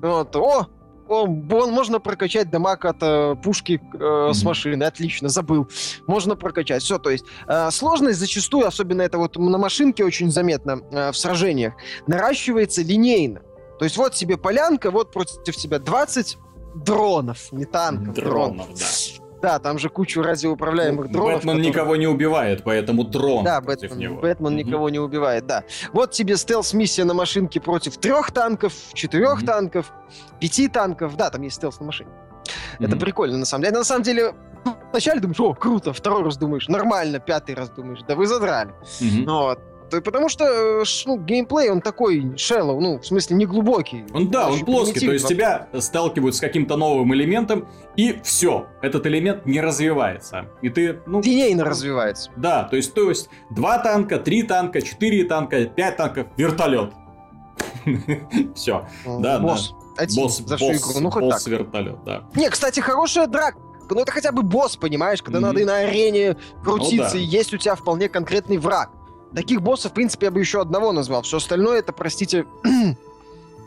Вот, 0.00 0.34
о, 0.36 0.68
о, 1.06 1.26
можно 1.26 2.00
прокачать 2.00 2.50
дамаг 2.50 2.86
от 2.86 2.96
э, 3.02 3.36
пушки 3.42 3.78
э, 3.92 3.96
mm-hmm. 3.96 4.32
с 4.32 4.42
машины. 4.42 4.84
Отлично, 4.84 5.28
забыл. 5.28 5.68
Можно 6.06 6.34
прокачать. 6.34 6.82
Все, 6.82 6.98
то 6.98 7.10
есть 7.10 7.26
э, 7.46 7.70
сложность 7.70 8.18
зачастую, 8.18 8.66
особенно 8.66 9.02
это 9.02 9.18
вот 9.18 9.36
на 9.36 9.58
машинке 9.58 10.02
очень 10.02 10.30
заметно 10.30 10.80
э, 10.90 11.12
в 11.12 11.16
сражениях, 11.16 11.74
наращивается 12.06 12.82
линейно. 12.82 13.42
То 13.82 13.84
есть 13.84 13.96
вот 13.96 14.14
себе 14.14 14.36
полянка, 14.36 14.92
вот 14.92 15.10
против 15.10 15.56
тебя 15.56 15.80
20 15.80 16.38
дронов, 16.76 17.50
не 17.50 17.64
танков, 17.64 18.14
дронов. 18.14 18.68
дронов. 18.68 18.78
Да. 18.78 19.42
Да, 19.42 19.58
там 19.58 19.80
же 19.80 19.88
кучу 19.88 20.22
радиоуправляемых 20.22 21.06
ну, 21.06 21.12
дронов. 21.12 21.34
Бэтмен 21.38 21.56
которые... 21.56 21.68
никого 21.68 21.96
не 21.96 22.06
убивает, 22.06 22.62
поэтому 22.62 23.02
дрон 23.02 23.44
да, 23.44 23.60
против 23.60 23.90
Бэтмен, 23.90 23.98
него. 23.98 24.20
Бэтмен 24.20 24.52
mm-hmm. 24.52 24.62
никого 24.62 24.88
не 24.88 25.00
убивает, 25.00 25.46
да. 25.46 25.64
Вот 25.92 26.12
тебе 26.12 26.36
стелс-миссия 26.36 27.02
на 27.02 27.14
машинке 27.14 27.60
против 27.60 27.96
трех 27.96 28.30
танков, 28.30 28.72
четырех 28.92 29.42
mm-hmm. 29.42 29.46
танков, 29.46 29.92
пяти 30.38 30.68
танков. 30.68 31.16
Да, 31.16 31.30
там 31.30 31.42
есть 31.42 31.56
стелс 31.56 31.80
на 31.80 31.86
машине. 31.86 32.10
Mm-hmm. 32.10 32.86
Это 32.86 32.96
прикольно, 32.96 33.36
на 33.36 33.46
самом 33.46 33.64
деле. 33.64 33.78
На 33.78 33.84
самом 33.84 34.04
деле, 34.04 34.32
вначале 34.92 35.18
думаешь, 35.18 35.40
о, 35.40 35.54
круто, 35.54 35.92
второй 35.92 36.22
раз 36.22 36.36
думаешь, 36.36 36.68
нормально, 36.68 37.18
пятый 37.18 37.56
раз 37.56 37.70
думаешь, 37.70 37.98
да 38.06 38.14
вы 38.14 38.28
задрали. 38.28 38.70
Mm-hmm. 39.00 39.24
Вот 39.26 39.71
потому 40.00 40.28
что 40.28 40.44
э, 40.44 40.84
ну, 41.06 41.18
геймплей, 41.18 41.70
он 41.70 41.80
такой 41.80 42.20
shallow, 42.34 42.80
ну, 42.80 42.98
в 42.98 43.06
смысле, 43.06 43.36
не 43.36 43.46
глубокий. 43.46 44.04
Он, 44.12 44.30
да, 44.30 44.48
он 44.48 44.60
плоский, 44.60 45.06
то 45.06 45.12
есть 45.12 45.28
тебя 45.28 45.68
сталкивают 45.78 46.34
с 46.36 46.40
каким-то 46.40 46.76
новым 46.76 47.14
элементом, 47.14 47.68
и 47.96 48.18
все, 48.22 48.66
этот 48.80 49.06
элемент 49.06 49.46
не 49.46 49.60
развивается. 49.60 50.46
И 50.62 50.70
ты, 50.70 51.00
ну... 51.06 51.20
Линейно 51.20 51.64
развивается. 51.64 52.30
Да, 52.36 52.64
то 52.64 52.76
есть, 52.76 52.94
то 52.94 53.08
есть 53.08 53.28
два 53.50 53.78
танка, 53.78 54.18
три 54.18 54.42
танка, 54.42 54.80
четыре 54.80 55.24
танка, 55.24 55.66
пять 55.66 55.96
танков, 55.96 56.28
вертолет. 56.36 56.92
Все, 58.54 58.86
да, 59.04 59.38
босс. 59.38 59.70
Да. 59.96 60.02
Один 60.02 60.22
босс, 60.22 60.38
за 60.38 60.56
всю 60.56 60.72
игру. 60.72 61.00
Ну, 61.00 61.10
хоть 61.10 61.22
босс 61.24 61.44
так. 61.44 61.52
вертолет, 61.52 62.02
да. 62.04 62.24
Не, 62.34 62.48
кстати, 62.48 62.80
хорошая 62.80 63.26
драка. 63.26 63.58
Ну, 63.90 64.00
это 64.00 64.12
хотя 64.12 64.32
бы 64.32 64.42
босс, 64.42 64.76
понимаешь, 64.76 65.22
когда 65.22 65.38
mm-hmm. 65.38 65.42
надо 65.42 65.60
и 65.60 65.64
на 65.64 65.76
арене 65.78 66.36
крутиться, 66.64 67.10
ну, 67.10 67.12
да. 67.12 67.18
и 67.18 67.24
есть 67.24 67.52
у 67.52 67.58
тебя 67.58 67.74
вполне 67.74 68.08
конкретный 68.08 68.56
враг. 68.56 68.90
Таких 69.34 69.62
боссов, 69.62 69.92
в 69.92 69.94
принципе, 69.94 70.26
я 70.26 70.30
бы 70.30 70.40
еще 70.40 70.60
одного 70.60 70.92
назвал. 70.92 71.22
Все 71.22 71.38
остальное 71.38 71.78
это, 71.78 71.92
простите... 71.92 72.46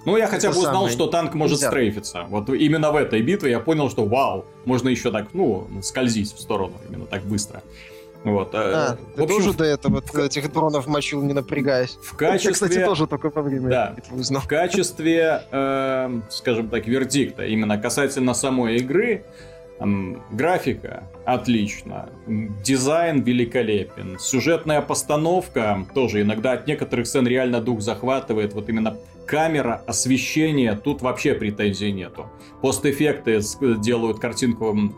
Ну, 0.06 0.18
я 0.18 0.28
хотя 0.28 0.52
бы 0.52 0.58
узнал, 0.60 0.74
самое... 0.74 0.92
что 0.92 1.08
танк 1.08 1.34
может 1.34 1.58
Нельзя. 1.58 1.70
стрейфиться. 1.70 2.28
Вот 2.30 2.48
именно 2.50 2.92
в 2.92 2.96
этой 2.96 3.24
битве 3.24 3.50
я 3.50 3.60
понял, 3.60 3.90
что 3.90 4.06
вау, 4.06 4.46
можно 4.64 4.90
еще 4.90 5.10
так, 5.10 5.30
ну, 5.34 5.68
скользить 5.82 6.32
в 6.32 6.40
сторону 6.40 6.76
именно 6.88 7.08
так 7.08 7.24
быстро. 7.24 7.64
Вот. 8.24 8.54
Э, 8.54 8.58
а, 8.58 8.98
в 9.16 9.24
общем, 9.24 9.38
тоже 9.38 9.54
до 9.54 9.64
этого 9.64 10.02
в... 10.02 10.16
этих 10.16 10.52
дронов 10.52 10.88
мочил, 10.88 11.22
не 11.22 11.34
напрягаясь. 11.34 11.98
В 12.02 12.16
качестве... 12.16 12.50
Я, 12.50 12.54
кстати, 12.54 12.86
тоже 12.86 13.08
только 13.08 13.30
во 13.30 13.42
время 13.44 13.70
да. 13.70 13.96
узнал. 14.12 14.42
В 14.42 14.48
качестве, 14.48 15.44
э, 15.52 16.22
скажем 16.30 16.70
так, 16.70 16.88
вердикта, 16.88 17.46
именно 17.46 17.78
касательно 17.80 18.34
самой 18.34 18.78
игры, 18.78 19.26
Графика 20.32 21.04
отлично, 21.26 22.10
дизайн 22.28 23.22
великолепен, 23.22 24.18
сюжетная 24.20 24.82
постановка 24.82 25.86
тоже 25.94 26.22
иногда 26.22 26.54
от 26.54 26.66
некоторых 26.66 27.08
сцен 27.08 27.28
реально 27.28 27.60
дух 27.60 27.82
захватывает. 27.82 28.54
Вот 28.54 28.70
именно 28.70 28.98
камера, 29.26 29.82
освещение, 29.86 30.76
тут 30.76 31.02
вообще 31.02 31.34
претензий 31.34 31.92
нету. 31.92 32.28
Постэффекты 32.62 33.42
делают 33.82 34.20
картинку 34.20 34.94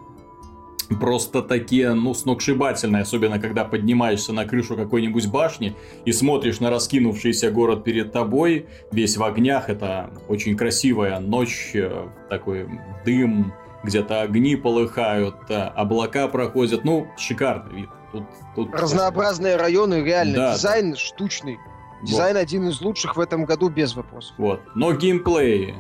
просто 1.00 1.42
такие, 1.42 1.94
ну, 1.94 2.14
сногсшибательные, 2.14 3.02
особенно 3.02 3.40
когда 3.40 3.66
поднимаешься 3.66 4.32
на 4.32 4.46
крышу 4.46 4.76
какой-нибудь 4.76 5.28
башни 5.28 5.76
и 6.06 6.12
смотришь 6.12 6.60
на 6.60 6.70
раскинувшийся 6.70 7.52
город 7.52 7.84
перед 7.84 8.12
тобой, 8.12 8.68
весь 8.92 9.18
в 9.18 9.24
огнях, 9.24 9.70
это 9.70 10.12
очень 10.28 10.56
красивая 10.56 11.20
ночь, 11.20 11.72
э, 11.74 12.08
такой 12.30 12.68
дым, 13.06 13.54
где-то 13.84 14.22
огни 14.22 14.56
полыхают, 14.56 15.36
облака 15.50 16.28
проходят. 16.28 16.84
Ну, 16.84 17.08
шикарный 17.18 17.82
вид. 17.82 17.90
Тут, 18.12 18.24
тут... 18.56 18.74
Разнообразные 18.74 19.56
районы, 19.56 20.04
реально. 20.04 20.36
Да, 20.36 20.54
Дизайн 20.54 20.92
да. 20.92 20.98
штучный. 20.98 21.60
Дизайн 22.04 22.36
вот. 22.36 22.42
один 22.42 22.68
из 22.70 22.80
лучших 22.82 23.18
в 23.18 23.20
этом 23.20 23.46
году 23.46 23.70
без 23.70 23.96
вопросов. 23.96 24.34
Вот. 24.38 24.62
Но 24.76 24.94
геймплей 24.94 25.76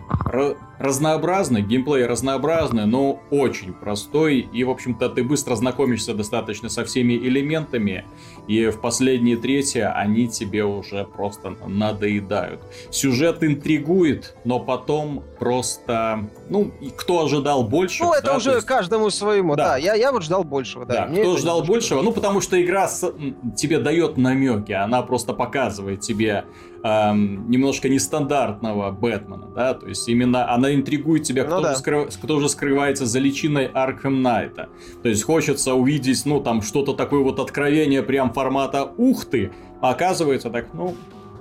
разнообразный, 0.79 1.61
геймплей 1.61 2.05
разнообразный, 2.05 2.85
но 2.85 3.19
очень 3.31 3.73
простой. 3.73 4.47
И, 4.53 4.63
в 4.63 4.69
общем-то, 4.69 5.09
ты 5.09 5.23
быстро 5.23 5.55
знакомишься 5.55 6.13
достаточно 6.13 6.69
со 6.69 6.85
всеми 6.85 7.13
элементами. 7.13 8.05
И 8.47 8.67
в 8.67 8.79
последние 8.79 9.37
трети 9.37 9.79
они 9.79 10.27
тебе 10.27 10.63
уже 10.63 11.03
просто 11.05 11.55
надоедают. 11.65 12.61
Сюжет 12.91 13.43
интригует, 13.43 14.35
но 14.43 14.59
потом 14.59 15.23
просто... 15.39 16.29
Ну, 16.49 16.71
кто 16.95 17.25
ожидал 17.25 17.63
больше? 17.63 18.03
Ну, 18.03 18.13
это 18.13 18.27
да, 18.27 18.37
уже 18.37 18.51
есть... 18.51 18.65
каждому 18.65 19.09
своему, 19.09 19.55
да. 19.55 19.69
да. 19.69 19.77
Я, 19.77 19.95
я 19.95 20.11
вот 20.11 20.23
ждал 20.23 20.43
большего, 20.43 20.85
да. 20.85 21.07
да 21.07 21.21
кто 21.21 21.37
ждал 21.37 21.63
большего? 21.63 22.01
Ну, 22.01 22.11
потому 22.11 22.41
что 22.41 22.61
игра 22.61 22.87
с... 22.87 23.11
тебе 23.55 23.79
дает 23.79 24.17
намеки, 24.17 24.71
она 24.71 25.01
просто 25.01 25.33
показывает 25.33 26.01
тебе 26.01 26.45
эм, 26.83 27.49
немножко 27.49 27.89
нестандартного 27.89 28.91
Бэтмена, 28.91 29.47
да, 29.55 29.73
то 29.73 29.87
есть 29.87 30.07
именно 30.07 30.51
она 30.51 30.73
интригует 30.73 31.23
тебя, 31.23 31.43
кто, 31.43 31.57
ну, 31.57 31.61
да. 31.63 31.73
же, 31.73 31.79
скрыв... 31.79 32.17
кто 32.21 32.39
же 32.39 32.49
скрывается 32.49 33.05
за 33.05 33.19
личиной 33.19 33.65
Аркхэм 33.65 34.21
Найта. 34.21 34.69
То 35.03 35.09
есть 35.09 35.23
хочется 35.23 35.73
увидеть, 35.73 36.25
ну, 36.25 36.39
там, 36.41 36.61
что-то 36.61 36.93
такое 36.93 37.21
вот 37.21 37.39
откровение 37.39 38.03
прям 38.03 38.33
формата 38.33 38.91
«Ух 38.97 39.25
ты!», 39.25 39.51
а 39.81 39.91
оказывается 39.91 40.49
так, 40.49 40.67
ну, 40.73 40.95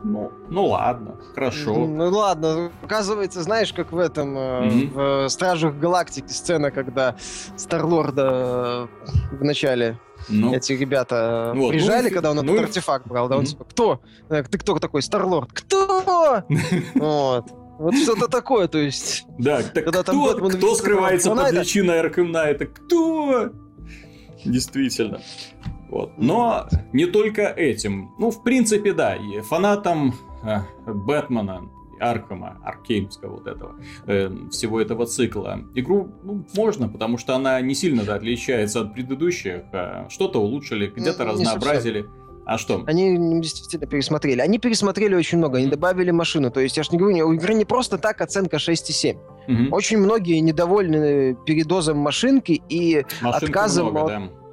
ну, 0.07 0.33
ну 0.49 0.67
ладно, 0.67 1.17
хорошо. 1.35 1.75
Ну 1.75 2.09
ладно, 2.11 2.71
оказывается, 2.83 3.43
знаешь, 3.43 3.73
как 3.73 3.93
в 3.93 3.99
этом 3.99 4.39
mm-hmm. 4.39 4.93
в 4.93 5.25
э, 5.25 5.29
Стражах 5.29 5.75
Галактики 5.77 6.31
сцена, 6.31 6.71
когда 6.71 7.17
Старлорда 7.57 8.89
в 9.33 9.43
начале 9.43 9.99
ну, 10.29 10.55
Эти 10.55 10.73
ребята 10.73 11.53
вот, 11.55 11.71
приезжали, 11.71 12.09
ну, 12.09 12.15
когда 12.15 12.31
он 12.31 12.37
ну, 12.37 12.55
этот 12.55 12.67
артефакт 12.67 13.07
брал, 13.07 13.29
да, 13.29 13.37
он 13.37 13.45
типа, 13.45 13.65
кто? 13.65 14.01
Э, 14.29 14.43
ты 14.43 14.59
кто 14.59 14.79
такой? 14.79 15.03
Старлорд. 15.03 15.53
Кто? 15.53 16.45
Вот. 16.95 17.47
Вот 17.79 17.95
что-то 17.95 18.27
такое, 18.29 18.69
то 18.69 18.79
есть. 18.79 19.27
Да, 19.39 19.63
так 19.63 19.85
когда 19.85 20.03
кто, 20.03 20.13
там 20.13 20.23
Бэтмен 20.23 20.53
кто 20.53 20.75
скрывается 20.75 21.35
под 21.35 21.53
личиной 21.53 22.01
Аркем 22.01 22.33
Найта? 22.33 22.67
Кто? 22.67 23.51
Действительно. 24.45 25.21
Вот. 25.89 26.13
Но 26.17 26.69
не 26.93 27.07
только 27.07 27.43
этим. 27.43 28.11
Ну, 28.19 28.31
в 28.31 28.43
принципе, 28.43 28.93
да, 28.93 29.17
и 29.17 29.41
фанатам 29.41 30.15
э, 30.43 30.61
Бэтмена 30.87 31.69
Аркама, 32.01 32.59
Аркеймского 32.65 33.37
вот 33.37 33.47
этого, 33.47 33.77
э, 34.07 34.31
всего 34.51 34.81
этого 34.81 35.07
цикла. 35.07 35.61
Игру 35.75 36.09
ну, 36.23 36.45
можно, 36.55 36.89
потому 36.89 37.19
что 37.19 37.35
она 37.35 37.61
не 37.61 37.75
сильно 37.75 38.05
да, 38.05 38.17
отличается 38.17 38.81
от 38.81 38.95
предыдущих. 38.95 39.63
А 39.73 40.07
что-то 40.11 40.41
улучшили, 40.41 40.89
где-то 40.89 41.25
ну, 41.25 41.33
разнообразили. 41.33 42.07
А 42.45 42.59
что? 42.59 42.85
Они 42.87 43.41
действительно 43.41 43.87
пересмотрели. 43.89 44.41
Они 44.41 44.59
пересмотрели 44.61 45.17
очень 45.17 45.39
много, 45.39 45.59
они 45.59 45.67
добавили 45.67 46.13
машину. 46.13 46.53
То 46.53 46.61
есть, 46.61 46.77
я 46.77 46.85
же 46.85 46.91
не 46.93 46.99
говорю, 46.99 47.27
у 47.27 47.33
игры 47.33 47.55
не 47.55 47.65
просто 47.65 47.99
так 47.99 48.21
оценка 48.21 48.59
6,7. 48.59 49.17
Угу. 49.49 49.75
Очень 49.75 49.99
многие 49.99 50.39
недовольны 50.39 51.37
передозом 51.45 51.99
машинки 51.99 52.63
и 52.69 53.05
Машинки 53.21 53.47
отказом 53.47 53.91
много, 53.91 54.17
от... 54.17 54.23
Да 54.23 54.46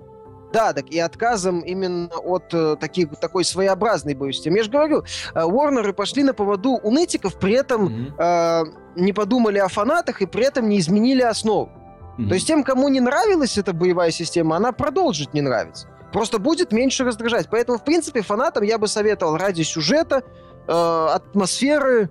да, 0.53 0.71
так 0.71 0.85
и 0.89 0.99
отказом 0.99 1.61
именно 1.61 2.07
от 2.07 2.53
э, 2.53 2.77
таких, 2.79 3.09
такой 3.19 3.43
своеобразной 3.43 4.13
боевой 4.13 4.33
системы. 4.33 4.57
Я 4.57 4.63
же 4.63 4.69
говорю, 4.69 5.03
э, 5.33 5.93
пошли 5.93 6.23
на 6.23 6.33
поводу 6.33 6.79
у 6.81 6.91
нытиков, 6.91 7.37
при 7.39 7.53
этом 7.53 7.87
mm-hmm. 7.87 8.13
э, 8.17 9.01
не 9.01 9.13
подумали 9.13 9.57
о 9.57 9.67
фанатах 9.67 10.21
и 10.21 10.25
при 10.25 10.45
этом 10.45 10.69
не 10.69 10.79
изменили 10.79 11.23
основу. 11.23 11.71
Mm-hmm. 12.17 12.27
То 12.27 12.33
есть 12.35 12.47
тем, 12.47 12.63
кому 12.63 12.87
не 12.89 12.99
нравилась 12.99 13.57
эта 13.57 13.73
боевая 13.73 14.11
система, 14.11 14.55
она 14.55 14.71
продолжит 14.71 15.33
не 15.33 15.41
нравиться. 15.41 15.87
Просто 16.13 16.37
будет 16.37 16.71
меньше 16.71 17.03
раздражать. 17.03 17.47
Поэтому, 17.49 17.79
в 17.79 17.83
принципе, 17.83 18.21
фанатам 18.21 18.63
я 18.63 18.77
бы 18.77 18.87
советовал 18.87 19.37
ради 19.37 19.63
сюжета, 19.63 20.21
э, 20.67 20.71
атмосферы, 20.71 22.09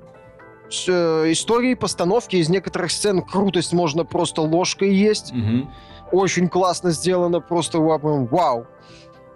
истории, 0.72 1.74
постановки. 1.74 2.36
Из 2.36 2.48
некоторых 2.48 2.90
сцен 2.90 3.22
крутость 3.22 3.72
можно 3.72 4.04
просто 4.04 4.42
ложкой 4.42 4.94
есть. 4.94 5.32
Mm-hmm 5.32 5.68
очень 6.12 6.48
классно 6.48 6.90
сделано, 6.90 7.40
просто 7.40 7.80
вау. 8.26 8.66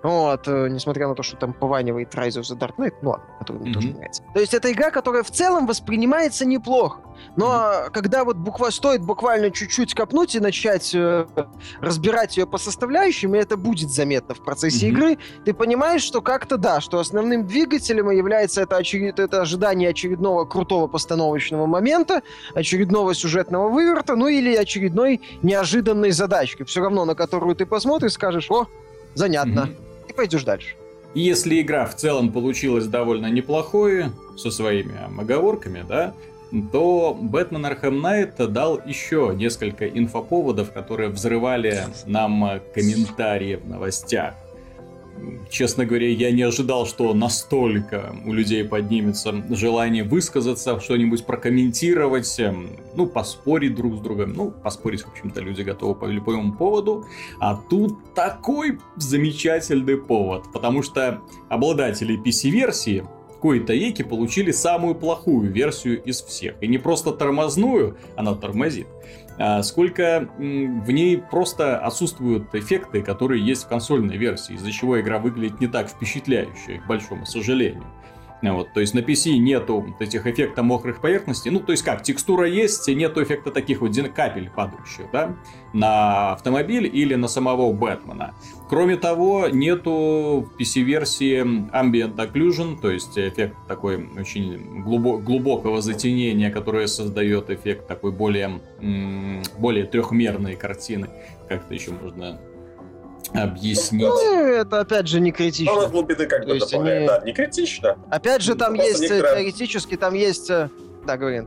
Вот, 0.03 0.47
э, 0.47 0.69
несмотря 0.69 1.09
на 1.09 1.15
то, 1.15 1.23
что 1.23 1.37
там 1.37 1.53
пованивает 1.53 2.15
Rise 2.15 2.41
of 2.41 2.43
the 2.43 2.57
Dark 2.57 2.77
Knight, 2.77 2.95
ну 3.03 3.11
ладно, 3.11 3.27
который 3.39 3.59
мне 3.59 3.71
mm-hmm. 3.71 3.75
тоже 3.75 3.89
нравится. 3.89 4.23
То 4.35 4.41
есть 4.41 4.55
это 4.55 4.71
игра, 4.71 4.91
которая 4.91 5.23
в 5.23 5.31
целом 5.31 5.67
воспринимается 5.67 6.45
неплохо. 6.45 7.01
Но 7.37 7.47
mm-hmm. 7.47 7.91
когда 7.93 8.25
вот 8.25 8.37
буква 8.37 8.71
стоит 8.71 9.03
буквально 9.03 9.51
чуть-чуть 9.51 9.95
копнуть 9.95 10.35
и 10.35 10.41
начать 10.41 10.95
э, 10.95 11.27
разбирать 11.81 12.37
ее 12.37 12.47
по 12.47 12.59
составляющим, 12.59 13.35
и 13.35 13.39
это 13.39 13.57
будет 13.57 13.91
заметно 13.91 14.35
в 14.35 14.45
процессе 14.45 14.87
mm-hmm. 14.87 14.91
игры, 14.91 15.19
ты 15.45 15.55
понимаешь, 15.55 16.03
что 16.03 16.21
как-то 16.21 16.57
да, 16.57 16.81
что 16.81 16.99
основным 16.99 17.47
двигателем 17.47 18.11
является 18.11 18.63
это, 18.63 18.77
очеред... 18.77 19.19
это 19.19 19.43
ожидание 19.43 19.91
очередного 19.91 20.45
крутого 20.45 20.87
постановочного 20.87 21.67
момента, 21.67 22.23
очередного 22.55 23.15
сюжетного 23.15 23.69
выверта, 23.71 24.15
ну 24.15 24.29
или 24.29 24.55
очередной 24.55 25.21
неожиданной 25.43 26.13
задачки. 26.13 26.63
Все 26.65 26.81
равно, 26.81 27.05
на 27.05 27.15
которую 27.15 27.57
ты 27.57 27.67
посмотришь, 27.67 28.13
скажешь, 28.13 28.51
о, 28.51 28.67
занятно. 29.17 29.71
Mm-hmm 29.71 29.87
пойдешь 30.17 30.43
дальше. 30.43 30.75
Если 31.15 31.61
игра 31.61 31.87
в 31.87 31.95
целом 31.95 32.33
получилась 32.33 32.87
довольно 32.87 33.31
неплохой, 33.31 34.07
со 34.37 34.51
своими 34.51 34.97
оговорками, 35.19 35.85
да, 35.89 36.15
то 36.73 37.17
Batman 37.19 37.65
Arkham 37.65 38.01
Knight 38.01 38.37
дал 38.53 38.81
еще 38.85 39.33
несколько 39.35 39.89
инфоповодов, 39.89 40.73
которые 40.73 41.09
взрывали 41.09 41.85
нам 42.07 42.61
комментарии 42.75 43.57
в 43.57 43.69
новостях 43.69 44.35
честно 45.51 45.85
говоря, 45.85 46.09
я 46.09 46.31
не 46.31 46.43
ожидал, 46.43 46.87
что 46.87 47.13
настолько 47.15 48.15
у 48.25 48.33
людей 48.33 48.65
поднимется 48.65 49.45
желание 49.51 50.05
высказаться, 50.05 50.81
что-нибудь 50.81 51.25
прокомментировать, 51.25 52.39
эм, 52.39 52.71
ну, 52.95 53.07
поспорить 53.07 53.75
друг 53.75 53.97
с 53.97 54.01
другом. 54.01 54.33
Ну, 54.35 54.51
поспорить, 54.51 55.03
в 55.03 55.11
общем-то, 55.11 55.41
люди 55.41 55.63
готовы 55.63 55.95
по 55.95 56.07
любому 56.07 56.53
поводу. 56.53 57.07
А 57.41 57.57
тут 57.57 58.15
такой 58.15 58.79
замечательный 58.97 59.97
повод, 59.97 60.45
потому 60.53 60.83
что 60.83 61.21
обладатели 61.49 62.21
PC-версии 62.21 63.05
кои-то 63.41 63.73
еки 63.73 64.03
получили 64.03 64.51
самую 64.51 64.95
плохую 64.95 65.53
версию 65.53 66.03
из 66.03 66.23
всех. 66.23 66.55
И 66.61 66.67
не 66.67 66.79
просто 66.79 67.13
тормозную, 67.13 67.97
она 68.17 68.35
тормозит, 68.35 68.87
сколько 69.63 70.29
в 70.39 70.91
ней 70.91 71.19
просто 71.19 71.79
отсутствуют 71.79 72.55
эффекты, 72.55 73.03
которые 73.03 73.45
есть 73.45 73.65
в 73.65 73.69
консольной 73.69 74.17
версии, 74.17 74.55
из-за 74.55 74.73
чего 74.73 75.01
игра 75.01 75.19
выглядит 75.19 75.61
не 75.61 75.67
так 75.67 75.89
впечатляюще, 75.89 76.79
к 76.79 76.87
большому 76.87 77.27
сожалению. 77.27 77.85
Вот, 78.43 78.73
то 78.75 78.81
есть 78.81 78.95
на 78.95 79.01
PC 79.01 79.39
нету 79.39 79.97
этих 79.99 80.27
эффектов 80.27 80.65
мокрых 80.65 81.01
поверхностей. 81.01 81.51
Ну, 81.51 81.59
то 81.59 81.73
есть 81.73 81.83
как, 81.83 82.03
текстура 82.03 82.47
есть, 82.47 82.87
нету 82.87 83.23
эффекта 83.23 83.51
таких 83.51 83.81
вот 83.81 83.97
капель 84.15 84.51
падающих, 84.51 85.07
да, 85.11 85.35
на 85.73 86.33
автомобиль 86.33 86.87
или 86.87 87.15
на 87.15 87.29
самого 87.29 87.73
Бэтмена. 87.73 88.35
Кроме 88.69 88.97
того, 88.97 89.49
нету 89.49 90.49
в 90.51 90.61
PC-версии 90.61 91.43
Ambient 91.71 92.17
Occlusion, 92.17 92.81
то 92.81 92.91
есть 92.91 93.17
эффект 93.17 93.57
такой 93.69 94.09
очень 94.19 94.83
глубо- 94.85 95.19
глубокого 95.19 95.81
затенения, 95.81 96.51
которое 96.51 96.89
создает 96.89 97.49
эффект 97.51 97.87
такой 97.87 98.11
более, 98.11 98.61
более 99.59 99.85
трехмерной 99.85 100.57
картины. 100.57 101.09
Как-то 101.49 101.75
еще 101.75 101.93
можно 101.93 102.41
объяснить. 103.35 104.09
Ну, 104.09 104.37
это 104.37 104.81
опять 104.81 105.07
же 105.07 105.21
не 105.21 105.31
критично. 105.31 105.73
Ну, 105.73 105.89
глубины 105.89 106.27
как 106.27 106.45
бы 106.47 106.59
добавляет, 106.59 106.99
они... 106.99 107.07
да, 107.07 107.23
не 107.25 107.33
критично. 107.33 107.97
Опять 108.11 108.43
же, 108.43 108.57
там 108.57 108.75
просто 108.75 108.91
есть 108.91 109.01
некоторые... 109.03 109.45
теоретически, 109.45 109.97
там 109.97 110.15
есть... 110.15 110.51
Э, 110.51 110.71
да, 111.07 111.17
говори. 111.17 111.43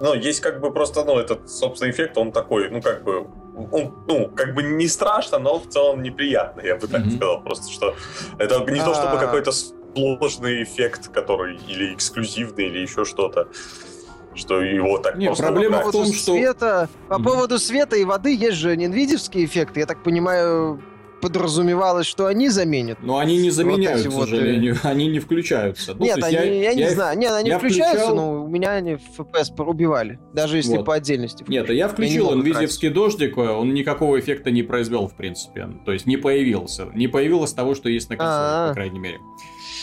Ну, 0.00 0.14
есть 0.14 0.40
как 0.40 0.60
бы 0.60 0.72
просто, 0.72 1.04
ну, 1.04 1.18
этот, 1.18 1.50
собственно, 1.50 1.90
эффект, 1.90 2.16
он 2.16 2.32
такой, 2.32 2.70
ну, 2.70 2.80
как 2.80 3.04
бы, 3.04 3.26
ну, 4.06 4.30
как 4.34 4.54
бы 4.54 4.62
не 4.62 4.88
страшно, 4.88 5.38
но 5.38 5.58
в 5.58 5.68
целом 5.68 6.02
неприятно, 6.02 6.60
я 6.60 6.76
бы 6.76 6.86
так 6.86 7.02
mm-hmm. 7.02 7.16
сказал. 7.16 7.42
Просто 7.42 7.72
что 7.72 7.94
это 8.38 8.58
не 8.70 8.80
то, 8.80 8.94
чтобы 8.94 9.16
а. 9.16 9.18
какой-то 9.18 9.52
сложный 9.52 10.62
эффект, 10.62 11.08
который 11.08 11.56
или 11.68 11.94
эксклюзивный, 11.94 12.66
или 12.66 12.78
еще 12.78 13.04
что-то 13.04 13.48
что 14.34 14.62
его 14.62 14.98
так 14.98 15.16
Не, 15.16 15.34
проблема 15.34 15.82
в 15.82 15.90
том, 15.90 16.06
что... 16.06 16.32
Света, 16.32 16.88
по 17.08 17.20
поводу 17.20 17.58
света 17.58 17.96
и 17.96 18.04
воды 18.04 18.34
есть 18.34 18.58
же 18.58 18.76
нинвидевские 18.76 19.44
эффекты. 19.44 19.80
Я 19.80 19.86
так 19.86 20.02
понимаю, 20.02 20.80
подразумевалось, 21.20 22.06
что 22.06 22.26
они 22.26 22.48
заменят. 22.48 22.98
Но 23.02 23.18
они 23.18 23.38
не 23.38 23.50
заменяют, 23.50 24.06
вот 24.06 24.26
к 24.26 24.30
сожалению. 24.30 24.74
Вот... 24.74 24.84
Они 24.90 25.06
не 25.06 25.18
включаются. 25.18 25.94
Ну, 25.94 26.04
Нет, 26.04 26.22
они, 26.22 26.34
я, 26.34 26.42
я 26.42 26.74
не 26.74 26.82
я 26.82 26.90
знаю. 26.90 27.18
Нет, 27.18 27.32
они 27.32 27.50
включаются, 27.52 28.06
включал... 28.06 28.16
но 28.16 28.44
у 28.44 28.48
меня 28.48 28.72
они 28.72 28.92
FPS 28.92 29.54
порубивали. 29.56 30.18
Даже 30.32 30.56
если 30.56 30.76
вот. 30.76 30.86
по 30.86 30.94
отдельности. 30.94 31.44
Нет, 31.48 31.70
я 31.70 31.88
включил 31.88 32.32
инвизивский 32.34 32.88
дождик, 32.88 33.38
он 33.38 33.72
никакого 33.72 34.18
эффекта 34.18 34.50
не 34.50 34.62
произвел, 34.62 35.06
в 35.08 35.14
принципе. 35.14 35.68
То 35.84 35.92
есть 35.92 36.06
не 36.06 36.16
появился. 36.16 36.86
Не 36.94 37.08
появилось 37.08 37.52
того, 37.52 37.74
что 37.74 37.88
есть 37.88 38.10
на 38.10 38.16
консоли, 38.16 38.34
А-а-а. 38.34 38.68
по 38.68 38.74
крайней 38.74 38.98
мере. 38.98 39.18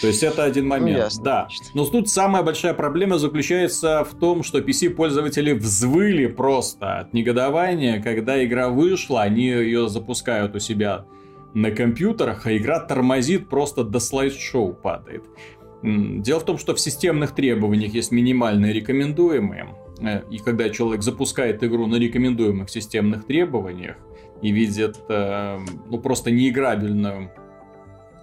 То 0.01 0.07
есть 0.07 0.21
это 0.23 0.43
один 0.43 0.65
ну, 0.65 0.69
момент. 0.71 0.97
Ну, 0.97 1.03
ясно, 1.03 1.23
да. 1.23 1.47
Значит. 1.49 1.73
Но 1.73 1.85
тут 1.85 2.09
самая 2.09 2.43
большая 2.43 2.73
проблема 2.73 3.17
заключается 3.17 4.03
в 4.03 4.17
том, 4.17 4.43
что 4.43 4.59
PC-пользователи 4.59 5.53
взвыли 5.53 6.27
просто 6.27 6.99
от 6.99 7.13
негодования, 7.13 8.01
когда 8.01 8.43
игра 8.43 8.69
вышла, 8.69 9.23
они 9.23 9.47
ее 9.47 9.89
запускают 9.89 10.55
у 10.55 10.59
себя 10.59 11.05
на 11.57 11.71
компьютерах, 11.71 12.45
а 12.45 12.55
игра 12.55 12.79
тормозит 12.79 13.49
просто 13.49 13.83
до 13.83 13.99
слайд-шоу 13.99 14.73
падает. 14.73 15.23
Дело 15.81 16.39
в 16.39 16.45
том, 16.45 16.57
что 16.59 16.75
в 16.75 16.79
системных 16.79 17.33
требованиях 17.33 17.93
есть 17.95 18.11
минимальные 18.11 18.73
рекомендуемые. 18.73 19.75
Э, 19.99 20.21
и 20.29 20.37
когда 20.37 20.69
человек 20.69 21.01
запускает 21.01 21.63
игру 21.63 21.87
на 21.87 21.95
рекомендуемых 21.95 22.69
системных 22.69 23.25
требованиях 23.25 23.95
и 24.43 24.51
видит 24.51 24.97
э, 25.09 25.59
ну, 25.89 25.99
просто 25.99 26.29
неиграбельную 26.29 27.31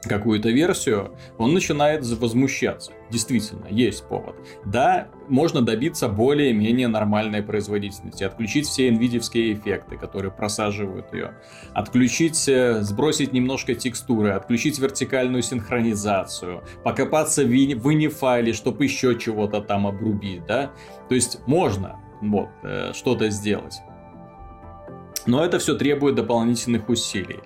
какую-то 0.09 0.51
версию, 0.51 1.17
он 1.39 1.55
начинает 1.55 2.05
возмущаться. 2.07 2.93
Действительно, 3.11 3.67
есть 3.69 4.07
повод. 4.09 4.37
Да, 4.65 5.09
можно 5.29 5.63
добиться 5.63 6.09
более-менее 6.09 6.89
нормальной 6.89 7.43
производительности, 7.43 8.25
отключить 8.25 8.67
все 8.67 8.89
NVIDIA 8.89 9.53
эффекты, 9.53 9.97
которые 9.97 10.33
просаживают 10.33 11.13
ее, 11.13 11.35
отключить, 11.73 12.49
э, 12.49 12.83
сбросить 12.83 13.33
немножко 13.33 13.75
текстуры, 13.75 14.31
отключить 14.31 14.79
вертикальную 14.79 15.43
синхронизацию, 15.43 16.63
покопаться 16.83 17.45
в 17.45 17.49
WINI-файле, 17.49 18.53
чтобы 18.53 18.85
еще 18.85 19.19
чего-то 19.19 19.61
там 19.61 19.87
обрубить, 19.87 20.45
да? 20.47 20.73
То 21.09 21.15
есть 21.15 21.41
можно 21.47 22.01
вот, 22.21 22.49
э, 22.63 22.93
что-то 22.95 23.31
сделать. 23.31 23.81
Но 25.27 25.45
это 25.45 25.59
все 25.59 25.75
требует 25.75 26.17
дополнительных 26.17 26.89
усилий 26.89 27.41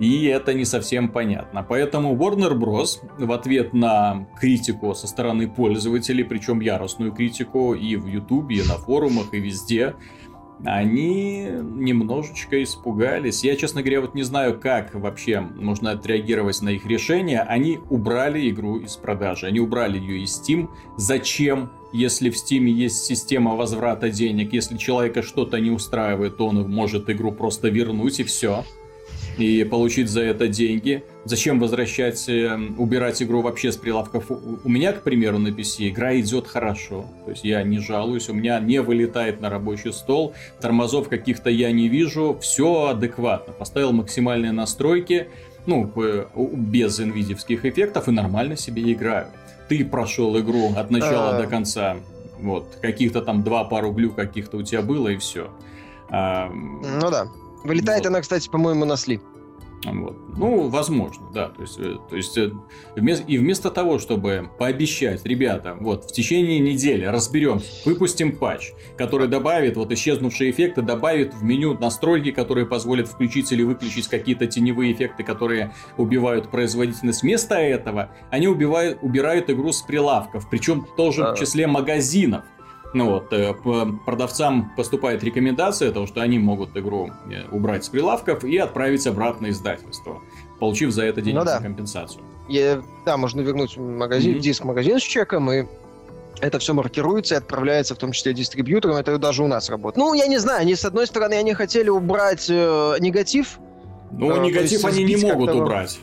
и 0.00 0.24
это 0.24 0.54
не 0.54 0.64
совсем 0.64 1.10
понятно. 1.10 1.62
Поэтому 1.62 2.16
Warner 2.16 2.54
Bros. 2.54 2.98
в 3.18 3.30
ответ 3.30 3.74
на 3.74 4.26
критику 4.40 4.94
со 4.94 5.06
стороны 5.06 5.48
пользователей, 5.48 6.24
причем 6.24 6.60
яростную 6.60 7.12
критику 7.12 7.74
и 7.74 7.96
в 7.96 8.06
YouTube, 8.06 8.50
и 8.50 8.62
на 8.62 8.74
форумах, 8.74 9.34
и 9.34 9.38
везде, 9.38 9.94
они 10.64 11.48
немножечко 11.60 12.62
испугались. 12.62 13.44
Я, 13.44 13.56
честно 13.56 13.82
говоря, 13.82 14.00
вот 14.00 14.14
не 14.14 14.22
знаю, 14.22 14.58
как 14.58 14.94
вообще 14.94 15.40
можно 15.40 15.92
отреагировать 15.92 16.60
на 16.62 16.70
их 16.70 16.86
решение. 16.86 17.40
Они 17.40 17.78
убрали 17.88 18.48
игру 18.50 18.78
из 18.78 18.96
продажи, 18.96 19.46
они 19.46 19.60
убрали 19.60 19.98
ее 19.98 20.22
из 20.22 20.40
Steam. 20.40 20.68
Зачем? 20.96 21.70
Если 21.92 22.30
в 22.30 22.34
Steam 22.34 22.64
есть 22.64 23.04
система 23.04 23.56
возврата 23.56 24.10
денег, 24.10 24.52
если 24.52 24.76
человека 24.76 25.22
что-то 25.22 25.58
не 25.58 25.70
устраивает, 25.70 26.36
то 26.36 26.46
он 26.46 26.70
может 26.70 27.10
игру 27.10 27.32
просто 27.32 27.68
вернуть 27.68 28.20
и 28.20 28.24
все. 28.24 28.64
И 29.38 29.64
получить 29.64 30.08
за 30.08 30.22
это 30.22 30.48
деньги. 30.48 31.04
Зачем 31.24 31.60
возвращать, 31.60 32.28
э, 32.28 32.56
убирать 32.78 33.22
игру 33.22 33.42
вообще 33.42 33.72
с 33.72 33.76
прилавков? 33.76 34.30
У 34.30 34.68
меня, 34.68 34.92
к 34.92 35.02
примеру, 35.02 35.38
на 35.38 35.48
PC 35.48 35.88
игра 35.88 36.18
идет 36.18 36.46
хорошо. 36.46 37.06
То 37.24 37.30
есть 37.30 37.44
я 37.44 37.62
не 37.62 37.78
жалуюсь, 37.78 38.28
у 38.28 38.34
меня 38.34 38.58
не 38.60 38.80
вылетает 38.80 39.40
на 39.40 39.50
рабочий 39.50 39.92
стол, 39.92 40.34
тормозов 40.60 41.08
каких-то 41.08 41.50
я 41.50 41.72
не 41.72 41.88
вижу, 41.88 42.38
все 42.40 42.88
адекватно. 42.88 43.52
Поставил 43.52 43.92
максимальные 43.92 44.52
настройки, 44.52 45.28
ну, 45.66 45.90
без 46.54 47.00
инвидевских 47.00 47.64
эффектов 47.64 48.08
и 48.08 48.10
нормально 48.10 48.56
себе 48.56 48.92
играю. 48.92 49.26
Ты 49.68 49.84
прошел 49.84 50.38
игру 50.40 50.72
от 50.76 50.90
начала 50.90 51.38
до 51.38 51.46
конца, 51.46 51.96
вот, 52.40 52.78
каких-то 52.80 53.20
там 53.20 53.44
два 53.44 53.64
пару 53.64 53.92
глю 53.92 54.10
каких-то 54.10 54.56
у 54.56 54.62
тебя 54.62 54.82
было 54.82 55.08
и 55.08 55.16
все. 55.16 55.50
Ну 56.10 57.10
да. 57.10 57.28
Вылетает 57.64 58.00
вот. 58.00 58.08
она, 58.08 58.20
кстати, 58.20 58.48
по-моему, 58.48 58.84
на 58.84 58.96
слив. 58.96 59.20
Вот. 59.84 60.16
Ну, 60.36 60.68
возможно, 60.68 61.26
да. 61.32 61.48
То 61.48 61.62
есть, 61.62 61.78
э, 61.78 61.96
то 62.08 62.16
есть 62.16 62.36
э, 62.36 62.50
вместо, 62.96 63.24
и 63.26 63.38
вместо 63.38 63.70
того, 63.70 63.98
чтобы 63.98 64.50
пообещать, 64.58 65.24
ребята, 65.24 65.76
вот 65.80 66.04
в 66.04 66.12
течение 66.12 66.58
недели 66.58 67.06
разберем, 67.06 67.62
выпустим 67.86 68.36
патч, 68.36 68.72
который 68.98 69.26
добавит 69.26 69.76
вот 69.76 69.90
исчезнувшие 69.90 70.50
эффекты, 70.50 70.82
добавит 70.82 71.32
в 71.32 71.42
меню 71.42 71.78
настройки, 71.78 72.30
которые 72.30 72.66
позволят 72.66 73.08
включить 73.08 73.52
или 73.52 73.62
выключить 73.62 74.08
какие-то 74.08 74.46
теневые 74.46 74.92
эффекты, 74.92 75.22
которые 75.24 75.72
убивают 75.96 76.50
производительность. 76.50 77.22
Вместо 77.22 77.54
этого 77.54 78.10
они 78.30 78.48
убивают, 78.48 78.98
убирают 79.00 79.48
игру 79.48 79.72
с 79.72 79.80
прилавков, 79.80 80.48
причем 80.50 80.86
тоже 80.96 81.22
в 81.22 81.38
числе 81.38 81.66
магазинов. 81.66 82.44
Ну 82.92 83.10
вот, 83.10 83.32
э, 83.32 83.54
продавцам 84.04 84.72
поступает 84.76 85.22
рекомендация 85.22 85.92
того, 85.92 86.06
что 86.06 86.22
они 86.22 86.38
могут 86.38 86.76
игру 86.76 87.10
э, 87.30 87.44
убрать 87.52 87.84
с 87.84 87.88
прилавков 87.88 88.44
и 88.44 88.56
отправить 88.56 89.06
обратно 89.06 89.50
издательство, 89.50 90.20
получив 90.58 90.90
за 90.90 91.04
это 91.04 91.20
денежную 91.20 91.44
ну, 91.44 91.52
да. 91.52 91.62
компенсацию. 91.62 92.22
Я, 92.48 92.82
да, 93.06 93.16
можно 93.16 93.42
вернуть 93.42 93.76
магазин, 93.76 94.36
mm-hmm. 94.36 94.40
диск 94.40 94.64
магазин 94.64 94.98
с 94.98 95.02
чеком, 95.02 95.52
и 95.52 95.66
это 96.40 96.58
все 96.58 96.74
маркируется 96.74 97.34
и 97.34 97.38
отправляется 97.38 97.94
в 97.94 97.98
том 97.98 98.10
числе 98.10 98.34
дистрибьюторам. 98.34 98.96
Это 98.96 99.18
даже 99.18 99.44
у 99.44 99.46
нас 99.46 99.70
работает. 99.70 99.98
Ну, 99.98 100.14
я 100.14 100.26
не 100.26 100.38
знаю, 100.38 100.62
они, 100.62 100.74
с 100.74 100.84
одной 100.84 101.06
стороны, 101.06 101.34
они 101.34 101.54
хотели 101.54 101.90
убрать 101.90 102.46
э, 102.48 102.96
негатив. 102.98 103.58
Ну, 104.10 104.34
э, 104.34 104.46
негатив 104.46 104.84
они 104.84 105.04
не 105.04 105.16
могут 105.16 105.50
убрать. 105.50 106.00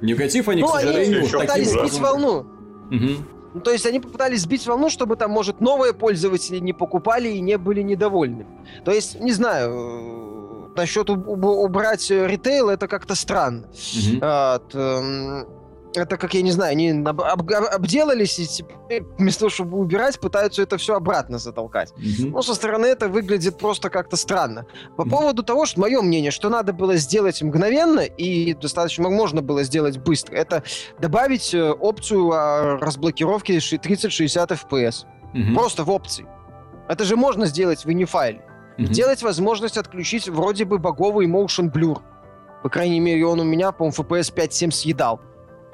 Негатив 0.00 0.48
они, 0.48 0.62
ну, 0.62 0.68
к 0.68 0.72
сожалению, 0.72 1.20
они 1.20 1.28
пытались 1.28 1.70
сбить 1.70 1.98
волну. 1.98 2.46
Угу. 2.90 3.33
Ну, 3.54 3.60
то 3.60 3.70
есть 3.70 3.86
они 3.86 4.00
попытались 4.00 4.42
сбить 4.42 4.66
волну, 4.66 4.90
чтобы 4.90 5.16
там, 5.16 5.30
может, 5.30 5.60
новые 5.60 5.94
пользователи 5.94 6.58
не 6.58 6.72
покупали 6.72 7.28
и 7.28 7.40
не 7.40 7.56
были 7.56 7.82
недовольны. 7.82 8.46
То 8.84 8.90
есть, 8.90 9.20
не 9.20 9.32
знаю, 9.32 10.72
э, 10.74 10.76
насчет 10.76 11.08
убрать 11.08 12.10
ритейл, 12.10 12.68
это 12.68 12.88
как-то 12.88 13.14
странно. 13.14 13.66
Mm-hmm. 13.72 14.58
Вот, 14.64 15.46
это 15.94 16.16
как, 16.16 16.34
я 16.34 16.42
не 16.42 16.50
знаю, 16.50 16.72
они 16.72 16.90
об, 16.90 17.20
об, 17.20 17.50
обделались 17.50 18.38
и 18.38 18.46
теперь 18.46 19.04
вместо 19.18 19.40
того, 19.40 19.50
чтобы 19.50 19.78
убирать, 19.78 20.18
пытаются 20.18 20.62
это 20.62 20.76
все 20.76 20.94
обратно 20.94 21.38
затолкать. 21.38 21.92
Mm-hmm. 21.92 22.30
Ну, 22.30 22.42
со 22.42 22.54
стороны 22.54 22.86
это 22.86 23.08
выглядит 23.08 23.58
просто 23.58 23.90
как-то 23.90 24.16
странно. 24.16 24.66
По 24.96 25.02
mm-hmm. 25.02 25.10
поводу 25.10 25.42
того, 25.42 25.66
что 25.66 25.80
мое 25.80 26.02
мнение, 26.02 26.30
что 26.30 26.48
надо 26.48 26.72
было 26.72 26.96
сделать 26.96 27.42
мгновенно 27.42 28.00
и 28.00 28.54
достаточно 28.54 29.08
можно 29.08 29.42
было 29.42 29.62
сделать 29.62 29.98
быстро, 29.98 30.34
это 30.36 30.62
добавить 30.98 31.54
э, 31.54 31.70
опцию 31.70 32.32
а, 32.32 32.78
разблокировки 32.78 33.58
3060 33.58 34.50
FPS. 34.50 35.06
Mm-hmm. 35.34 35.54
Просто 35.54 35.84
в 35.84 35.90
опции. 35.90 36.26
Это 36.88 37.04
же 37.04 37.16
можно 37.16 37.46
сделать 37.46 37.84
в 37.84 37.90
инифайле. 37.90 38.44
Mm-hmm. 38.78 38.86
Делать 38.88 39.22
возможность 39.22 39.76
отключить 39.76 40.28
вроде 40.28 40.64
бы 40.64 40.78
боговый 40.78 41.26
motion 41.26 41.72
blur. 41.72 42.00
По 42.62 42.68
крайней 42.68 43.00
мере, 43.00 43.26
он 43.26 43.40
у 43.40 43.44
меня, 43.44 43.72
по-моему, 43.72 43.94
FPS 44.02 44.34
5-7 44.34 44.70
съедал. 44.70 45.20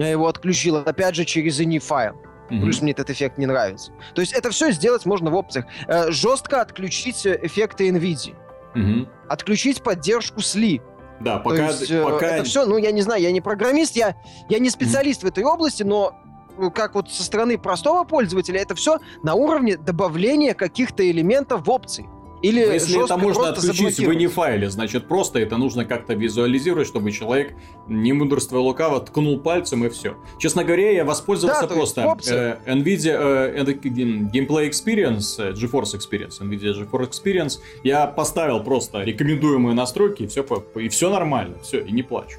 Я 0.01 0.09
его 0.09 0.27
отключил, 0.29 0.77
опять 0.77 1.15
же, 1.15 1.27
через 1.27 1.61
ini 1.61 1.79
файл. 1.79 2.15
Mm-hmm. 2.49 2.61
Плюс 2.63 2.81
мне 2.81 2.93
этот 2.93 3.11
эффект 3.11 3.37
не 3.37 3.45
нравится. 3.45 3.93
То 4.15 4.23
есть 4.23 4.33
это 4.33 4.51
все 4.51 4.73
сделать 4.73 5.05
можно 5.05 5.31
в 5.31 5.35
опциях. 5.35 5.67
Э, 5.87 6.11
жестко 6.11 6.63
отключить 6.63 7.27
э, 7.27 7.39
эффекты 7.43 7.89
NVIDIA. 7.91 8.35
Mm-hmm. 8.75 9.09
Отключить 9.29 9.83
поддержку 9.83 10.41
SLI. 10.41 10.81
Да, 11.21 11.39
пока, 11.39 11.57
То 11.57 11.63
есть, 11.65 11.91
э, 11.91 12.03
пока... 12.03 12.27
Это 12.27 12.45
все, 12.45 12.65
ну, 12.65 12.79
я 12.79 12.93
не 12.93 13.03
знаю, 13.03 13.21
я 13.21 13.31
не 13.31 13.43
программист, 13.43 13.95
я, 13.95 14.17
я 14.49 14.59
не 14.59 14.71
специалист 14.71 15.23
mm-hmm. 15.23 15.27
в 15.27 15.29
этой 15.29 15.45
области, 15.45 15.83
но 15.83 16.19
ну, 16.57 16.71
как 16.71 16.95
вот 16.95 17.11
со 17.11 17.23
стороны 17.23 17.59
простого 17.59 18.05
пользователя, 18.05 18.59
это 18.61 18.75
все 18.75 19.01
на 19.23 19.35
уровне 19.35 19.77
добавления 19.77 20.55
каких-то 20.55 21.09
элементов 21.09 21.67
в 21.67 21.71
опции. 21.71 22.09
Или 22.43 22.61
если 22.61 23.05
это 23.05 23.17
можно 23.17 23.51
отключить 23.51 23.99
в 23.99 24.15
инифайле, 24.15 24.71
значит 24.71 25.07
просто 25.07 25.39
это 25.41 25.57
нужно 25.57 25.85
как-то 25.85 26.15
визуализировать, 26.15 26.87
чтобы 26.87 27.13
человек, 27.13 27.55
не 27.87 28.13
мудрствуя 28.13 28.61
лукаво, 28.61 29.01
ткнул 29.01 29.39
пальцем 29.39 29.85
и 29.85 29.89
все. 29.91 30.17
Честно 30.39 30.65
говоря, 30.65 30.91
я 30.91 31.05
воспользовался 31.05 31.67
да, 31.67 31.75
просто 31.75 32.61
э, 32.65 32.73
NVIDIA 32.73 33.55
э, 33.57 33.63
Gameplay 33.63 34.71
Experience, 34.71 35.37
э, 35.39 35.53
GeForce 35.53 35.99
Experience, 35.99 36.41
NVIDIA 36.41 36.75
GeForce 36.75 37.11
Experience. 37.11 37.59
Я 37.85 38.07
поставил 38.07 38.63
просто 38.63 39.03
рекомендуемые 39.03 39.75
настройки, 39.75 40.23
и 40.23 40.27
все, 40.27 40.45
и 40.77 40.89
все 40.89 41.11
нормально, 41.11 41.57
все, 41.63 41.81
и 41.81 41.93
не 41.93 42.03
плачу. 42.03 42.39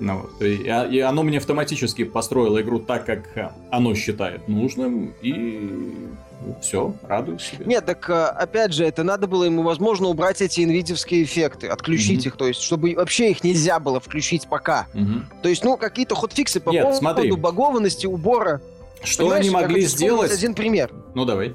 Ну, 0.00 0.18
вот. 0.18 0.42
и, 0.42 0.64
и 0.64 0.98
оно 0.98 1.22
мне 1.22 1.38
автоматически 1.38 2.02
построило 2.02 2.60
игру 2.60 2.80
так, 2.80 3.06
как 3.06 3.36
э, 3.36 3.50
оно 3.70 3.94
считает 3.94 4.48
нужным, 4.48 5.14
и 5.22 6.08
ну, 6.44 6.56
все, 6.60 6.94
радуюсь 7.02 7.42
себе. 7.42 7.64
Нет, 7.66 7.86
так 7.86 8.08
э, 8.10 8.24
опять 8.24 8.72
же, 8.72 8.84
это 8.84 9.04
надо 9.04 9.26
было 9.26 9.44
ему, 9.44 9.62
возможно, 9.62 10.08
убрать 10.08 10.42
эти 10.42 10.62
инвидевские 10.62 11.22
эффекты, 11.22 11.68
отключить 11.68 12.24
mm-hmm. 12.24 12.28
их, 12.28 12.36
то 12.36 12.46
есть, 12.46 12.60
чтобы 12.60 12.94
вообще 12.94 13.30
их 13.30 13.44
нельзя 13.44 13.78
было 13.78 14.00
включить 14.00 14.48
пока. 14.48 14.86
Mm-то 14.94 15.48
есть, 15.48 15.64
ну, 15.64 15.76
какие-то 15.76 16.14
ходфиксы 16.14 16.60
по 16.60 16.70
Нет, 16.70 16.82
поводу 16.82 16.98
смотри. 16.98 17.32
багованности, 17.32 18.06
убора. 18.06 18.60
Что 19.04 19.24
Понимаешь, 19.24 19.46
они 19.46 19.50
могли 19.54 19.80
сделать? 19.82 20.32
один 20.32 20.54
пример. 20.54 20.92
Ну, 21.14 21.24
давай. 21.24 21.54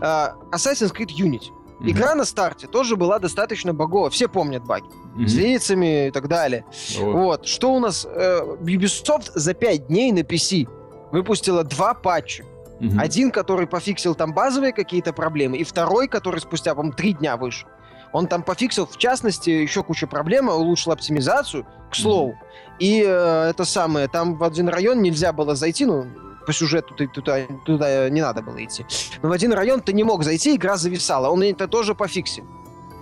Uh, 0.00 0.32
Assassin's 0.52 0.94
Creed 0.94 1.10
Unity. 1.18 1.48
Mm-hmm. 1.80 1.90
Игра 1.90 2.14
на 2.14 2.24
старте 2.24 2.66
тоже 2.66 2.96
была 2.96 3.18
достаточно 3.18 3.74
багова. 3.74 4.10
Все 4.10 4.28
помнят 4.28 4.64
баги. 4.64 4.84
Mm-hmm. 5.16 5.26
С 5.26 5.34
лицами 5.34 6.08
и 6.08 6.10
так 6.10 6.28
далее. 6.28 6.64
Oh. 6.70 7.12
Вот. 7.12 7.46
Что 7.46 7.74
у 7.74 7.80
нас? 7.80 8.06
Uh, 8.06 8.58
Ubisoft 8.62 9.32
за 9.34 9.54
5 9.54 9.88
дней 9.88 10.12
на 10.12 10.20
PC 10.20 10.68
выпустила 11.10 11.64
два 11.64 11.94
патча. 11.94 12.44
Mm-hmm. 12.82 13.00
Один, 13.00 13.30
который 13.30 13.68
пофиксил 13.68 14.16
там 14.16 14.34
базовые 14.34 14.72
какие-то 14.72 15.12
проблемы, 15.12 15.56
и 15.56 15.62
второй, 15.62 16.08
который 16.08 16.40
спустя, 16.40 16.74
по-моему, 16.74 16.96
три 16.96 17.12
дня 17.12 17.36
вышел. 17.36 17.68
Он 18.12 18.26
там 18.26 18.42
пофиксил, 18.42 18.86
в 18.86 18.98
частности, 18.98 19.50
еще 19.50 19.84
кучу 19.84 20.08
проблем, 20.08 20.48
улучшил 20.48 20.92
оптимизацию, 20.92 21.64
к 21.90 21.94
слову. 21.94 22.32
Mm-hmm. 22.32 22.78
И 22.80 23.04
э, 23.06 23.50
это 23.50 23.64
самое, 23.64 24.08
там 24.08 24.34
в 24.34 24.42
один 24.42 24.68
район 24.68 25.00
нельзя 25.00 25.32
было 25.32 25.54
зайти, 25.54 25.86
ну, 25.86 26.06
по 26.44 26.52
сюжету 26.52 26.92
ты 26.96 27.06
туда, 27.06 27.46
туда 27.64 28.10
не 28.10 28.20
надо 28.20 28.42
было 28.42 28.62
идти. 28.64 28.84
Но 29.22 29.28
в 29.28 29.32
один 29.32 29.52
район 29.52 29.80
ты 29.80 29.92
не 29.92 30.02
мог 30.02 30.24
зайти, 30.24 30.56
игра 30.56 30.76
зависала. 30.76 31.28
Он 31.28 31.42
это 31.44 31.68
тоже 31.68 31.94
пофиксил. 31.94 32.44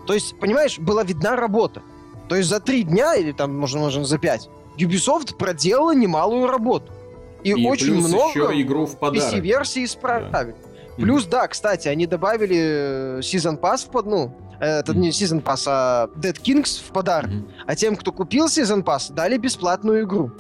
То 0.07 0.13
есть, 0.13 0.39
понимаешь, 0.39 0.79
была 0.79 1.05
видна 1.05 1.37
работа. 1.37 1.83
То 2.29 2.37
есть 2.37 2.51
за 2.51 2.61
три 2.61 2.83
дня, 2.83 3.15
или 3.15 3.33
там, 3.33 3.57
можно, 3.59 3.81
можно 3.81 4.05
за 4.05 4.19
пять, 4.19 4.51
Ubisoft 4.77 5.37
проделала 5.37 5.95
немалую 5.95 6.47
работу. 6.47 6.93
И, 7.43 7.51
и 7.51 7.67
очень 7.67 7.95
много 7.95 8.17
еще 8.17 8.61
игру 8.63 8.87
в 8.87 8.99
подарок. 8.99 9.35
PC-версии 9.35 9.85
исправили. 9.85 10.31
Да. 10.31 10.55
Плюс, 10.97 11.25
да, 11.27 11.49
кстати, 11.49 11.89
они 11.89 12.07
добавили 12.07 12.57
э, 12.57 13.21
Season 13.21 13.59
Pass 13.59 13.87
в 13.87 13.91
под, 13.91 14.07
ну, 14.07 14.37
это 14.61 14.93
не 14.95 15.09
Season 15.09 15.43
Pass, 15.43 15.65
а 15.67 16.09
Dead 16.17 16.39
Kings 16.39 16.83
в 16.87 16.93
подарок. 16.93 17.31
Mm-hmm. 17.31 17.51
А 17.67 17.77
тем, 17.77 17.97
кто 17.97 18.13
купил 18.13 18.47
Season 18.47 18.85
Pass, 18.85 19.13
дали 19.13 19.39
бесплатную 19.39 20.05
игру. 20.05 20.33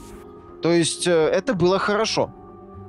То 0.63 0.71
есть 0.73 1.07
э, 1.07 1.11
это 1.11 1.55
было 1.55 1.79
хорошо. 1.79 2.31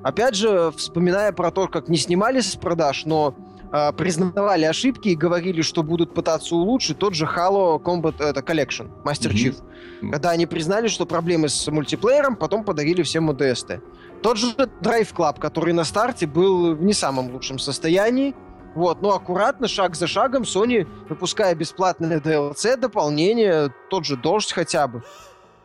Опять 0.04 0.36
же, 0.36 0.72
вспоминая 0.76 1.32
про 1.32 1.52
то, 1.52 1.68
как 1.68 1.88
не 1.88 1.98
снимали 1.98 2.42
с 2.42 2.56
продаж, 2.58 3.06
но 3.06 3.34
э, 3.72 3.94
признавали 3.94 4.66
ошибки 4.66 5.10
и 5.10 5.16
говорили, 5.16 5.62
что 5.62 5.84
будут 5.84 6.14
пытаться 6.14 6.54
улучшить 6.56 6.98
тот 6.98 7.14
же 7.14 7.26
Halo 7.26 7.82
Combat 7.82 8.22
это, 8.22 8.42
Collection, 8.42 8.90
Master 9.06 9.32
Chief. 9.32 9.56
Mm-hmm. 9.56 10.12
Когда 10.12 10.32
они 10.32 10.46
признали, 10.46 10.90
что 10.90 11.06
проблемы 11.06 11.48
с 11.48 11.66
мультиплеером, 11.72 12.36
потом 12.36 12.66
подарили 12.66 13.04
всем 13.04 13.30
ОДСТ. 13.30 13.80
Тот 14.22 14.38
же 14.38 14.54
Drive 14.82 15.14
Club, 15.14 15.40
который 15.40 15.74
на 15.74 15.84
старте 15.84 16.28
был 16.28 16.76
в 16.76 16.84
не 16.84 16.94
самом 16.94 17.32
лучшем 17.32 17.60
состоянии, 17.60 18.36
вот, 18.76 19.02
но 19.02 19.14
аккуратно, 19.14 19.68
шаг 19.68 19.96
за 19.96 20.08
шагом, 20.08 20.44
Sony, 20.44 20.88
выпуская 21.10 21.54
бесплатное 21.56 22.20
DLC, 22.20 22.78
дополнение, 22.78 23.74
тот 23.90 24.06
же 24.06 24.16
Дождь 24.16 24.54
хотя 24.54 24.88
бы, 24.88 25.04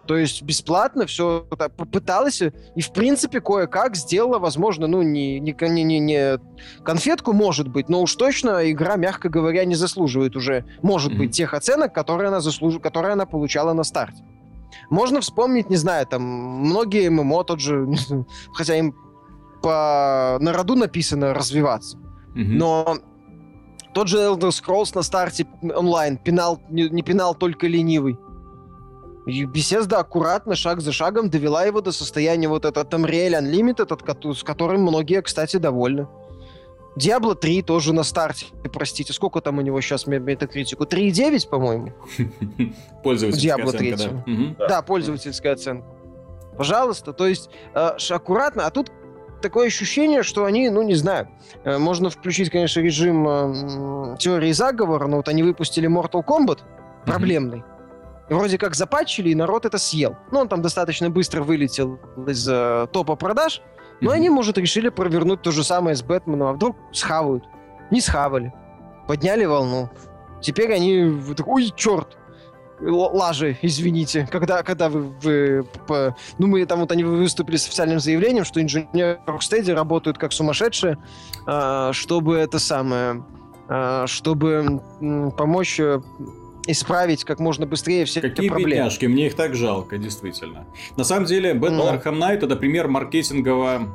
то 0.07 0.17
есть 0.17 0.43
бесплатно 0.43 1.07
все 1.07 1.47
попыталась 1.51 2.41
и, 2.43 2.81
в 2.81 2.93
принципе, 2.93 3.41
кое-как 3.41 3.97
сделала, 3.97 4.39
возможно, 4.39 4.87
ну, 4.87 5.03
не, 5.03 5.41
не, 5.41 5.55
не, 5.85 5.99
не 5.99 6.39
конфетку, 6.83 7.33
может 7.33 7.69
быть, 7.69 7.89
но 7.89 8.01
уж 8.03 8.15
точно 8.15 8.71
игра, 8.71 8.97
мягко 8.97 9.29
говоря, 9.29 9.65
не 9.65 9.75
заслуживает 9.75 10.37
уже, 10.37 10.65
может 10.83 11.13
mm-hmm. 11.13 11.19
быть, 11.19 11.37
тех 11.37 11.55
оценок, 11.55 11.93
которые 11.93 12.29
она, 12.29 12.41
заслуж... 12.41 12.79
которые 12.81 13.13
она 13.13 13.27
получала 13.27 13.73
на 13.73 13.85
старте. 13.85 14.23
Можно 14.91 15.21
вспомнить, 15.21 15.71
не 15.71 15.77
знаю, 15.77 16.07
там, 16.07 16.23
многие 16.23 17.09
ММО 17.09 17.45
тот 17.45 17.61
же, 17.61 17.89
хотя 18.53 18.77
им 18.77 18.95
по 19.63 20.39
народу 20.41 20.75
написано 20.77 21.35
развиваться, 21.35 21.97
mm-hmm. 21.97 22.57
но 22.57 22.99
тот 23.95 24.09
же 24.09 24.19
Elder 24.19 24.51
Scrolls 24.51 24.93
на 24.95 25.03
старте 25.03 25.47
онлайн 25.63 26.19
пинал, 26.19 26.61
не, 26.69 26.89
не 26.89 27.03
пинал 27.03 27.35
только 27.35 27.67
ленивый. 27.67 28.19
И 29.27 29.45
Bethesda 29.45 29.97
аккуратно, 29.97 30.55
шаг 30.55 30.81
за 30.81 30.93
шагом 30.93 31.31
довела 31.31 31.65
его 31.65 31.81
до 31.81 31.91
состояния 31.91 32.49
вот 32.49 32.65
этот 32.65 32.95
Unreal 32.95 33.41
Unlimited, 33.41 34.35
с 34.35 34.43
которым 34.45 34.83
многие, 34.83 35.21
кстати, 35.21 35.57
довольны. 35.57 36.07
Diablo 36.97 37.35
3 37.35 37.63
тоже 37.63 37.93
на 37.93 38.03
старте, 38.03 38.47
простите. 38.73 39.13
Сколько 39.13 39.41
там 39.41 39.59
у 39.59 39.61
него 39.61 39.81
сейчас 39.81 40.07
метакритику? 40.07 40.85
3,9, 40.85 41.49
по-моему? 41.49 41.93
Пользовательская 43.03 43.57
Diablo 43.57 43.73
3. 43.73 43.93
оценка, 43.93 44.23
да? 44.27 44.33
Угу. 44.33 44.57
Да, 44.69 44.83
пользовательская 44.83 45.53
оценка. 45.53 45.87
Пожалуйста, 46.57 47.13
то 47.13 47.27
есть 47.27 47.51
э, 47.75 47.91
аккуратно, 48.11 48.67
а 48.67 48.71
тут 48.71 48.91
такое 49.43 49.67
ощущение, 49.67 50.23
что 50.23 50.47
они, 50.47 50.71
ну, 50.71 50.83
не 50.83 50.95
знаю, 50.95 51.29
э, 51.65 51.77
можно 51.77 52.09
включить, 52.09 52.51
конечно, 52.51 52.81
режим 52.81 53.29
э, 53.29 54.17
теории 54.19 54.53
заговора, 54.53 55.07
но 55.07 55.19
вот 55.19 55.29
они 55.29 55.43
выпустили 55.43 55.89
Mortal 55.89 56.25
Kombat 56.25 56.61
проблемный. 57.05 57.63
И 58.29 58.35
вроде 58.35 58.59
как 58.59 58.75
запатчили, 58.75 59.31
и 59.31 59.35
народ 59.35 59.67
это 59.67 59.79
съел. 59.79 60.17
Ну, 60.33 60.41
он 60.41 60.49
там 60.49 60.63
достаточно 60.63 61.11
быстро 61.11 61.43
вылетел 61.43 62.01
из 62.27 62.49
э, 62.49 62.87
топа 62.91 63.17
продаж, 63.17 63.61
но 64.01 64.11
они, 64.11 64.31
может, 64.31 64.59
решили 64.59 64.89
провернуть 64.89 65.43
то 65.43 65.51
же 65.51 65.65
самое 65.65 65.97
с 65.97 66.03
Бэтменом, 66.03 66.49
а 66.49 66.53
вдруг 66.53 66.77
схавают. 66.93 67.45
Не 67.91 68.01
схавали. 68.01 68.53
Подняли 69.07 69.45
волну. 69.45 69.89
Теперь 70.41 70.73
они... 70.73 71.21
Ой, 71.47 71.73
черт! 71.75 72.17
лажи, 72.81 73.57
извините, 73.63 74.29
когда, 74.31 74.63
когда 74.63 74.89
вы, 74.89 75.05
вы 75.23 75.67
по, 75.87 76.15
ну 76.39 76.47
мы 76.47 76.65
там 76.67 76.81
вот 76.81 76.93
они 76.93 77.05
выступили 77.05 77.57
с 77.57 77.67
официальным 77.67 78.01
заявлением, 78.01 78.45
что 78.45 78.61
инженеры 78.61 79.19
Rocksteady 79.27 79.73
работают 79.73 80.19
как 80.19 80.33
сумасшедшие, 80.33 80.99
э, 81.47 81.91
чтобы 81.93 82.37
это 82.37 82.59
самое, 82.59 83.25
э, 83.69 84.05
чтобы 84.07 84.81
э, 85.01 85.31
помочь 85.37 85.81
исправить 86.67 87.25
как 87.25 87.39
можно 87.41 87.67
быстрее 87.67 88.05
все 88.05 88.21
Какие 88.21 88.47
эти 88.47 88.49
проблемы. 88.49 88.71
бедняжки, 88.71 89.07
мне 89.07 89.27
их 89.27 89.35
так 89.35 89.55
жалко, 89.55 89.99
действительно. 89.99 90.67
На 90.97 91.05
самом 91.05 91.27
деле, 91.27 91.53
Batman 91.53 91.71
ну. 91.71 91.93
Arkham 91.93 92.19
Knight 92.19 92.45
это 92.45 92.57
пример 92.57 92.89
маркетингового, 92.89 93.95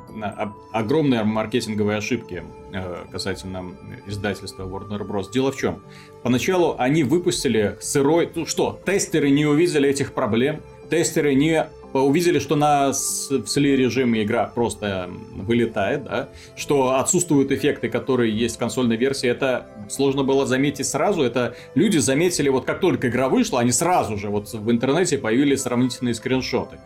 огромной 0.72 1.24
маркетинговой 1.24 1.98
ошибки 1.98 2.44
э, 2.74 3.06
касательно 3.12 3.76
издательства 4.08 4.64
Warner 4.64 5.08
Bros. 5.08 5.32
Дело 5.32 5.52
в 5.52 5.58
чем? 5.58 5.82
Поначалу 6.24 6.76
они 6.78 7.04
выпустили 7.04 7.78
сырой... 7.82 8.30
Ну 8.36 8.46
что, 8.46 8.80
тестеры 8.86 9.30
не 9.30 9.46
увидели 9.46 9.90
этих 9.90 10.14
проблем, 10.14 10.62
тестеры 10.90 11.34
не 11.34 11.68
увидели, 12.00 12.40
что 12.40 12.56
на 12.56 12.90
в 12.92 13.48
сли 13.48 13.76
режиме 13.76 14.24
игра 14.24 14.46
просто 14.46 15.10
вылетает, 15.34 16.04
да, 16.04 16.30
что 16.56 16.96
отсутствуют 16.96 17.52
эффекты, 17.52 17.90
которые 17.90 18.36
есть 18.36 18.56
в 18.56 18.60
консольной 18.60 18.98
версии, 18.98 19.30
это 19.30 19.68
сложно 19.90 20.24
было 20.24 20.46
заметить 20.46 20.88
сразу, 20.88 21.24
это 21.24 21.56
люди 21.76 21.98
заметили, 21.98 22.50
вот 22.50 22.66
как 22.66 22.80
только 22.80 23.10
игра 23.10 23.30
вышла, 23.30 23.60
они 23.60 23.72
сразу 23.72 24.18
же 24.18 24.30
вот 24.30 24.52
в 24.54 24.72
интернете 24.72 25.18
появились 25.18 25.62
сравнительные 25.62 26.14
скриншоты. 26.14 26.78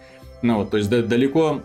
Ну 0.41 0.58
вот, 0.58 0.72
то 0.72 0.78
есть 0.78 0.89
далеко 0.89 1.62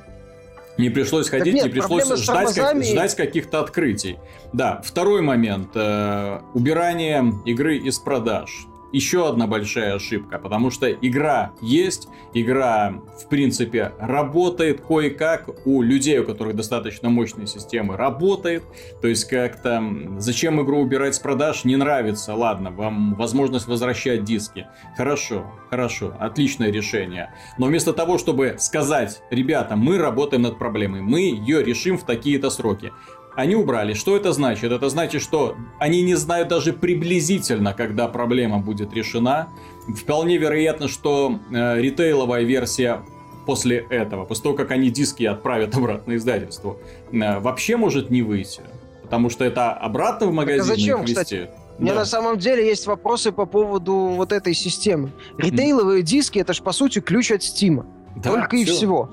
не 0.78 0.91
пришлось 0.91 1.28
ходить, 1.28 1.55
нет, 1.55 1.66
не 1.66 1.70
пришлось 1.70 2.07
ждать, 2.18 2.55
как, 2.55 2.82
ждать 2.82 3.14
каких-то 3.14 3.61
открытий. 3.61 4.16
Да, 4.53 4.80
второй 4.84 5.20
момент. 5.20 5.68
Э, 5.74 6.41
убирание 6.55 7.34
игры 7.45 7.76
из 7.76 7.99
продаж 7.99 8.66
еще 8.93 9.28
одна 9.28 9.47
большая 9.47 9.95
ошибка, 9.95 10.38
потому 10.38 10.70
что 10.70 10.91
игра 10.91 11.53
есть, 11.61 12.09
игра, 12.34 12.95
в 13.22 13.28
принципе, 13.28 13.93
работает 13.99 14.80
кое-как, 14.80 15.49
у 15.66 15.82
людей, 15.82 16.18
у 16.18 16.24
которых 16.24 16.57
достаточно 16.57 17.09
мощные 17.09 17.47
системы, 17.47 17.97
работает, 17.97 18.62
то 19.01 19.09
есть 19.09 19.24
как-то 19.24 19.82
зачем 20.18 20.61
игру 20.62 20.80
убирать 20.80 21.14
с 21.14 21.18
продаж, 21.18 21.64
не 21.64 21.76
нравится, 21.76 22.34
ладно, 22.34 22.70
вам 22.70 23.14
возможность 23.14 23.66
возвращать 23.66 24.24
диски, 24.24 24.66
хорошо, 24.97 25.47
хорошо, 25.68 26.14
отличное 26.18 26.70
решение, 26.70 27.34
но 27.59 27.66
вместо 27.66 27.93
того, 27.93 28.18
чтобы 28.18 28.57
сказать, 28.59 29.22
ребята, 29.30 29.76
мы 29.76 29.99
работаем 29.99 30.43
над 30.43 30.59
проблемой, 30.59 31.01
мы 31.01 31.20
ее 31.20 31.62
решим 31.62 31.99
в 31.99 32.05
такие-то 32.05 32.51
сроки, 32.51 32.93
они 33.37 33.55
убрали. 33.55 33.95
Что 33.95 34.16
это 34.16 34.33
значит? 34.33 34.72
Это 34.72 34.89
значит, 34.89 35.22
что 35.22 35.57
они 35.78 36.03
не 36.03 36.14
знают 36.14 36.49
даже 36.49 36.72
приблизительно, 36.72 37.74
когда 37.74 38.09
проблема 38.09 38.59
будет 38.59 38.93
решена. 38.93 39.49
Вполне 39.97 40.37
вероятно, 40.37 40.89
что 40.89 41.39
э, 41.51 41.81
ритейловая 41.81 42.43
версия 42.43 43.03
после 43.47 43.78
этого, 43.91 44.24
после 44.24 44.43
того, 44.45 44.57
как 44.57 44.70
они 44.70 44.91
диски 44.91 45.24
отправят 45.24 45.74
обратно 45.76 46.16
издательству, 46.16 46.78
э, 47.12 47.39
вообще 47.39 47.76
может 47.76 48.11
не 48.11 48.22
выйти. 48.22 48.62
Потому 49.03 49.31
что 49.31 49.45
это 49.45 49.72
обратно 49.72 50.26
в 50.26 50.33
магазин 50.33 50.62
так 50.62 50.72
а 50.72 50.76
зачем, 50.76 51.05
кстати? 51.05 51.51
У 51.78 51.83
меня 51.83 51.95
да. 51.95 52.01
на 52.01 52.05
самом 52.05 52.39
деле 52.39 52.66
есть 52.66 52.87
вопросы 52.87 53.33
по 53.33 53.47
поводу 53.47 53.95
вот 53.95 54.33
этой 54.33 54.55
системы. 54.55 55.12
Ритейловые 55.39 56.03
mm. 56.03 56.05
диски 56.05 56.39
это 56.39 56.53
ж 56.53 56.62
по 56.62 56.72
сути 56.72 57.01
ключ 57.01 57.33
от 57.33 57.43
Стима. 57.43 57.87
Да, 58.16 58.31
Только 58.31 58.57
все. 58.57 58.62
и 58.62 58.64
всего. 58.66 59.11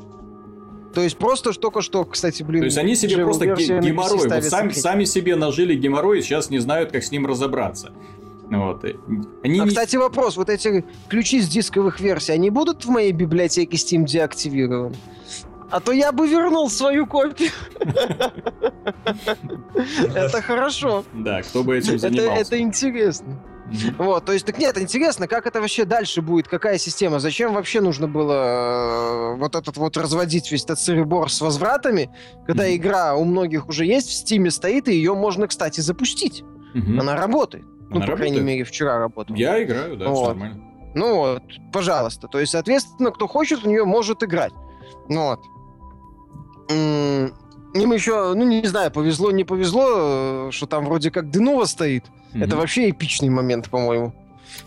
То 0.97 1.03
есть 1.03 1.15
просто 1.15 1.53
только 1.53 1.83
что, 1.83 2.05
кстати, 2.05 2.41
блин... 2.41 2.61
То 2.61 2.65
есть 2.65 2.77
они 2.79 2.95
себе 2.95 3.17
просто 3.17 3.45
геморрой, 3.45 4.27
вот 4.27 4.43
сами, 4.43 4.71
сами 4.71 5.03
себе 5.03 5.35
нажили 5.35 5.75
геморрой 5.75 6.17
и 6.17 6.21
сейчас 6.23 6.49
не 6.49 6.57
знают, 6.57 6.91
как 6.91 7.03
с 7.03 7.11
ним 7.11 7.27
разобраться. 7.27 7.91
Вот. 8.49 8.83
Они 9.43 9.59
а, 9.59 9.67
кстати, 9.67 9.95
вопрос. 9.95 10.37
Вот 10.37 10.49
эти 10.49 10.83
ключи 11.07 11.39
с 11.39 11.47
дисковых 11.47 11.99
версий, 11.99 12.31
они 12.31 12.49
будут 12.49 12.83
в 12.83 12.89
моей 12.89 13.11
библиотеке 13.11 13.77
Steam 13.77 14.05
деактивированы? 14.05 14.95
А 15.69 15.81
то 15.81 15.91
я 15.91 16.11
бы 16.11 16.27
вернул 16.27 16.67
свою 16.67 17.05
копию. 17.05 17.51
Это 20.15 20.41
хорошо. 20.41 21.05
Да, 21.13 21.43
кто 21.43 21.63
бы 21.63 21.77
этим 21.77 21.99
занимался. 21.99 22.41
Это 22.41 22.57
интересно. 22.57 23.39
Вот, 23.97 24.25
то 24.25 24.31
есть, 24.31 24.45
так 24.45 24.57
нет, 24.57 24.77
интересно, 24.77 25.27
как 25.27 25.45
это 25.45 25.59
вообще 25.59 25.85
дальше 25.85 26.21
будет, 26.21 26.47
какая 26.47 26.77
система, 26.77 27.19
зачем 27.19 27.53
вообще 27.53 27.81
нужно 27.81 28.07
было 28.07 29.33
э, 29.33 29.35
вот 29.35 29.55
этот 29.55 29.75
вот 29.77 29.97
разводить 29.97 30.51
весь 30.51 30.63
этот 30.63 30.79
сыребор 30.79 31.29
с 31.29 31.41
возвратами, 31.41 32.09
когда 32.45 32.73
игра 32.73 33.15
у 33.15 33.25
многих 33.25 33.67
уже 33.67 33.85
есть, 33.85 34.07
в 34.07 34.13
стиме 34.13 34.51
стоит, 34.51 34.87
и 34.87 34.93
ее 34.93 35.15
можно, 35.15 35.47
кстати, 35.47 35.81
запустить. 35.81 36.43
Она 36.73 37.15
работает. 37.15 37.65
ну, 37.89 38.01
по 38.05 38.15
крайней 38.15 38.39
мере, 38.39 38.63
вчера 38.63 38.99
работала. 38.99 39.35
Я 39.35 39.61
играю, 39.63 39.97
да, 39.97 40.13
все 40.13 40.27
нормально. 40.27 40.63
Ну 40.95 41.15
вот, 41.17 41.43
пожалуйста. 41.73 42.27
То 42.27 42.39
есть, 42.39 42.51
соответственно, 42.53 43.11
кто 43.11 43.27
хочет, 43.27 43.65
у 43.65 43.69
нее 43.69 43.85
может 43.85 44.23
играть. 44.23 44.53
Ну 45.09 45.29
вот. 45.29 45.39
Им 47.81 47.93
еще, 47.93 48.33
ну 48.33 48.43
не 48.43 48.65
знаю, 48.65 48.91
повезло, 48.91 49.31
не 49.31 49.43
повезло, 49.43 50.47
э, 50.47 50.49
что 50.51 50.65
там 50.65 50.85
вроде 50.85 51.11
как 51.11 51.29
Денова 51.29 51.65
стоит. 51.65 52.03
Mm-hmm. 52.33 52.43
Это 52.45 52.55
вообще 52.55 52.89
эпичный 52.89 53.29
момент, 53.29 53.69
по-моему. 53.69 54.13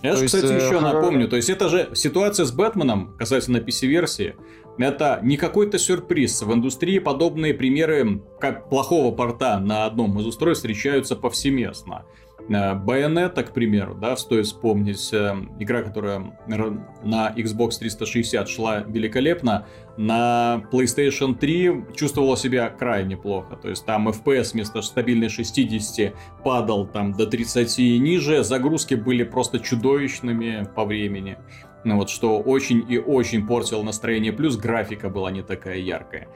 Я 0.03 0.17
же, 0.17 0.27
кстати, 0.27 0.47
есть, 0.47 0.67
еще 0.67 0.77
э, 0.77 0.81
напомню, 0.81 1.29
то 1.29 1.37
есть 1.37 1.51
это 1.51 1.69
же 1.69 1.91
ситуация 1.95 2.47
с 2.47 2.53
Бэтменом, 2.53 3.15
касательно 3.19 3.59
PC-версии, 3.59 4.35
это 4.79 5.21
не 5.23 5.37
какой-то 5.37 5.79
сюрприз. 5.79 6.43
В 6.43 6.53
индустрии 6.55 6.99
подобные 6.99 7.53
примеры, 7.55 8.23
как 8.39 8.69
плохого 8.69 9.15
порта 9.15 9.59
на 9.59 9.85
одном 9.85 10.19
из 10.21 10.27
устройств, 10.27 10.63
встречаются 10.63 11.17
повсеместно. 11.17 12.05
Bayonetta, 12.49 13.45
к 13.45 13.53
примеру, 13.53 13.95
да, 13.95 14.17
стоит 14.17 14.47
вспомнить, 14.47 15.11
э, 15.13 15.37
игра, 15.61 15.83
которая 15.83 16.37
на 16.49 17.33
Xbox 17.37 17.79
360 17.79 18.49
шла 18.49 18.81
великолепно, 18.81 19.67
на 20.01 20.63
PlayStation 20.73 21.35
3 21.35 21.85
чувствовала 21.95 22.35
себя 22.35 22.71
крайне 22.71 23.19
плохо. 23.19 23.57
То 23.57 23.69
есть 23.69 23.85
там 23.85 24.09
FPS 24.09 24.53
вместо 24.55 24.81
стабильной 24.81 25.29
60 25.29 26.15
падал 26.43 26.87
там 26.87 27.13
до 27.13 27.27
30 27.27 27.79
и 27.79 27.99
ниже, 27.99 28.43
загрузки 28.43 28.95
были 28.95 29.25
просто 29.25 29.59
чудовищными 29.59 30.67
по 30.75 30.87
времени. 30.87 31.37
Ну 31.85 31.97
вот, 31.97 32.09
что 32.09 32.39
очень 32.41 32.83
и 32.91 32.99
очень 32.99 33.47
портило 33.47 33.83
настроение, 33.83 34.33
плюс 34.33 34.57
графика 34.57 35.11
была 35.11 35.31
не 35.31 35.43
такая 35.43 35.77
яркая. 35.77 36.29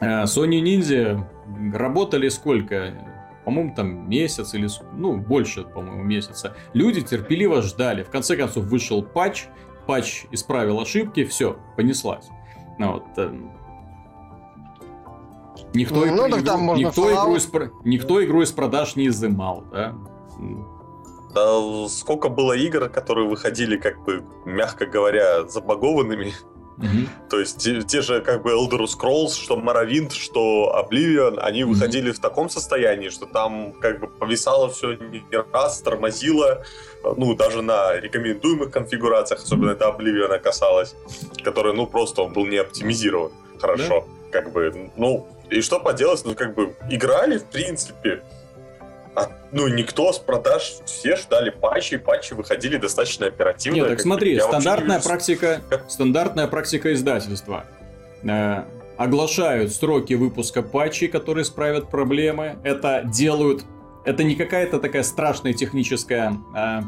Э, 0.00 0.24
Sony 0.24 0.60
Ninja 0.60 1.24
работали 1.72 2.28
сколько? 2.28 2.92
по-моему, 3.44 3.74
там 3.74 4.08
месяц 4.08 4.54
или, 4.54 4.68
ну, 4.92 5.16
больше, 5.16 5.64
по-моему, 5.64 6.04
месяца. 6.04 6.54
Люди 6.74 7.00
терпеливо 7.00 7.60
ждали. 7.60 8.04
В 8.04 8.08
конце 8.08 8.36
концов, 8.36 8.66
вышел 8.66 9.02
патч, 9.02 9.46
патч 9.86 10.26
исправил 10.30 10.80
ошибки, 10.80 11.24
все, 11.24 11.56
понеслась. 11.76 12.28
Ну, 12.78 12.92
вот, 12.94 13.04
э, 13.16 13.34
никто, 15.74 16.04
ну, 16.06 16.28
игру, 16.28 16.38
игру, 16.38 16.74
никто, 16.74 17.12
игру 17.12 17.36
из, 17.36 17.50
никто 17.84 18.24
игру 18.24 18.42
из 18.42 18.52
продаж 18.52 18.96
не 18.96 19.08
изымал, 19.08 19.64
да? 19.70 19.94
Да, 21.34 21.88
сколько 21.88 22.28
было 22.28 22.52
игр, 22.52 22.88
которые 22.88 23.28
выходили, 23.28 23.76
как 23.76 24.02
бы, 24.04 24.24
мягко 24.44 24.86
говоря, 24.86 25.46
забагованными. 25.48 26.32
Mm-hmm. 26.78 27.08
То 27.30 27.38
есть 27.38 27.58
те, 27.58 27.82
те 27.82 28.00
же 28.00 28.20
как 28.20 28.42
бы 28.42 28.50
Elder 28.50 28.86
Scrolls, 28.86 29.40
что 29.40 29.56
Morrowind, 29.56 30.12
что 30.12 30.74
Oblivion, 30.74 31.38
они 31.38 31.62
mm-hmm. 31.62 31.66
выходили 31.66 32.12
в 32.12 32.18
таком 32.18 32.48
состоянии, 32.48 33.08
что 33.08 33.26
там 33.26 33.72
как 33.72 34.00
бы 34.00 34.08
повисало 34.08 34.70
все 34.70 34.94
не 34.94 35.22
раз, 35.52 35.80
тормозило, 35.80 36.62
ну, 37.16 37.34
даже 37.34 37.62
на 37.62 37.96
рекомендуемых 37.96 38.70
конфигурациях, 38.70 39.42
особенно 39.42 39.72
это 39.72 39.86
Oblivion 39.86 40.38
касалось, 40.38 40.94
который, 41.44 41.74
ну, 41.74 41.86
просто 41.86 42.22
он 42.22 42.32
был 42.32 42.46
не 42.46 42.56
оптимизирован 42.56 43.32
хорошо. 43.62 43.94
Yeah. 43.94 44.30
Как 44.32 44.52
бы, 44.52 44.90
ну, 44.96 45.26
и 45.50 45.60
что 45.60 45.78
поделать, 45.78 46.22
ну, 46.24 46.34
как 46.34 46.54
бы 46.54 46.74
играли, 46.90 47.38
в 47.38 47.44
принципе, 47.44 48.22
ну, 49.52 49.68
никто 49.68 50.12
с 50.12 50.18
продаж, 50.18 50.76
все 50.86 51.16
ждали 51.16 51.50
патчи, 51.50 51.98
патчи 51.98 52.34
выходили 52.34 52.78
достаточно 52.78 53.26
оперативно. 53.26 53.76
Нет, 53.76 53.88
так 53.88 54.00
смотри, 54.00 54.40
стандартная 54.40 55.00
практика, 55.00 55.60
стандартная 55.88 56.46
практика 56.46 56.92
издательства. 56.94 57.66
Э, 58.22 58.64
оглашают 58.96 59.72
сроки 59.72 60.14
выпуска 60.14 60.62
патчей, 60.62 61.08
которые 61.08 61.42
исправят 61.42 61.90
проблемы. 61.90 62.56
Это 62.64 63.02
делают 63.04 63.64
это 64.04 64.24
не 64.24 64.34
какая-то 64.34 64.80
такая 64.80 65.02
страшная 65.04 65.52
техническая, 65.52 66.36
э, 66.56 66.80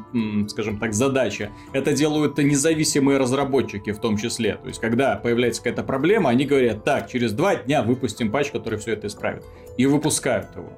скажем 0.48 0.78
так, 0.78 0.94
задача. 0.94 1.50
Это 1.72 1.92
делают 1.92 2.38
независимые 2.38 3.18
разработчики 3.18 3.92
в 3.92 4.00
том 4.00 4.16
числе. 4.16 4.56
То 4.56 4.68
есть, 4.68 4.80
когда 4.80 5.16
появляется 5.16 5.62
какая-то 5.62 5.84
проблема, 5.84 6.30
они 6.30 6.44
говорят, 6.44 6.82
так, 6.82 7.08
через 7.08 7.32
два 7.32 7.56
дня 7.56 7.82
выпустим 7.82 8.32
патч, 8.32 8.50
который 8.50 8.78
все 8.78 8.94
это 8.94 9.06
исправит. 9.06 9.44
И 9.76 9.86
выпускают 9.86 10.48
его. 10.56 10.72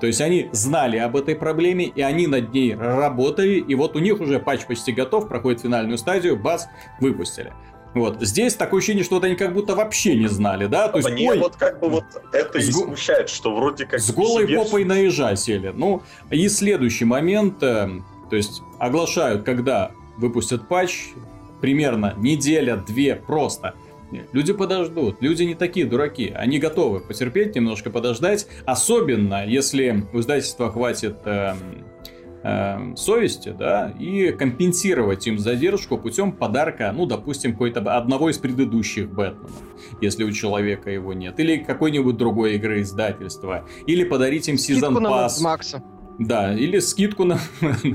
То 0.00 0.06
есть 0.06 0.20
они 0.20 0.48
знали 0.52 0.96
об 0.96 1.16
этой 1.16 1.34
проблеме, 1.34 1.84
и 1.84 2.00
они 2.00 2.26
над 2.26 2.52
ней 2.52 2.74
работали, 2.74 3.58
и 3.58 3.74
вот 3.74 3.96
у 3.96 3.98
них 3.98 4.20
уже 4.20 4.38
патч 4.38 4.66
почти 4.66 4.92
готов, 4.92 5.28
проходит 5.28 5.60
финальную 5.60 5.98
стадию, 5.98 6.36
бац, 6.36 6.64
выпустили. 7.00 7.52
Вот. 7.94 8.18
Здесь 8.20 8.54
такое 8.54 8.78
ощущение, 8.78 9.04
что 9.04 9.16
вот 9.16 9.24
они 9.24 9.34
как 9.34 9.52
будто 9.52 9.74
вообще 9.74 10.14
не 10.14 10.28
знали, 10.28 10.66
да? 10.66 10.88
То 10.88 10.98
есть, 10.98 11.10
Мне 11.10 11.30
ой, 11.30 11.38
вот 11.38 11.56
как 11.56 11.80
бы 11.80 11.88
вот 11.88 12.04
это 12.32 12.58
и 12.58 12.70
го... 12.70 12.84
смущает, 12.84 13.28
что 13.28 13.54
вроде 13.54 13.84
как... 13.84 14.00
С 14.00 14.12
голой 14.12 14.46
себе... 14.46 14.56
попой 14.58 14.84
на 14.84 14.98
ежа 14.98 15.34
сели. 15.36 15.72
Ну, 15.74 16.02
и 16.30 16.48
следующий 16.48 17.04
момент, 17.04 17.62
э, 17.62 17.88
то 18.30 18.36
есть 18.36 18.62
оглашают, 18.78 19.42
когда 19.44 19.90
выпустят 20.16 20.68
патч, 20.68 21.08
примерно 21.60 22.14
неделя-две 22.16 23.16
просто. 23.16 23.74
Люди 24.32 24.52
подождут, 24.52 25.20
люди 25.20 25.44
не 25.44 25.54
такие 25.54 25.86
дураки, 25.86 26.32
они 26.34 26.58
готовы 26.58 27.00
потерпеть, 27.00 27.54
немножко 27.54 27.90
подождать, 27.90 28.46
особенно 28.64 29.46
если 29.46 30.04
у 30.12 30.20
издательства 30.20 30.70
хватит 30.70 31.18
э, 31.24 31.54
э, 32.42 32.96
совести, 32.96 33.54
да, 33.56 33.94
и 33.98 34.32
компенсировать 34.32 35.26
им 35.26 35.38
задержку 35.38 35.98
путем 35.98 36.32
подарка, 36.32 36.92
ну, 36.92 37.06
допустим, 37.06 37.52
какой-то 37.52 37.80
одного 37.96 38.30
из 38.30 38.38
предыдущих 38.38 39.10
Бэтменов, 39.10 39.52
если 40.00 40.24
у 40.24 40.32
человека 40.32 40.90
его 40.90 41.12
нет, 41.12 41.38
или 41.38 41.58
какой-нибудь 41.58 42.16
другой 42.16 42.54
игры 42.56 42.82
издательства, 42.82 43.66
или 43.86 44.04
подарить 44.04 44.48
им 44.48 44.58
сезон 44.58 45.02
пас. 45.02 45.40
Макса. 45.40 45.82
Да, 46.20 46.52
или 46.52 46.78
скидку 46.80 47.24
на, 47.24 47.40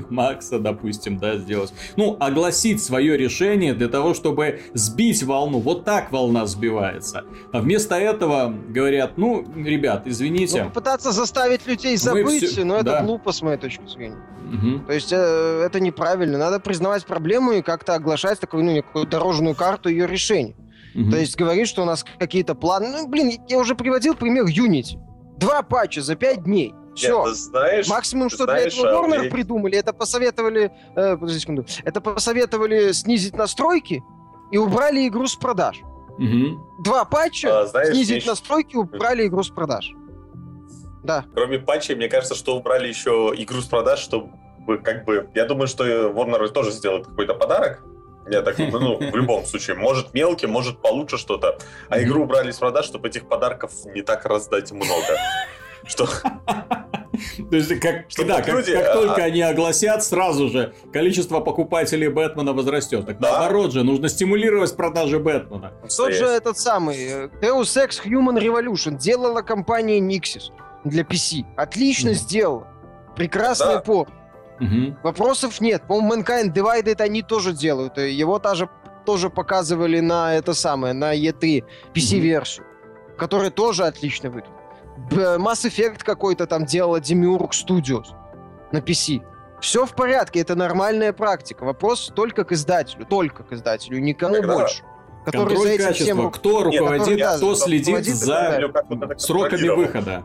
Макса, 0.10 0.58
допустим, 0.58 1.20
да, 1.20 1.38
сделать. 1.38 1.72
Ну, 1.96 2.18
огласить 2.20 2.84
свое 2.84 3.16
решение 3.16 3.76
для 3.76 3.88
того, 3.88 4.16
чтобы 4.16 4.62
сбить 4.74 5.22
волну. 5.22 5.60
Вот 5.60 5.86
так 5.86 6.12
волна 6.12 6.48
сбивается. 6.48 7.24
А 7.54 7.62
вместо 7.62 7.96
этого 7.96 8.52
говорят, 8.70 9.18
ну, 9.18 9.46
ребят, 9.56 10.04
извините. 10.06 10.64
Ну, 10.64 10.72
пытаться 10.72 11.12
заставить 11.12 11.68
людей 11.68 11.96
забыть, 11.98 12.44
все... 12.44 12.66
но 12.66 12.78
это 12.78 12.86
да. 12.86 13.04
глупо 13.04 13.32
с 13.32 13.44
моей 13.44 13.58
точки 13.58 13.86
зрения. 13.88 14.18
Угу. 14.52 14.86
То 14.88 14.94
есть 14.94 15.14
э, 15.14 15.64
это 15.64 15.80
неправильно. 15.80 16.40
Надо 16.40 16.60
признавать 16.60 17.06
проблему 17.06 17.52
и 17.52 17.62
как-то 17.62 17.94
оглашать 17.94 18.40
такую, 18.40 18.64
ну, 18.64 18.72
некую 18.72 19.06
дорожную 19.06 19.54
карту 19.54 19.90
ее 19.90 20.08
решения. 20.08 20.56
Угу. 20.96 21.12
То 21.12 21.18
есть 21.18 21.36
говорить, 21.36 21.68
что 21.68 21.84
у 21.84 21.86
нас 21.86 22.04
какие-то 22.18 22.56
планы. 22.56 22.90
Ну, 22.90 23.08
блин, 23.08 23.34
я 23.48 23.60
уже 23.60 23.76
приводил 23.76 24.16
пример 24.16 24.46
Unity. 24.46 24.98
Два 25.38 25.62
патча 25.62 26.02
за 26.02 26.16
пять 26.16 26.44
дней. 26.44 26.74
Все. 26.96 27.34
знаешь, 27.34 27.88
Максимум, 27.88 28.30
что 28.30 28.46
знаешь, 28.46 28.74
для 28.74 28.90
этого 28.90 29.08
Warner 29.08 29.28
а, 29.28 29.30
придумали, 29.30 29.78
это 29.78 29.94
посоветовали... 29.94 30.72
Э, 30.96 31.18
подожди 31.18 31.40
секунду. 31.40 31.66
Это 31.84 32.02
посоветовали 32.02 32.92
снизить 32.94 33.36
настройки 33.36 34.04
и 34.52 34.58
убрали 34.58 35.08
игру 35.08 35.28
с 35.28 35.36
продаж. 35.36 35.82
Угу. 36.18 36.84
Два 36.84 37.06
патча, 37.06 37.62
а, 37.62 37.66
знаешь, 37.66 37.94
снизить 37.94 38.24
мне... 38.24 38.32
настройки, 38.32 38.76
убрали 38.76 39.28
игру 39.28 39.44
с 39.44 39.50
продаж. 39.50 39.92
Да. 41.04 41.26
Кроме 41.36 41.60
патчей, 41.60 41.96
мне 41.96 42.08
кажется, 42.08 42.36
что 42.36 42.56
убрали 42.56 42.88
еще 42.88 43.34
игру 43.36 43.62
с 43.62 43.66
продаж, 43.66 44.00
чтобы 44.00 44.32
как 44.84 45.06
бы... 45.06 45.30
Я 45.36 45.46
думаю, 45.46 45.68
что 45.68 45.86
Warner 45.86 46.48
тоже 46.50 46.72
сделает 46.72 47.06
какой-то 47.06 47.36
подарок. 47.36 47.84
Я 48.28 48.42
так 48.42 48.58
ну, 48.58 48.98
в 48.98 49.16
любом 49.16 49.46
случае. 49.46 49.76
Может 49.76 50.14
мелкий, 50.14 50.48
может 50.48 50.82
получше 50.82 51.18
что-то. 51.18 51.60
А 51.90 52.02
игру 52.02 52.24
убрали 52.24 52.50
с 52.52 52.58
продаж, 52.58 52.86
чтобы 52.86 53.08
этих 53.10 53.28
подарков 53.28 53.72
не 53.94 54.02
так 54.02 54.26
раздать 54.26 54.72
много. 54.72 55.16
Что? 55.86 56.08
То 57.50 57.56
есть, 57.56 57.80
как, 57.80 58.06
да, 58.28 58.42
как, 58.42 58.48
люди, 58.50 58.74
как 58.74 58.94
только 58.94 59.24
а... 59.24 59.26
они 59.26 59.42
огласят, 59.42 60.04
сразу 60.04 60.50
же 60.50 60.74
количество 60.92 61.40
покупателей 61.40 62.08
Бэтмена 62.10 62.54
возрастет. 62.54 63.06
Так 63.06 63.20
да. 63.20 63.32
наоборот 63.32 63.72
же, 63.72 63.84
нужно 63.84 64.10
стимулировать 64.10 64.76
продажи 64.76 65.20
Бэтмена. 65.20 65.74
Тот 65.96 66.14
же 66.14 66.26
этот 66.26 66.58
самый 66.58 66.98
э, 66.98 67.30
Deus 67.42 67.78
Ex 67.78 68.06
Human 68.06 68.38
Revolution 68.40 68.98
делала 68.98 69.42
компания 69.42 70.00
Nixis 70.00 70.52
для 70.84 71.04
PC. 71.04 71.46
Отлично 71.56 72.10
mm. 72.10 72.14
сделала. 72.14 72.68
Прекрасный 73.16 73.76
да. 73.76 73.82
порт. 73.82 74.10
Угу. 74.60 74.98
Вопросов 75.04 75.60
нет. 75.60 75.84
По-моему, 75.88 76.24
Mankind 76.24 76.54
Divided 76.54 77.02
они 77.02 77.22
тоже 77.22 77.54
делают. 77.54 77.98
Его 77.98 78.40
тоже, 78.40 78.70
тоже 79.06 79.30
показывали 79.30 80.00
на 80.00 80.36
это 80.36 80.54
самое, 80.54 80.94
на 80.94 81.14
E3 81.16 81.64
PC-версию, 81.94 82.66
угу. 82.66 83.18
которая 83.18 83.52
тоже 83.52 83.86
отлично 83.86 84.30
выглядит. 84.30 84.55
Mass 85.10 85.66
Effect 85.66 86.04
какой-то 86.04 86.48
там 86.48 86.66
делала 86.66 87.00
Demiurg 87.00 87.52
Studios 87.52 88.08
на 88.72 88.80
PC. 88.80 89.22
Все 89.62 89.86
в 89.86 89.94
порядке, 89.94 90.42
это 90.42 90.56
нормальная 90.56 91.14
практика. 91.14 91.64
Вопрос 91.64 92.12
только 92.16 92.44
к 92.44 92.52
издателю, 92.52 93.06
только 93.06 93.44
к 93.44 93.52
издателю, 93.54 94.00
никому 94.00 94.36
Тогда 94.36 94.54
больше. 94.54 94.84
Который 95.26 95.56
Контроль 95.56 95.72
за 95.72 95.78
качества, 95.78 96.06
всем... 96.06 96.32
кто 96.32 96.64
руководит, 96.64 97.18
Нет, 97.18 97.38
кто 97.38 97.56
следит 97.56 98.06
за 98.06 98.72
сроками 99.18 99.70
выхода. 99.70 100.24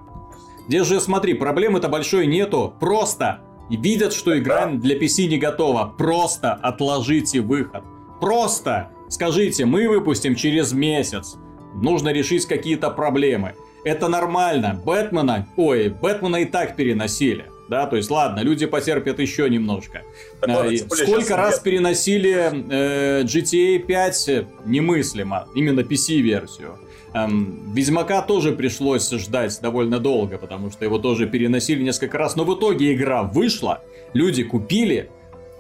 Здесь 0.69 0.87
же, 0.87 1.01
смотри, 1.01 1.35
проблемы-то 1.35 1.89
большой 1.89 2.27
нету. 2.27 2.75
Просто 2.79 3.41
видят, 3.71 4.13
что 4.13 4.39
игра 4.39 4.67
для 4.67 4.97
PC 4.99 5.27
не 5.27 5.39
готова. 5.39 5.95
Просто 5.97 6.53
отложите 6.53 7.41
выход. 7.41 7.83
Просто 8.21 8.91
скажите, 9.09 9.65
мы 9.65 9.89
выпустим 9.89 10.35
через 10.35 10.73
месяц. 10.73 11.37
Нужно 11.75 12.11
решить 12.11 12.47
какие-то 12.47 12.91
проблемы. 12.91 13.55
Это 13.85 14.09
нормально. 14.09 14.81
Бэтмена, 14.85 15.47
ой, 15.57 15.89
Бэтмена 15.89 16.37
и 16.37 16.45
так 16.45 16.77
переносили. 16.77 17.47
Да, 17.69 17.87
то 17.87 17.95
есть, 17.97 18.11
ладно, 18.11 18.41
люди 18.41 18.67
потерпят 18.67 19.21
еще 19.21 19.49
немножко. 19.49 20.03
Так, 20.41 20.49
ладно, 20.49 20.77
Сколько 20.77 21.37
раз 21.37 21.55
нет. 21.55 21.63
переносили 21.63 22.51
э, 22.69 23.23
GTA 23.23 23.79
5 23.79 24.31
немыслимо, 24.67 25.47
именно 25.55 25.81
PC-версию. 25.81 26.79
Эм, 27.15 27.73
Ведьмака 27.73 28.23
тоже 28.23 28.53
пришлось 28.53 29.09
ждать 29.11 29.57
довольно 29.63 30.01
долго, 30.01 30.37
потому 30.37 30.71
что 30.71 30.85
его 30.85 30.99
тоже 30.99 31.29
переносили 31.29 31.83
несколько 31.83 32.19
раз. 32.19 32.35
Но 32.35 32.45
в 32.45 32.59
итоге 32.59 32.93
игра 32.93 33.23
вышла, 33.23 33.83
люди 34.15 34.43
купили, 34.43 35.09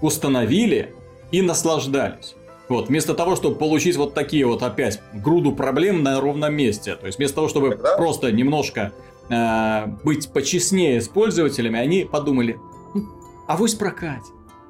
установили 0.00 0.92
и 1.30 1.42
наслаждались. 1.42 2.34
Вот, 2.70 2.88
вместо 2.88 3.14
того, 3.14 3.34
чтобы 3.34 3.56
получить 3.56 3.96
вот 3.96 4.14
такие 4.14 4.46
вот 4.46 4.62
опять 4.62 5.02
груду 5.12 5.52
проблем 5.52 6.04
на 6.04 6.20
ровном 6.20 6.54
месте. 6.54 6.94
То 6.94 7.06
есть 7.06 7.18
вместо 7.18 7.34
того, 7.34 7.48
чтобы 7.48 7.70
Тогда... 7.70 7.96
просто 7.96 8.30
немножко 8.30 8.92
э, 9.28 9.86
быть 10.04 10.32
почестнее 10.32 11.00
с 11.00 11.08
пользователями, 11.08 11.80
они 11.80 12.04
подумали, 12.04 12.60
а 13.48 13.56
вось 13.56 13.74
прокать. 13.74 14.22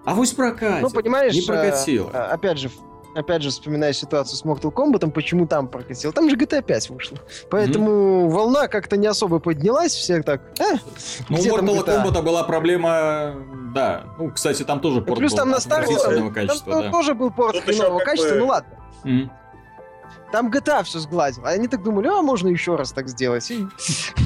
А 0.06 0.14
вось 0.14 0.32
прокать. 0.32 0.80
Ну, 0.80 0.88
понимаешь, 0.88 1.34
не 1.34 1.42
прокатило. 1.42 2.10
Э, 2.14 2.32
опять 2.32 2.58
же, 2.58 2.70
опять 3.14 3.42
же, 3.42 3.50
вспоминая 3.50 3.92
ситуацию 3.92 4.36
с 4.36 4.44
Mortal 4.44 4.72
Kombat, 4.72 5.10
почему 5.10 5.46
там 5.46 5.68
прокатил? 5.68 6.12
Там 6.12 6.28
же 6.30 6.36
GTA 6.36 6.62
5 6.62 6.90
вышло. 6.90 7.18
Поэтому 7.50 7.90
mm-hmm. 7.90 8.28
волна 8.30 8.68
как-то 8.68 8.96
не 8.96 9.06
особо 9.06 9.38
поднялась, 9.38 9.92
все 9.92 10.22
так... 10.22 10.42
Э, 10.58 10.76
ну, 11.28 11.38
у 11.38 11.40
Mortal 11.40 11.84
Kombat 11.84 12.22
была 12.22 12.44
проблема... 12.44 13.34
Да, 13.74 14.04
ну, 14.18 14.30
кстати, 14.30 14.64
там 14.64 14.80
тоже 14.80 15.00
порт 15.00 15.18
Плюс 15.18 15.32
был 15.32 15.38
там 15.38 15.50
на 15.50 15.60
старте... 15.60 15.94
Качества, 16.32 16.72
там 16.72 16.82
да. 16.82 16.90
тоже 16.90 17.14
был 17.14 17.30
порт 17.30 17.62
хренового 17.64 18.00
качества, 18.00 18.34
бы... 18.34 18.40
ну 18.40 18.46
ладно. 18.46 18.70
Mm-hmm. 19.04 19.30
Там 20.32 20.50
GTA 20.50 20.84
все 20.84 20.98
сгладил. 20.98 21.44
А 21.44 21.50
они 21.50 21.68
так 21.68 21.82
думали, 21.82 22.08
а 22.08 22.22
можно 22.22 22.48
еще 22.48 22.76
раз 22.76 22.92
так 22.92 23.08
сделать. 23.08 23.50
И 23.50 23.66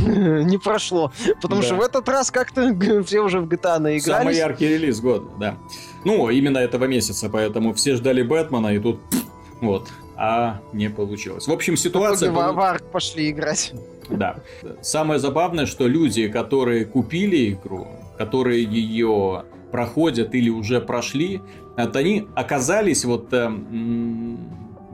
не 0.07 0.59
прошло. 0.59 1.13
Потому 1.41 1.63
что 1.63 1.77
в 1.77 1.81
этот 1.81 2.09
раз 2.09 2.31
как-то 2.31 2.75
все 3.07 3.21
уже 3.21 3.41
в 3.41 3.47
GTA 3.47 3.79
наигрались. 3.79 4.05
Самый 4.05 4.37
яркий 4.37 4.69
релиз 4.69 5.01
года, 5.01 5.27
да. 5.39 5.57
Ну, 6.05 6.29
именно 6.31 6.59
этого 6.59 6.85
месяца, 6.85 7.31
поэтому 7.31 7.73
все 7.73 7.97
ждали 7.97 8.23
Бэтмена, 8.23 8.75
и 8.75 8.79
тут 8.79 9.01
вот, 9.61 9.89
а 10.17 10.61
не 10.73 10.91
получилось. 10.91 11.49
В 11.49 11.53
общем, 11.53 11.77
ситуация... 11.77 12.31
В 12.31 12.61
Арк 12.61 12.85
пошли 12.91 13.31
играть. 13.31 13.73
Да. 14.11 14.37
Самое 14.83 15.19
забавное, 15.19 15.65
что 15.65 15.87
люди, 15.87 16.29
которые 16.29 16.85
купили 16.85 17.55
игру, 17.55 17.89
которые 18.19 18.63
ее 18.63 19.47
проходят 19.73 20.35
или 20.35 20.51
уже 20.51 20.83
прошли, 20.83 21.41
это 21.79 22.01
они 22.01 22.29
оказались 22.35 23.07
вот 23.07 23.33
э, 23.33 23.51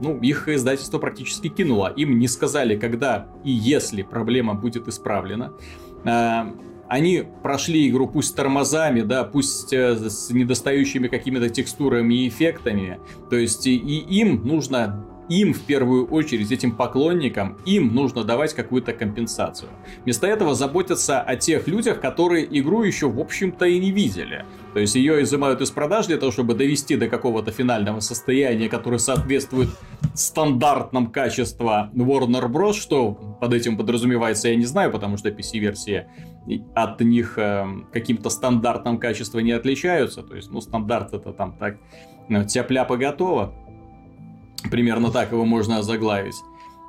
ну, 0.01 0.19
их 0.19 0.47
издательство 0.47 0.97
практически 0.99 1.47
кинуло. 1.47 1.93
Им 1.95 2.19
не 2.19 2.27
сказали, 2.27 2.75
когда 2.75 3.27
и 3.43 3.51
если 3.51 4.01
проблема 4.01 4.53
будет 4.55 4.87
исправлена. 4.87 5.53
А, 6.03 6.53
они 6.89 7.23
прошли 7.41 7.87
игру 7.89 8.07
пусть 8.07 8.29
с 8.29 8.33
тормозами, 8.33 9.01
да, 9.01 9.23
пусть 9.23 9.71
э, 9.71 9.95
с 10.09 10.29
недостающими 10.29 11.07
какими-то 11.07 11.49
текстурами 11.49 12.25
и 12.25 12.27
эффектами. 12.27 12.99
То 13.29 13.37
есть 13.37 13.65
и 13.65 13.77
им 13.77 14.45
нужно 14.45 15.05
им 15.29 15.53
в 15.53 15.61
первую 15.61 16.07
очередь, 16.07 16.51
этим 16.51 16.73
поклонникам, 16.73 17.57
им 17.65 17.95
нужно 17.95 18.23
давать 18.23 18.53
какую-то 18.53 18.91
компенсацию. 18.91 19.69
Вместо 20.03 20.27
этого 20.27 20.55
заботятся 20.55 21.21
о 21.21 21.35
тех 21.37 21.67
людях, 21.67 22.01
которые 22.01 22.45
игру 22.59 22.83
еще, 22.83 23.09
в 23.09 23.19
общем-то, 23.19 23.65
и 23.65 23.79
не 23.79 23.91
видели. 23.91 24.45
То 24.73 24.79
есть 24.79 24.95
ее 24.95 25.21
изымают 25.23 25.59
из 25.61 25.69
продаж 25.69 26.07
для 26.07 26.17
того, 26.17 26.31
чтобы 26.31 26.53
довести 26.53 26.95
до 26.95 27.09
какого-то 27.09 27.51
финального 27.51 27.99
состояния, 27.99 28.69
которое 28.69 28.99
соответствует 28.99 29.69
стандартным 30.13 31.07
качества 31.07 31.89
Warner 31.93 32.47
Bros. 32.47 32.73
Что 32.73 33.11
под 33.11 33.53
этим 33.53 33.75
подразумевается, 33.75 34.47
я 34.47 34.55
не 34.55 34.65
знаю, 34.65 34.91
потому 34.91 35.17
что 35.17 35.29
PC-версия 35.29 36.07
от 36.73 37.01
них 37.01 37.37
э, 37.37 37.65
каким-то 37.91 38.29
стандартным 38.29 38.97
качеством 38.97 39.43
не 39.43 39.51
отличаются. 39.51 40.23
То 40.23 40.35
есть, 40.35 40.49
ну, 40.51 40.61
стандарт 40.61 41.13
это 41.13 41.33
там 41.33 41.55
так, 41.57 41.77
ну, 42.29 42.45
тяп-ляпа 42.45 42.95
готово. 42.95 43.53
Примерно 44.69 45.11
так 45.11 45.31
его 45.31 45.43
можно 45.43 45.79
озаглавить. 45.79 46.35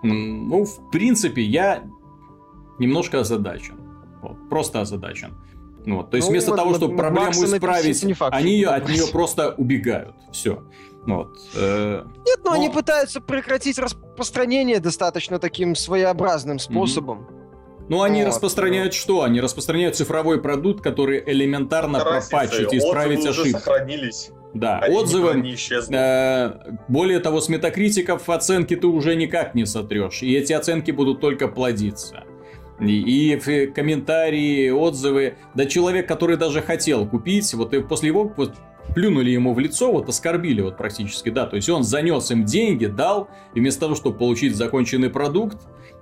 Ну, 0.03 0.64
в 0.64 0.91
принципе, 0.91 1.43
я 1.43 1.83
немножко 2.78 3.20
озадачен. 3.20 3.76
Вот, 4.22 4.49
просто 4.49 4.80
озадачен. 4.80 5.35
Вот, 5.87 6.11
то 6.11 6.16
есть 6.16 6.28
ну, 6.28 6.33
вместо 6.33 6.55
того, 6.55 6.74
чтобы 6.74 6.97
проблему 6.97 7.33
исправить, 7.33 8.16
факт, 8.16 8.35
они 8.35 8.53
ее, 8.53 8.68
от 8.68 8.89
нее 8.89 9.07
просто 9.11 9.55
убегают. 9.57 10.14
Все. 10.30 10.62
Вот. 11.07 11.37
Э, 11.57 12.05
Нет, 12.24 12.41
но, 12.45 12.51
но 12.51 12.53
они 12.53 12.68
пытаются 12.68 13.20
прекратить 13.20 13.78
распространение 13.78 14.78
достаточно 14.78 15.41
таким 15.41 15.74
своеобразным 15.74 16.61
способом. 16.61 17.26
Mm-hmm. 17.28 17.43
Ну, 17.89 18.03
они 18.03 18.22
вот, 18.22 18.28
распространяют 18.28 18.95
что? 18.95 19.22
Они 19.22 19.41
распространяют 19.41 19.97
цифровой 19.97 20.41
продукт, 20.41 20.83
который 20.83 21.22
элементарно 21.26 21.99
пропатчить 21.99 22.72
и 22.72 22.78
исправить 22.78 23.26
ошибки. 23.26 23.51
сохранились. 23.51 24.30
Да, 24.55 24.78
Они 24.78 24.95
отзывы. 24.95 25.41
Не 25.41 25.57
э, 25.91 26.53
более 26.89 27.20
того, 27.20 27.41
с 27.41 27.49
метакритиков 27.49 28.28
оценки 28.28 28.76
ты 28.76 28.87
уже 28.87 29.16
никак 29.16 29.55
не 29.55 29.66
сотрешь. 29.66 30.22
И 30.22 30.33
эти 30.35 30.53
оценки 30.53 30.91
будут 30.91 31.20
только 31.20 31.49
плодиться. 31.49 32.24
И, 32.83 33.35
и 33.35 33.66
комментарии, 33.66 34.70
отзывы. 34.70 35.35
Да 35.55 35.66
человек, 35.66 36.09
который 36.09 36.37
даже 36.37 36.62
хотел 36.62 37.07
купить, 37.07 37.53
вот 37.55 37.72
и 37.74 37.80
после 37.80 38.09
его 38.09 38.33
вот, 38.37 38.55
плюнули 38.95 39.30
ему 39.30 39.55
в 39.55 39.59
лицо, 39.59 39.93
вот 39.93 40.09
оскорбили 40.09 40.61
вот 40.61 40.76
практически, 40.76 41.30
да, 41.30 41.47
то 41.47 41.57
есть 41.57 41.68
он 41.68 41.83
занес 41.83 42.30
им 42.30 42.45
деньги, 42.45 42.87
дал, 42.87 43.28
и 43.55 43.61
вместо 43.61 43.80
того, 43.80 43.95
чтобы 43.95 44.18
получить 44.18 44.57
законченный 44.57 45.11
продукт, 45.11 45.59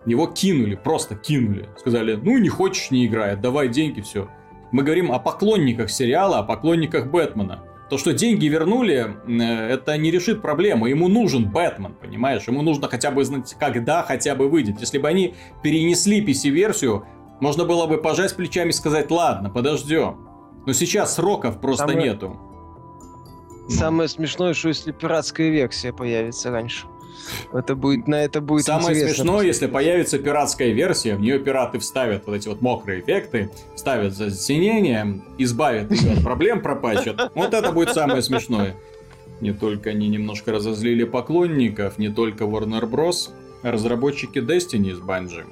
его 0.07 0.27
кинули, 0.27 0.77
просто 0.77 1.15
кинули. 1.15 1.69
Сказали, 1.79 2.15
ну 2.15 2.39
не 2.39 2.49
хочешь, 2.49 2.91
не 2.91 3.07
играй, 3.07 3.37
давай 3.37 3.69
деньги, 3.69 4.01
все. 4.01 4.29
Мы 4.73 4.83
говорим 4.83 5.13
о 5.13 5.19
поклонниках 5.19 5.91
сериала, 5.91 6.39
о 6.39 6.43
поклонниках 6.43 7.11
Бэтмена. 7.11 7.65
То, 7.91 7.99
что 7.99 8.13
деньги 8.13 8.47
вернули, 8.47 9.17
э, 9.27 9.43
это 9.69 9.97
не 9.99 10.13
решит 10.13 10.41
проблему. 10.41 10.87
Ему 10.87 11.09
нужен 11.09 11.51
Бэтмен, 11.51 11.95
понимаешь? 12.01 12.47
Ему 12.47 12.63
нужно 12.63 12.89
хотя 12.89 13.11
бы 13.11 13.25
знать, 13.25 13.57
когда 13.59 14.05
хотя 14.05 14.37
бы 14.37 14.49
выйдет. 14.49 14.79
Если 14.79 14.99
бы 14.99 15.09
они 15.09 15.35
перенесли 15.65 16.25
PC-версию, 16.25 17.05
можно 17.41 17.65
было 17.65 17.87
бы 17.87 17.99
пожать 17.99 18.37
плечами 18.37 18.69
и 18.69 18.73
сказать, 18.73 19.11
ладно, 19.11 19.51
подождем. 19.51 20.29
Но 20.67 20.73
сейчас 20.73 21.17
сроков 21.17 21.61
просто 21.61 21.89
Самое... 21.89 22.11
нету. 22.11 22.39
Самое 23.69 24.09
смешное, 24.09 24.55
что 24.55 24.69
если 24.69 24.93
пиратская 24.93 25.49
версия 25.51 25.93
появится 25.93 26.53
раньше. 26.53 26.87
Это 27.53 27.75
будет, 27.75 28.07
на 28.09 28.23
это 28.23 28.41
будет 28.41 28.65
Самое 28.65 28.95
смешное, 28.95 29.47
если 29.47 29.67
появится 29.67 30.19
пиратская 30.19 30.71
версия, 30.71 31.17
в 31.17 31.21
нее 31.21 31.39
пираты 31.39 31.79
вставят 31.79 32.27
вот 32.27 32.35
эти 32.37 32.49
вот 32.49 32.61
мокрые 32.61 33.01
эффекты, 33.01 33.51
вставят 33.75 34.15
затенение, 34.15 35.21
избавят 35.39 35.91
ее 35.91 36.13
от 36.13 36.23
проблем, 36.23 36.63
пропачат. 36.63 37.31
Вот 37.35 37.55
это 37.55 37.73
будет 37.73 37.93
самое 37.93 38.23
смешное. 38.23 38.77
Не 39.41 39.53
только 39.53 39.91
они 39.91 40.09
немножко 40.09 40.53
разозлили 40.53 41.05
поклонников, 41.05 41.99
не 41.99 42.11
только 42.11 42.45
Warner 42.45 42.89
Bros., 42.89 43.31
а 43.63 43.73
разработчики 43.73 44.39
Destiny 44.39 44.91
из 44.91 44.99
Bungie. 45.01 45.45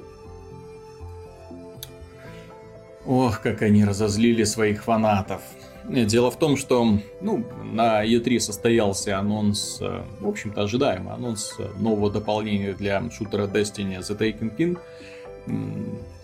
Ох, 3.05 3.41
как 3.41 3.61
они 3.63 3.85
разозлили 3.85 4.43
своих 4.43 4.83
фанатов. 4.83 5.41
Дело 5.89 6.29
в 6.29 6.37
том, 6.37 6.55
что 6.55 6.85
ну, 7.19 7.43
на 7.63 8.05
E3 8.05 8.39
состоялся 8.39 9.17
анонс, 9.17 9.79
э, 9.81 10.03
в 10.19 10.27
общем-то 10.27 10.61
ожидаемый 10.61 11.13
анонс 11.13 11.57
нового 11.79 12.11
дополнения 12.11 12.73
для 12.73 13.09
шутера 13.09 13.47
Destiny 13.47 13.99
The 13.99 14.17
Taken 14.17 14.55
King. 14.55 14.77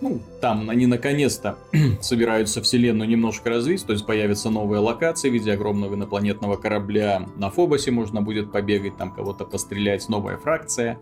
Ну, 0.02 0.20
там 0.40 0.70
они 0.70 0.86
наконец-то 0.86 1.58
собираются 2.02 2.62
вселенную 2.62 3.10
немножко 3.10 3.50
развить, 3.50 3.84
то 3.84 3.94
есть 3.94 4.06
появятся 4.06 4.52
новые 4.52 4.82
локации 4.82 5.32
в 5.32 5.34
виде 5.34 5.52
огромного 5.52 5.96
инопланетного 5.96 6.58
корабля. 6.58 7.26
На 7.36 7.50
Фобосе 7.50 7.90
можно 7.90 8.22
будет 8.22 8.52
побегать, 8.52 8.98
там 8.98 9.12
кого-то 9.12 9.46
пострелять, 9.46 10.08
новая 10.10 10.38
фракция 10.38 11.00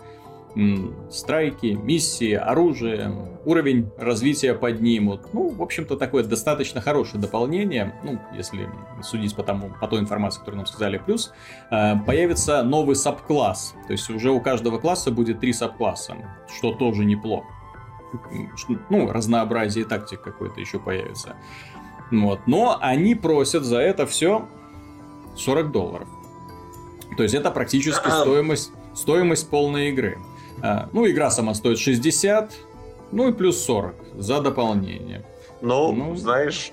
страйки, 1.09 1.77
миссии, 1.81 2.33
оружие, 2.33 3.11
уровень 3.45 3.89
развития 3.97 4.53
поднимут. 4.53 5.33
Ну, 5.33 5.49
в 5.49 5.61
общем-то, 5.61 5.97
такое 5.97 6.23
достаточно 6.23 6.79
хорошее 6.79 7.21
дополнение, 7.21 7.95
ну, 8.03 8.19
если 8.35 8.69
судить 9.01 9.35
по, 9.35 9.43
тому, 9.43 9.71
по 9.81 9.87
той 9.87 9.99
информации, 9.99 10.39
которую 10.39 10.57
нам 10.59 10.65
сказали. 10.65 11.01
Плюс 11.03 11.31
э, 11.71 11.95
появится 12.05 12.63
новый 12.63 12.95
сабкласс, 12.95 13.73
то 13.87 13.93
есть 13.93 14.09
уже 14.09 14.31
у 14.31 14.39
каждого 14.41 14.77
класса 14.77 15.11
будет 15.11 15.39
три 15.39 15.53
сабкласса, 15.53 16.15
что 16.55 16.73
тоже 16.73 17.03
неплохо. 17.03 17.47
Ну, 18.89 19.11
разнообразие 19.11 19.85
тактик 19.85 20.21
какой-то 20.21 20.59
еще 20.59 20.79
появится. 20.79 21.35
Вот. 22.11 22.41
Но 22.45 22.77
они 22.79 23.15
просят 23.15 23.63
за 23.63 23.79
это 23.79 24.05
все 24.05 24.47
40 25.35 25.71
долларов. 25.71 26.07
То 27.17 27.23
есть 27.23 27.35
это 27.35 27.49
практически 27.49 28.07
стоимость, 28.07 28.71
стоимость 28.93 29.49
полной 29.49 29.89
игры. 29.89 30.19
А, 30.63 30.87
ну, 30.93 31.05
игра 31.09 31.29
сама 31.29 31.53
стоит 31.53 31.77
60, 31.77 32.51
ну 33.11 33.27
и 33.27 33.33
плюс 33.33 33.61
40 33.65 33.95
за 34.15 34.41
дополнение. 34.41 35.25
Ну, 35.61 35.91
ну 35.91 36.15
знаешь, 36.15 36.71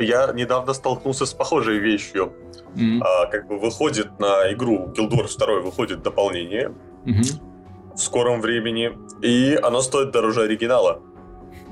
я 0.00 0.32
недавно 0.34 0.74
столкнулся 0.74 1.26
с 1.26 1.32
похожей 1.32 1.78
вещью. 1.78 2.32
Mm-hmm. 2.74 3.00
А, 3.00 3.26
как 3.26 3.46
бы 3.46 3.58
выходит 3.58 4.18
на 4.18 4.52
игру 4.52 4.92
Guild 4.96 5.10
Wars 5.10 5.38
2 5.38 5.60
выходит 5.60 6.02
дополнение 6.02 6.74
mm-hmm. 7.04 7.94
в 7.94 7.98
скором 7.98 8.40
времени, 8.40 8.92
и 9.22 9.56
оно 9.62 9.80
стоит 9.80 10.10
дороже 10.10 10.42
оригинала. 10.42 11.00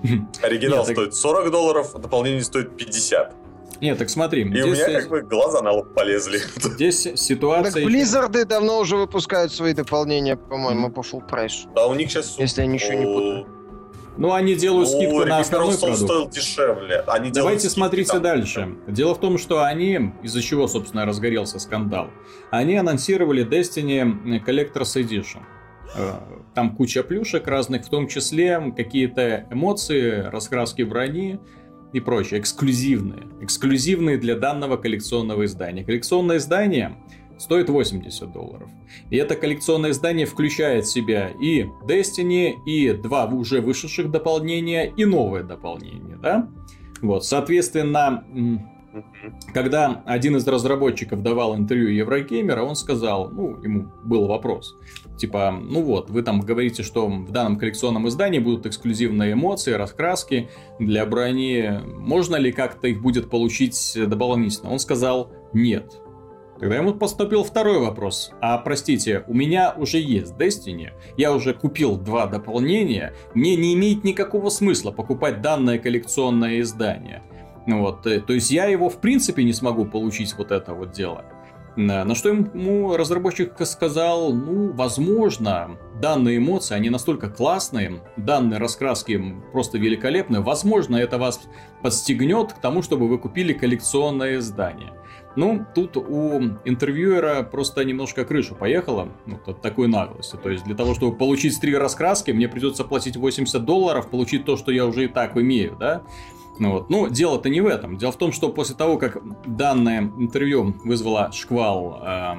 Оригинал 0.42 0.86
Нет, 0.86 0.96
стоит 0.96 1.14
40 1.14 1.50
долларов, 1.50 2.00
дополнение 2.00 2.42
стоит 2.42 2.76
50. 2.76 3.34
Нет, 3.80 3.98
так 3.98 4.10
смотри. 4.10 4.42
И 4.42 4.48
здесь... 4.48 4.64
у 4.64 4.68
меня 4.70 5.00
как 5.00 5.08
бы 5.08 5.22
глаза 5.22 5.62
на 5.62 5.72
лоб 5.72 5.94
полезли. 5.94 6.40
Здесь 6.56 7.08
ситуация... 7.14 7.72
Так 7.72 7.82
Blizzard 7.84 8.44
давно 8.44 8.80
уже 8.80 8.96
выпускают 8.96 9.52
свои 9.52 9.72
дополнения, 9.72 10.36
по-моему, 10.36 10.90
по 10.90 11.00
full 11.00 11.26
прайс. 11.26 11.66
Да, 11.74 11.86
у 11.86 11.94
них 11.94 12.10
сейчас... 12.10 12.38
Если 12.38 12.62
я 12.62 12.66
ничего 12.66 12.94
не 12.94 13.04
путаю. 13.04 13.46
Ну, 14.18 14.32
они 14.32 14.56
делают 14.56 14.88
ну, 14.90 14.96
скидку 14.96 15.24
на 15.24 15.38
основной 15.38 15.78
продукт. 15.78 16.00
стоил 16.00 16.28
дешевле. 16.28 17.04
Они 17.06 17.30
Давайте 17.30 17.70
смотрите 17.70 18.14
там, 18.14 18.22
дальше. 18.22 18.60
Там. 18.60 18.92
Дело 18.92 19.14
в 19.14 19.20
том, 19.20 19.38
что 19.38 19.62
они, 19.62 20.12
из-за 20.24 20.42
чего, 20.42 20.66
собственно, 20.66 21.06
разгорелся 21.06 21.60
скандал, 21.60 22.08
они 22.50 22.76
анонсировали 22.76 23.46
Destiny 23.46 24.44
Collector's 24.44 24.96
Edition. 24.96 25.42
Э, 25.94 26.14
там 26.52 26.74
куча 26.74 27.04
плюшек 27.04 27.46
разных, 27.46 27.86
в 27.86 27.88
том 27.88 28.08
числе 28.08 28.72
какие-то 28.76 29.46
эмоции, 29.52 30.28
раскраски 30.28 30.82
брони, 30.82 31.38
и 31.92 32.00
прочее, 32.00 32.40
эксклюзивные. 32.40 33.26
Эксклюзивные 33.40 34.18
для 34.18 34.36
данного 34.36 34.76
коллекционного 34.76 35.44
издания. 35.44 35.84
Коллекционное 35.84 36.36
издание 36.36 36.96
стоит 37.38 37.68
80 37.70 38.32
долларов. 38.32 38.70
И 39.10 39.16
это 39.16 39.36
коллекционное 39.36 39.90
издание 39.90 40.26
включает 40.26 40.84
в 40.84 40.92
себя 40.92 41.30
и 41.40 41.66
Destiny, 41.86 42.54
и 42.66 42.92
два 42.92 43.26
уже 43.26 43.60
вышедших 43.60 44.10
дополнения, 44.10 44.92
и 44.96 45.04
новое 45.04 45.42
дополнение, 45.42 46.16
да? 46.16 46.48
Вот, 47.00 47.24
соответственно, 47.24 48.24
когда 49.52 50.02
один 50.06 50.36
из 50.36 50.46
разработчиков 50.46 51.22
давал 51.22 51.56
интервью 51.56 51.88
Еврогеймера, 51.88 52.62
он 52.62 52.76
сказал, 52.76 53.30
ну, 53.30 53.60
ему 53.62 53.88
был 54.04 54.26
вопрос, 54.26 54.76
типа, 55.18 55.50
ну 55.50 55.82
вот, 55.82 56.10
вы 56.10 56.22
там 56.22 56.40
говорите, 56.40 56.82
что 56.82 57.06
в 57.08 57.30
данном 57.30 57.58
коллекционном 57.58 58.08
издании 58.08 58.38
будут 58.38 58.66
эксклюзивные 58.66 59.32
эмоции, 59.32 59.72
раскраски 59.72 60.48
для 60.78 61.04
брони, 61.06 61.80
можно 61.98 62.36
ли 62.36 62.52
как-то 62.52 62.88
их 62.88 63.02
будет 63.02 63.30
получить 63.30 63.96
дополнительно? 63.96 64.70
Он 64.70 64.78
сказал, 64.78 65.32
нет. 65.52 66.00
Тогда 66.58 66.76
ему 66.76 66.94
поступил 66.94 67.44
второй 67.44 67.78
вопрос. 67.78 68.32
А, 68.40 68.58
простите, 68.58 69.24
у 69.28 69.34
меня 69.34 69.72
уже 69.76 69.98
есть 69.98 70.34
Destiny, 70.34 70.88
я 71.16 71.32
уже 71.32 71.54
купил 71.54 71.96
два 71.96 72.26
дополнения, 72.26 73.14
мне 73.34 73.54
не 73.54 73.74
имеет 73.74 74.02
никакого 74.02 74.50
смысла 74.50 74.90
покупать 74.90 75.40
данное 75.40 75.78
коллекционное 75.78 76.60
издание. 76.60 77.22
Вот, 77.68 78.06
э, 78.06 78.20
то 78.20 78.32
есть 78.32 78.50
я 78.50 78.64
его 78.64 78.88
в 78.88 78.98
принципе 78.98 79.44
не 79.44 79.52
смогу 79.52 79.84
получить 79.84 80.34
вот 80.38 80.52
это 80.52 80.72
вот 80.72 80.92
дело. 80.92 81.24
На 81.76 82.12
что 82.16 82.30
ему 82.30 82.96
разработчик 82.96 83.52
сказал, 83.64 84.32
ну, 84.32 84.72
возможно, 84.72 85.78
данные 86.00 86.38
эмоции, 86.38 86.74
они 86.74 86.90
настолько 86.90 87.30
классные, 87.30 88.02
данные 88.16 88.58
раскраски 88.58 89.36
просто 89.52 89.78
великолепные, 89.78 90.40
возможно, 90.40 90.96
это 90.96 91.18
вас 91.18 91.40
подстегнет 91.80 92.52
к 92.52 92.58
тому, 92.58 92.82
чтобы 92.82 93.06
вы 93.06 93.18
купили 93.18 93.52
коллекционное 93.52 94.38
издание. 94.38 94.92
Ну, 95.36 95.64
тут 95.72 95.96
у 95.96 96.40
интервьюера 96.64 97.44
просто 97.44 97.84
немножко 97.84 98.24
крыша 98.24 98.56
поехала, 98.56 99.10
вот 99.26 99.46
от 99.46 99.62
такой 99.62 99.86
наглости. 99.86 100.34
То 100.34 100.50
есть 100.50 100.64
для 100.64 100.74
того, 100.74 100.94
чтобы 100.94 101.16
получить 101.16 101.60
три 101.60 101.76
раскраски, 101.76 102.32
мне 102.32 102.48
придется 102.48 102.82
платить 102.82 103.16
80 103.16 103.64
долларов, 103.64 104.10
получить 104.10 104.44
то, 104.44 104.56
что 104.56 104.72
я 104.72 104.84
уже 104.84 105.04
и 105.04 105.06
так 105.06 105.36
имею, 105.36 105.76
да? 105.78 106.02
Ну, 106.58 106.72
вот. 106.72 106.90
ну 106.90 107.08
дело-то 107.08 107.48
не 107.48 107.60
в 107.60 107.66
этом. 107.66 107.96
Дело 107.96 108.12
в 108.12 108.16
том, 108.16 108.32
что 108.32 108.48
после 108.50 108.74
того, 108.74 108.98
как 108.98 109.18
данное 109.46 110.02
интервью 110.02 110.74
вызвало 110.84 111.30
шквал 111.32 112.02
э, 112.02 112.34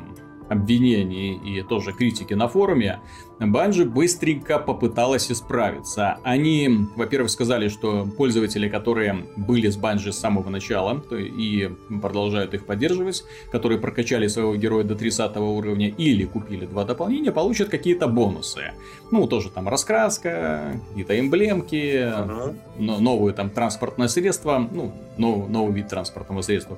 обвинений 0.50 1.36
и 1.36 1.62
тоже 1.62 1.94
критики 1.94 2.34
на 2.34 2.48
форуме, 2.48 3.00
Банжи 3.40 3.86
быстренько 3.86 4.60
попыталась 4.60 5.32
исправиться. 5.32 6.18
Они, 6.24 6.70
во-первых, 6.96 7.32
сказали, 7.32 7.70
что 7.70 8.06
пользователи, 8.18 8.68
которые 8.68 9.26
были 9.38 9.70
с 9.70 9.78
Банжи 9.78 10.12
с 10.12 10.20
самого 10.20 10.50
начала 10.50 11.02
и 11.12 11.72
продолжают 12.02 12.54
их 12.54 12.66
поддерживать, 12.66 13.24
которые 13.52 13.80
прокачали 13.80 14.28
своего 14.28 14.56
героя 14.56 14.84
до 14.84 14.96
30 14.96 15.38
уровня 15.38 15.88
или 15.88 16.26
купили 16.26 16.66
два 16.66 16.84
дополнения, 16.84 17.32
получат 17.32 17.70
какие-то 17.70 18.08
бонусы. 18.08 18.74
Ну, 19.12 19.26
тоже 19.28 19.50
там 19.50 19.70
раскраска, 19.70 20.82
какие-то 20.90 21.18
эмблемки, 21.18 22.04
uh-huh. 22.04 22.56
новые 22.78 23.34
там 23.34 23.50
транспортное 23.50 24.10
средство, 24.10 24.68
ну, 24.72 24.94
новый, 25.18 25.50
новый 25.50 25.74
вид 25.74 25.88
транспортного 25.88 26.42
средства, 26.42 26.78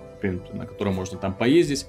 на 0.54 0.66
котором 0.66 0.94
можно 0.94 1.18
там 1.18 1.34
поездить. 1.34 1.88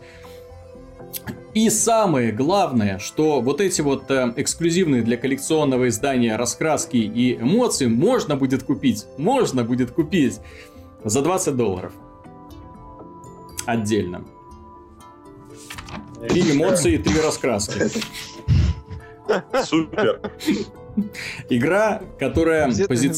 И 1.54 1.68
самое 1.68 2.32
главное, 2.32 2.98
что 2.98 3.42
вот 3.42 3.60
эти 3.60 3.82
вот 3.82 4.10
э, 4.10 4.32
эксклюзивные 4.36 5.02
для 5.02 5.18
коллекционного 5.18 5.88
издания 5.88 6.36
раскраски 6.36 6.96
и 6.96 7.36
эмоции 7.36 7.86
можно 7.86 8.36
будет 8.36 8.62
купить, 8.62 9.04
можно 9.18 9.62
будет 9.62 9.90
купить 9.90 10.40
за 11.04 11.20
20 11.20 11.54
долларов. 11.54 11.92
Отдельно. 13.66 14.24
Три 16.28 16.52
эмоции, 16.52 16.96
три 16.96 17.20
раскраски. 17.20 17.90
Супер. 19.64 20.20
Игра, 21.48 22.02
которая... 22.18 22.66
Пози... 22.86 23.12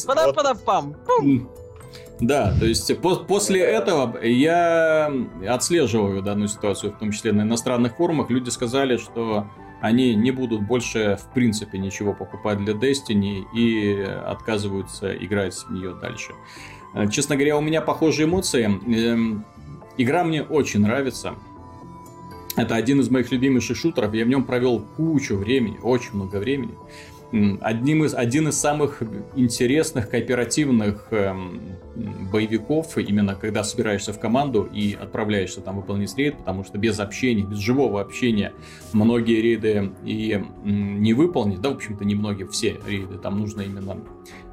Да, 2.21 2.55
то 2.59 2.65
есть 2.65 2.97
по 3.01 3.17
после 3.17 3.61
этого 3.61 4.23
я 4.25 5.13
отслеживаю 5.49 6.23
данную 6.23 6.49
ситуацию, 6.49 6.93
в 6.93 6.99
том 6.99 7.11
числе 7.11 7.33
на 7.33 7.43
иностранных 7.43 7.97
форумах. 7.97 8.31
Люди 8.31 8.51
сказали, 8.51 8.97
что 8.99 9.49
они 9.81 10.15
не 10.15 10.31
будут 10.31 10.63
больше 10.63 11.19
в 11.21 11.33
принципе 11.35 11.79
ничего 11.79 12.15
покупать 12.15 12.65
для 12.65 12.75
Destiny 12.75 13.45
и 13.55 14.01
отказываются 14.03 15.15
играть 15.15 15.55
в 15.55 15.71
нее 15.71 15.95
дальше. 15.95 16.33
Э, 16.95 17.09
честно 17.11 17.37
говоря, 17.37 17.59
у 17.59 17.61
меня 17.61 17.81
похожие 17.81 18.27
эмоции. 18.27 18.65
Эм, 18.65 19.45
игра 19.99 20.23
мне 20.25 20.43
очень 20.43 20.81
нравится. 20.81 21.35
Это 22.57 22.77
один 22.77 23.01
из 23.01 23.11
моих 23.11 23.33
любимейших 23.33 23.77
шутеров. 23.77 24.15
Я 24.15 24.25
в 24.25 24.29
нем 24.29 24.45
провел 24.45 24.81
кучу 24.97 25.37
времени, 25.37 25.79
очень 25.83 26.15
много 26.15 26.37
времени 26.37 26.77
одним 27.61 28.05
из, 28.05 28.15
один 28.15 28.49
из 28.49 28.57
самых 28.57 29.03
интересных 29.35 30.09
кооперативных 30.09 31.09
эм, 31.11 31.61
боевиков, 32.33 32.97
именно 32.97 33.35
когда 33.35 33.65
собираешься 33.65 34.13
в 34.13 34.21
команду 34.21 34.69
и 34.73 34.95
отправляешься 34.95 35.61
там 35.61 35.77
выполнить 35.77 36.17
рейд, 36.17 36.39
потому 36.39 36.65
что 36.65 36.79
без 36.79 37.01
общения, 37.01 37.45
без 37.45 37.59
живого 37.59 38.01
общения 38.01 38.53
многие 38.93 39.41
рейды 39.41 39.93
и 40.05 40.45
не 40.65 41.13
выполнить, 41.13 41.61
да, 41.61 41.71
в 41.71 41.75
общем-то, 41.75 42.05
не 42.05 42.15
многие, 42.15 42.47
все 42.47 42.77
рейды, 42.87 43.19
там 43.19 43.39
нужно 43.39 43.63
именно 43.63 44.01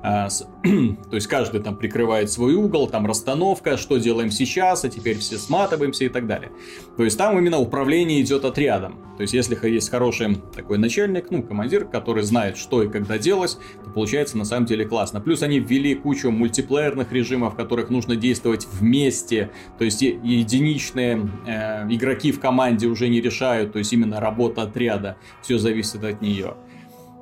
а, 0.03 0.29
то 0.63 1.15
есть 1.15 1.27
каждый 1.27 1.61
там 1.61 1.75
прикрывает 1.75 2.31
свой 2.31 2.55
угол, 2.55 2.87
там 2.87 3.05
расстановка, 3.05 3.77
что 3.77 3.97
делаем 3.97 4.31
сейчас, 4.31 4.83
а 4.83 4.89
теперь 4.89 5.17
все 5.19 5.37
сматываемся 5.37 6.05
и 6.05 6.09
так 6.09 6.27
далее. 6.27 6.51
То 6.97 7.03
есть 7.03 7.17
там 7.17 7.37
именно 7.37 7.59
управление 7.59 8.21
идет 8.21 8.45
отрядом. 8.45 8.97
То 9.17 9.21
есть 9.21 9.33
если 9.33 9.57
есть 9.69 9.89
хороший 9.91 10.35
такой 10.55 10.79
начальник, 10.79 11.29
ну, 11.29 11.43
командир, 11.43 11.85
который 11.85 12.23
знает, 12.23 12.57
что 12.57 12.81
и 12.81 12.89
когда 12.89 13.19
делать, 13.19 13.57
то 13.83 13.91
получается 13.91 14.37
на 14.37 14.45
самом 14.45 14.65
деле 14.65 14.85
классно. 14.85 15.21
Плюс 15.21 15.43
они 15.43 15.59
ввели 15.59 15.93
кучу 15.93 16.31
мультиплеерных 16.31 17.11
режимов, 17.11 17.53
в 17.53 17.55
которых 17.55 17.89
нужно 17.89 18.15
действовать 18.15 18.67
вместе. 18.71 19.51
То 19.77 19.85
есть 19.85 20.01
единичные 20.01 21.29
э, 21.45 21.87
игроки 21.89 22.31
в 22.31 22.39
команде 22.39 22.87
уже 22.87 23.09
не 23.09 23.21
решают, 23.21 23.73
то 23.73 23.79
есть 23.79 23.93
именно 23.93 24.19
работа 24.19 24.63
отряда. 24.63 25.17
Все 25.43 25.59
зависит 25.59 26.03
от 26.03 26.21
нее. 26.21 26.55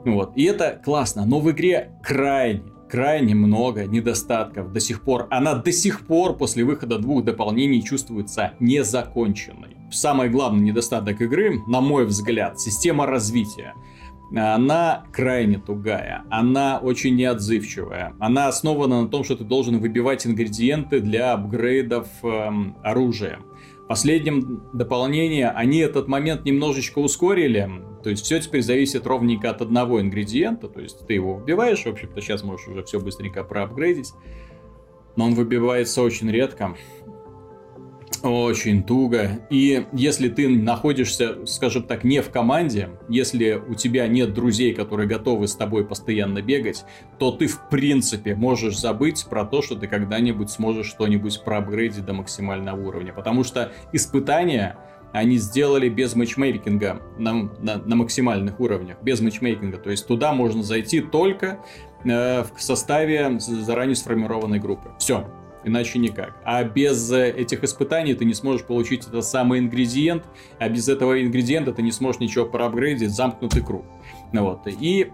Вот. 0.06 0.32
И 0.36 0.43
это 0.43 0.80
классно, 0.84 1.26
но 1.26 1.39
в 1.39 1.52
игре 1.52 1.91
крайне, 2.04 2.64
крайне 2.89 3.36
много 3.36 3.86
недостатков 3.86 4.72
до 4.72 4.80
сих 4.80 5.02
пор. 5.02 5.28
Она 5.30 5.56
до 5.56 5.72
сих 5.72 6.08
пор 6.08 6.38
после 6.38 6.64
выхода 6.64 6.97
двух 6.97 7.24
дополнений 7.24 7.84
чувствуется 7.84 8.54
незаконченной. 8.60 9.78
Самый 9.91 10.30
главный 10.30 10.62
недостаток 10.62 11.22
игры, 11.22 11.60
на 11.68 11.82
мой 11.82 12.06
взгляд, 12.06 12.60
система 12.60 13.06
развития. 13.06 13.74
Она 14.36 15.06
крайне 15.12 15.58
тугая, 15.58 16.24
она 16.30 16.78
очень 16.78 17.16
неотзывчивая. 17.16 18.14
Она 18.20 18.47
основана 18.47 19.02
на 19.02 19.08
том, 19.08 19.24
что 19.24 19.36
ты 19.36 19.43
должен 19.43 19.80
выбивать 19.80 20.28
ингредиенты 20.28 21.00
для 21.00 21.34
апгрейдов 21.34 22.08
эм, 22.22 22.78
оружия 22.84 23.39
последнем 23.89 24.69
дополнении 24.71 25.41
они 25.41 25.79
этот 25.79 26.07
момент 26.07 26.45
немножечко 26.45 26.99
ускорили. 26.99 27.67
То 28.03 28.11
есть 28.11 28.23
все 28.23 28.39
теперь 28.39 28.61
зависит 28.61 29.07
ровненько 29.07 29.49
от 29.49 29.63
одного 29.63 29.99
ингредиента. 29.99 30.69
То 30.69 30.79
есть 30.79 31.05
ты 31.07 31.15
его 31.15 31.39
вбиваешь, 31.39 31.83
в 31.83 31.87
общем-то 31.87 32.21
сейчас 32.21 32.43
можешь 32.43 32.67
уже 32.67 32.83
все 32.83 32.99
быстренько 32.99 33.43
проапгрейдить. 33.43 34.13
Но 35.15 35.25
он 35.25 35.33
выбивается 35.33 36.03
очень 36.03 36.29
редко. 36.29 36.77
Очень 38.24 38.84
туго. 38.84 39.39
И 39.49 39.86
если 39.93 40.28
ты 40.28 40.49
находишься, 40.49 41.45
скажем 41.45 41.84
так, 41.84 42.03
не 42.03 42.22
в 42.22 42.30
команде, 42.32 42.89
если 43.07 43.53
у 43.53 43.76
тебя 43.76 44.07
нет 44.07 44.34
друзей, 44.34 44.74
которые 44.74 45.07
готовы 45.07 45.47
с 45.47 45.55
тобой 45.55 45.86
постоянно 45.86 46.41
бегать, 46.41 46.84
то 47.18 47.32
ты 47.32 47.47
в 47.47 47.70
принципе 47.70 48.36
можешь 48.36 48.78
забыть 48.78 49.26
про 49.30 49.45
то, 49.45 49.62
что 49.62 49.76
ты 49.76 49.88
когда-нибудь 49.88 50.49
сможешь 50.49 50.88
что-нибудь 50.88 51.41
проапгрейдить 51.45 52.05
до 52.05 52.14
максимального 52.14 52.86
уровня. 52.86 53.14
Потому 53.14 53.45
что 53.45 53.72
испытания 53.93 54.78
они 55.12 55.38
сделали 55.38 55.89
без 55.89 56.16
матчмейкинга 56.16 57.01
на, 57.18 57.49
на, 57.60 57.78
на 57.78 57.95
максимальных 57.95 58.60
уровнях, 58.60 58.97
без 59.01 59.22
матчмейкинга. 59.22 59.78
То 59.78 59.89
есть 59.91 60.07
туда 60.07 60.34
можно 60.34 60.62
зайти 60.62 61.01
только 61.01 61.60
э, 62.03 62.43
в 62.43 62.62
составе 62.62 63.39
заранее 63.39 63.95
сформированной 63.95 64.60
группы. 64.60 64.91
Все, 64.99 65.28
иначе 65.64 65.99
никак. 65.99 66.36
А 66.43 66.64
без 66.64 67.12
э, 67.12 67.30
этих 67.32 67.64
испытаний 67.64 68.14
ты 68.14 68.26
не 68.26 68.34
сможешь 68.34 68.66
получить 68.66 69.07
этот 69.07 69.26
самый 69.26 69.60
ингредиент, 69.60 70.24
а 70.60 70.70
без 70.70 70.88
этого 70.88 71.22
ингредиента 71.22 71.74
ты 71.74 71.82
не 71.82 71.91
сможешь 71.91 72.22
ничего 72.22 72.45
проапгрейдить, 72.45 73.12
замкнутый 73.12 73.64
круг. 73.64 73.86
Ну 74.32 74.43
вот. 74.43 74.62
И, 74.68 75.12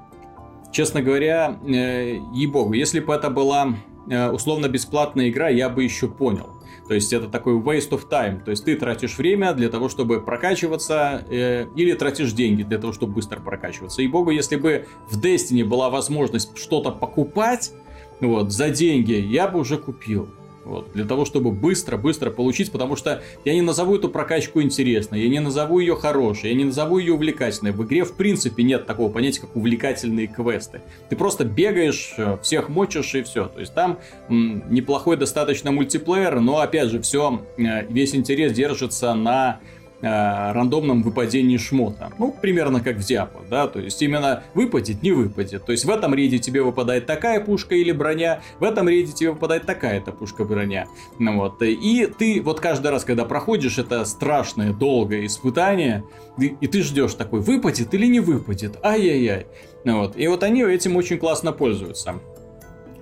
честно 0.72 1.02
говоря, 1.02 1.58
э, 1.66 2.18
ей-богу, 2.34 2.74
если 2.74 3.00
бы 3.00 3.14
это 3.14 3.30
была 3.30 3.76
э, 4.10 4.30
условно 4.30 4.68
бесплатная 4.68 5.30
игра, 5.30 5.50
я 5.50 5.70
бы 5.70 5.84
еще 5.84 6.08
понял. 6.08 6.50
То 6.88 6.94
есть 6.94 7.12
это 7.14 7.28
такой 7.28 7.56
waste 7.56 7.90
of 7.92 8.08
time. 8.10 8.44
То 8.44 8.52
есть 8.52 8.64
ты 8.64 8.76
тратишь 8.76 9.18
время 9.18 9.54
для 9.54 9.70
того, 9.70 9.90
чтобы 9.90 10.22
прокачиваться, 10.22 11.26
э, 11.30 11.66
или 11.76 11.94
тратишь 11.94 12.32
деньги 12.34 12.62
для 12.64 12.78
того, 12.78 12.94
чтобы 12.94 13.14
быстро 13.14 13.40
прокачиваться. 13.40 14.02
И 14.04 14.08
богу, 14.08 14.30
если 14.30 14.56
бы 14.56 14.86
в 15.10 15.20
Destiny 15.20 15.64
была 15.64 15.90
возможность 15.90 16.56
что-то 16.58 16.92
покупать, 16.92 17.72
вот, 18.20 18.52
за 18.52 18.70
деньги, 18.70 19.14
я 19.14 19.48
бы 19.48 19.60
уже 19.60 19.78
купил. 19.78 20.30
Вот, 20.66 20.92
для 20.94 21.06
того, 21.06 21.26
чтобы 21.26 21.52
быстро-быстро 21.52 22.32
получить, 22.32 22.72
потому 22.72 22.96
что 22.96 23.22
я 23.46 23.54
не 23.54 23.62
назову 23.62 23.98
эту 23.98 24.10
прокачку 24.10 24.64
интересной, 24.64 25.22
я 25.22 25.30
не 25.30 25.40
назову 25.40 25.78
ее 25.78 25.96
хорошей, 25.96 26.50
я 26.50 26.56
не 26.56 26.64
назову 26.64 26.98
ее 26.98 27.14
увлекательной. 27.14 27.72
В 27.72 27.84
игре, 27.84 28.04
в 28.04 28.14
принципе, 28.14 28.64
нет 28.64 28.88
такого 28.88 29.12
понятия, 29.12 29.42
как 29.42 29.56
увлекательные 29.56 30.26
квесты. 30.26 30.82
Ты 31.08 31.16
просто 31.16 31.46
бегаешь, 31.46 32.16
э, 32.18 32.38
всех 32.42 32.70
мочишь 32.70 33.14
и 33.14 33.22
все. 33.22 33.46
То 33.46 33.60
есть 33.60 33.76
там 33.76 34.00
м, 34.28 34.64
неплохой 34.74 35.18
достаточно 35.18 35.72
мультиплеер, 35.72 36.40
но, 36.40 36.58
опять 36.58 36.90
же, 36.90 37.00
все, 37.00 37.42
э, 37.58 37.86
весь 37.88 38.16
интерес 38.16 38.52
держится 38.52 39.14
на 39.14 39.60
э, 40.02 40.52
рандомном 40.52 41.04
выпадении 41.04 41.58
шмота. 41.58 42.12
Ну, 42.18 42.32
примерно 42.32 42.82
как 42.82 42.98
в 42.98 43.06
Диабло, 43.06 43.42
да, 43.50 43.68
то 43.68 43.80
есть 43.80 44.02
именно 44.02 44.44
выпадет, 44.54 45.04
не 45.04 45.12
выпадет. 45.12 45.66
То 45.66 45.72
есть 45.72 45.86
в 45.86 45.90
этом 45.90 46.14
рейде 46.14 46.40
тебе 46.40 46.62
выпадает 46.62 47.06
такая 47.06 47.40
пушка 47.40 47.76
или 47.76 47.92
броня, 47.92 48.42
в 48.60 48.64
этом 48.64 48.90
рейде 48.90 49.12
тебе 49.14 49.32
выпадает 49.32 49.66
такая-то 49.66 50.12
пушка-броня. 50.12 50.88
Ну, 51.20 51.38
вот. 51.38 51.62
И 51.62 52.08
ты 52.18 52.42
вот 52.42 52.60
каждый 52.60 52.92
раз, 52.92 53.04
когда 53.04 53.26
проходишь 53.26 53.78
это 53.78 54.06
страшное, 54.06 54.74
долгое 54.74 55.26
испытание, 55.26 56.04
и 56.38 56.68
ты 56.68 56.82
ждешь 56.82 57.14
такой, 57.14 57.42
выпадет 57.42 57.94
или 57.94 58.08
не 58.08 58.20
выпадет, 58.20 58.78
ай-яй-яй. 58.84 59.48
Ну, 59.84 60.00
вот. 60.00 60.18
И 60.18 60.28
вот 60.28 60.44
они 60.44 60.64
этим 60.64 60.96
очень 60.96 61.18
классно 61.18 61.52
пользуются 61.52 62.16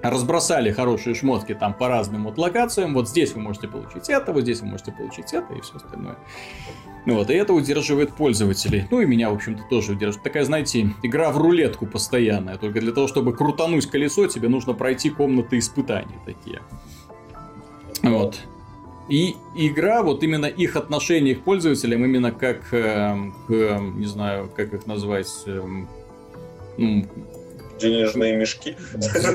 разбросали 0.03 0.71
хорошие 0.71 1.15
шмотки 1.15 1.55
там 1.55 1.73
по 1.73 1.87
разным 1.87 2.25
вот 2.25 2.37
локациям. 2.37 2.93
Вот 2.93 3.09
здесь 3.09 3.33
вы 3.33 3.41
можете 3.41 3.67
получить 3.67 4.09
это, 4.09 4.33
вот 4.33 4.41
здесь 4.41 4.61
вы 4.61 4.67
можете 4.67 4.91
получить 4.91 5.33
это 5.33 5.53
и 5.53 5.61
все 5.61 5.77
остальное. 5.77 6.17
Ну 7.05 7.15
вот, 7.15 7.29
и 7.29 7.33
это 7.33 7.53
удерживает 7.53 8.13
пользователей. 8.13 8.87
Ну 8.91 9.01
и 9.01 9.05
меня, 9.05 9.29
в 9.29 9.33
общем-то, 9.33 9.63
тоже 9.69 9.93
удерживает. 9.93 10.23
Такая, 10.23 10.45
знаете, 10.45 10.89
игра 11.03 11.31
в 11.31 11.37
рулетку 11.37 11.85
постоянная. 11.85 12.57
Только 12.57 12.79
для 12.79 12.93
того, 12.93 13.07
чтобы 13.07 13.33
крутануть 13.33 13.87
колесо, 13.87 14.27
тебе 14.27 14.47
нужно 14.47 14.73
пройти 14.73 15.09
комнаты 15.09 15.57
испытаний 15.57 16.15
такие. 16.25 16.61
Вот. 18.03 18.37
И 19.09 19.35
игра, 19.55 20.01
вот 20.01 20.23
именно 20.23 20.45
их 20.45 20.77
отношение 20.77 21.35
к 21.35 21.41
пользователям, 21.41 22.05
именно 22.05 22.31
как 22.31 22.73
э, 22.73 23.15
к, 23.47 23.79
не 23.95 24.05
знаю, 24.05 24.49
как 24.55 24.73
их 24.73 24.87
назвать, 24.87 25.27
э, 25.45 25.61
ну, 26.77 27.05
денежные 27.79 28.35
мешки. 28.35 28.75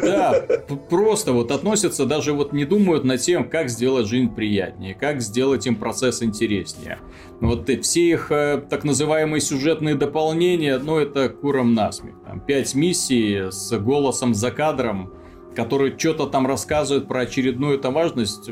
Да, 0.03 0.45
просто 0.89 1.33
вот 1.33 1.51
относятся, 1.51 2.07
даже 2.07 2.33
вот 2.33 2.53
не 2.53 2.65
думают 2.65 3.05
над 3.05 3.21
тем, 3.21 3.49
как 3.49 3.69
сделать 3.69 4.07
жизнь 4.07 4.35
приятнее, 4.35 4.95
как 4.95 5.21
сделать 5.21 5.67
им 5.67 5.77
процесс 5.77 6.23
интереснее. 6.23 6.99
Вот 7.41 7.69
все 7.83 8.11
их 8.11 8.33
э, 8.33 8.63
так 8.69 8.85
называемые 8.85 9.41
сюжетные 9.41 9.95
дополнения, 9.95 10.79
ну 10.79 10.99
это 10.99 11.29
куром 11.29 11.75
насмех. 11.75 12.15
Там 12.27 12.41
пять 12.41 12.75
миссий 12.75 13.51
с 13.51 13.77
голосом 13.79 14.35
за 14.35 14.51
кадром, 14.51 15.13
который 15.55 15.97
что-то 15.97 16.27
там 16.27 16.47
рассказывает 16.47 17.09
про 17.09 17.21
очередную 17.21 17.79
там 17.79 17.95
важность. 17.95 18.51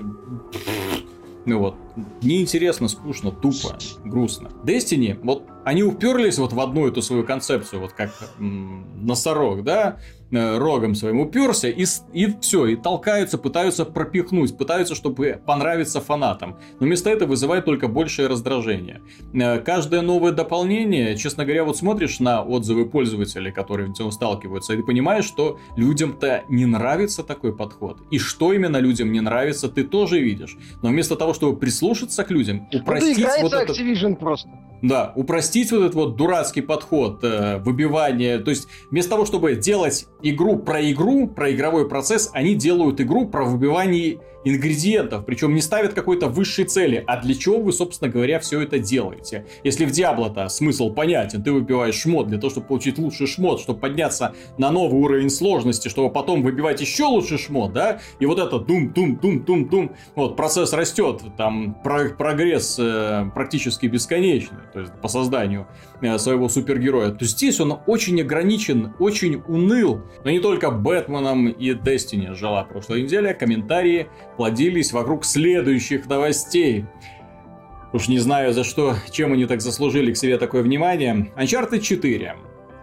Ну 1.47 1.61
вот, 1.61 1.77
неинтересно, 2.23 2.89
скучно, 2.89 3.31
тупо, 3.31 3.79
грустно. 4.05 4.51
Destiny, 4.65 5.19
вот 5.23 5.45
они 5.65 5.85
уперлись 5.85 6.39
вот 6.39 6.53
в 6.53 6.61
одну 6.61 6.89
эту 6.89 7.03
свою 7.03 7.25
концепцию, 7.25 7.81
вот 7.81 7.93
как 7.93 8.11
м- 8.39 9.07
носорог, 9.07 9.63
да, 9.63 9.99
рогом 10.37 10.95
своим 10.95 11.20
уперся 11.20 11.68
и, 11.68 11.84
и 12.12 12.34
все, 12.41 12.66
и 12.66 12.76
толкаются, 12.76 13.39
пытаются 13.39 13.84
пропихнуть, 13.84 14.57
пытаются, 14.57 14.95
чтобы 14.95 15.41
понравиться 15.47 16.01
фанатам. 16.01 16.57
Но 16.80 16.87
вместо 16.87 17.11
этого 17.11 17.30
вызывает 17.30 17.64
только 17.64 17.89
большее 17.89 18.28
раздражение. 18.28 19.03
Э, 19.34 19.59
каждое 19.59 20.03
новое 20.03 20.32
дополнение, 20.32 21.16
честно 21.16 21.45
говоря, 21.45 21.64
вот 21.64 21.76
смотришь 21.76 22.20
на 22.20 22.43
отзывы 22.43 22.87
пользователей, 22.87 23.53
которые 23.53 23.89
с 23.89 24.01
этим 24.01 24.11
сталкиваются, 24.11 24.74
и 24.74 24.76
ты 24.76 24.82
понимаешь, 24.82 25.24
что 25.24 25.59
людям-то 25.76 26.45
не 26.49 26.66
нравится 26.66 27.22
такой 27.22 27.55
подход. 27.55 27.99
И 28.11 28.18
что 28.18 28.53
именно 28.53 28.78
людям 28.78 29.12
не 29.12 29.20
нравится, 29.20 29.68
ты 29.68 29.84
тоже 29.84 30.20
видишь. 30.20 30.57
Но 30.82 30.89
вместо 30.89 31.16
того, 31.16 31.34
чтобы 31.34 31.59
прислушаться 31.59 32.24
к 32.24 32.30
людям, 32.30 32.68
упростить 32.72 33.18
ну, 33.18 33.43
вот 33.43 33.53
этот... 33.53 33.76
Activision 33.78 34.16
просто. 34.16 34.49
Да, 34.83 35.12
упростить 35.16 35.72
вот 35.72 35.81
этот 35.81 35.95
вот 35.95 36.16
дурацкий 36.16 36.61
подход, 36.61 37.24
э, 37.24 37.59
выбивание. 37.59 38.39
То 38.39 38.51
есть, 38.51 38.68
вместо 38.91 39.11
того, 39.11 39.24
чтобы 39.24 39.55
делать 39.55 40.07
игру 40.22 40.59
про 40.59 40.91
игру, 40.91 41.29
про 41.29 41.53
игровой 41.53 41.89
процесс, 41.89 42.31
они 42.33 42.55
делают 42.55 43.01
игру 43.01 43.27
про 43.27 43.45
выбивание 43.45 44.20
ингредиентов, 44.47 45.25
причем 45.25 45.55
не 45.55 45.61
ставят 45.61 45.93
какой-то 45.93 46.29
высшей 46.29 46.67
цели. 46.67 47.03
А 47.09 47.21
для 47.21 47.35
чего 47.35 47.59
вы, 47.59 47.73
собственно 47.73 48.11
говоря, 48.11 48.39
все 48.39 48.61
это 48.61 48.79
делаете? 48.79 49.45
Если 49.65 49.85
в 49.85 49.91
Диабло-то 49.91 50.49
смысл 50.49 50.91
понятен, 50.91 51.43
ты 51.43 51.51
выбиваешь 51.51 51.97
шмот 51.97 52.29
для 52.29 52.39
того, 52.39 52.51
чтобы 52.51 52.69
получить 52.69 52.97
лучший 52.99 53.27
шмот, 53.27 53.61
чтобы 53.61 53.81
подняться 53.81 54.35
на 54.57 54.71
новый 54.71 55.01
уровень 55.01 55.31
сложности, 55.31 55.89
чтобы 55.89 56.13
потом 56.13 56.43
выбивать 56.43 56.81
еще 56.81 57.05
лучший 57.05 57.39
шмот, 57.39 57.73
да? 57.73 57.99
И 58.21 58.27
вот 58.27 58.39
это 58.39 58.61
дум-дум-дум-дум-дум, 58.61 59.97
вот 60.15 60.37
процесс 60.37 60.73
растет, 60.73 61.23
там 61.37 61.75
про 61.83 62.11
прогресс 62.11 62.77
э, 62.79 63.29
практически 63.35 63.87
бесконечный, 63.87 64.59
то 64.73 64.81
есть 64.81 64.93
по 65.03 65.09
созданию 65.09 65.67
своего 66.19 66.49
супергероя. 66.49 67.11
То 67.11 67.25
здесь 67.25 67.61
он 67.61 67.79
очень 67.87 68.21
ограничен, 68.21 68.95
очень 68.99 69.43
уныл, 69.47 70.03
но 70.25 70.31
не 70.31 70.41
только 70.41 70.71
Бэтменом 70.71 71.49
и 71.49 71.71
Destiny 71.73 72.35
жила 72.35 72.65
прошлой 72.65 73.03
неделе, 73.03 73.35
комментарии 73.35 74.09
плодились 74.37 74.93
вокруг 74.93 75.25
следующих 75.25 76.07
новостей. 76.07 76.85
Уж 77.93 78.09
не 78.09 78.19
знаю 78.19 78.53
за 78.53 78.65
что, 78.65 78.95
чем 79.11 79.33
они 79.33 79.47
так 79.47 79.61
заслужили 79.61 80.13
к 80.13 80.17
себе 80.17 80.39
такое 80.39 80.63
внимание. 80.63 81.33
Uncharted 81.37 81.81
4. 81.81 82.37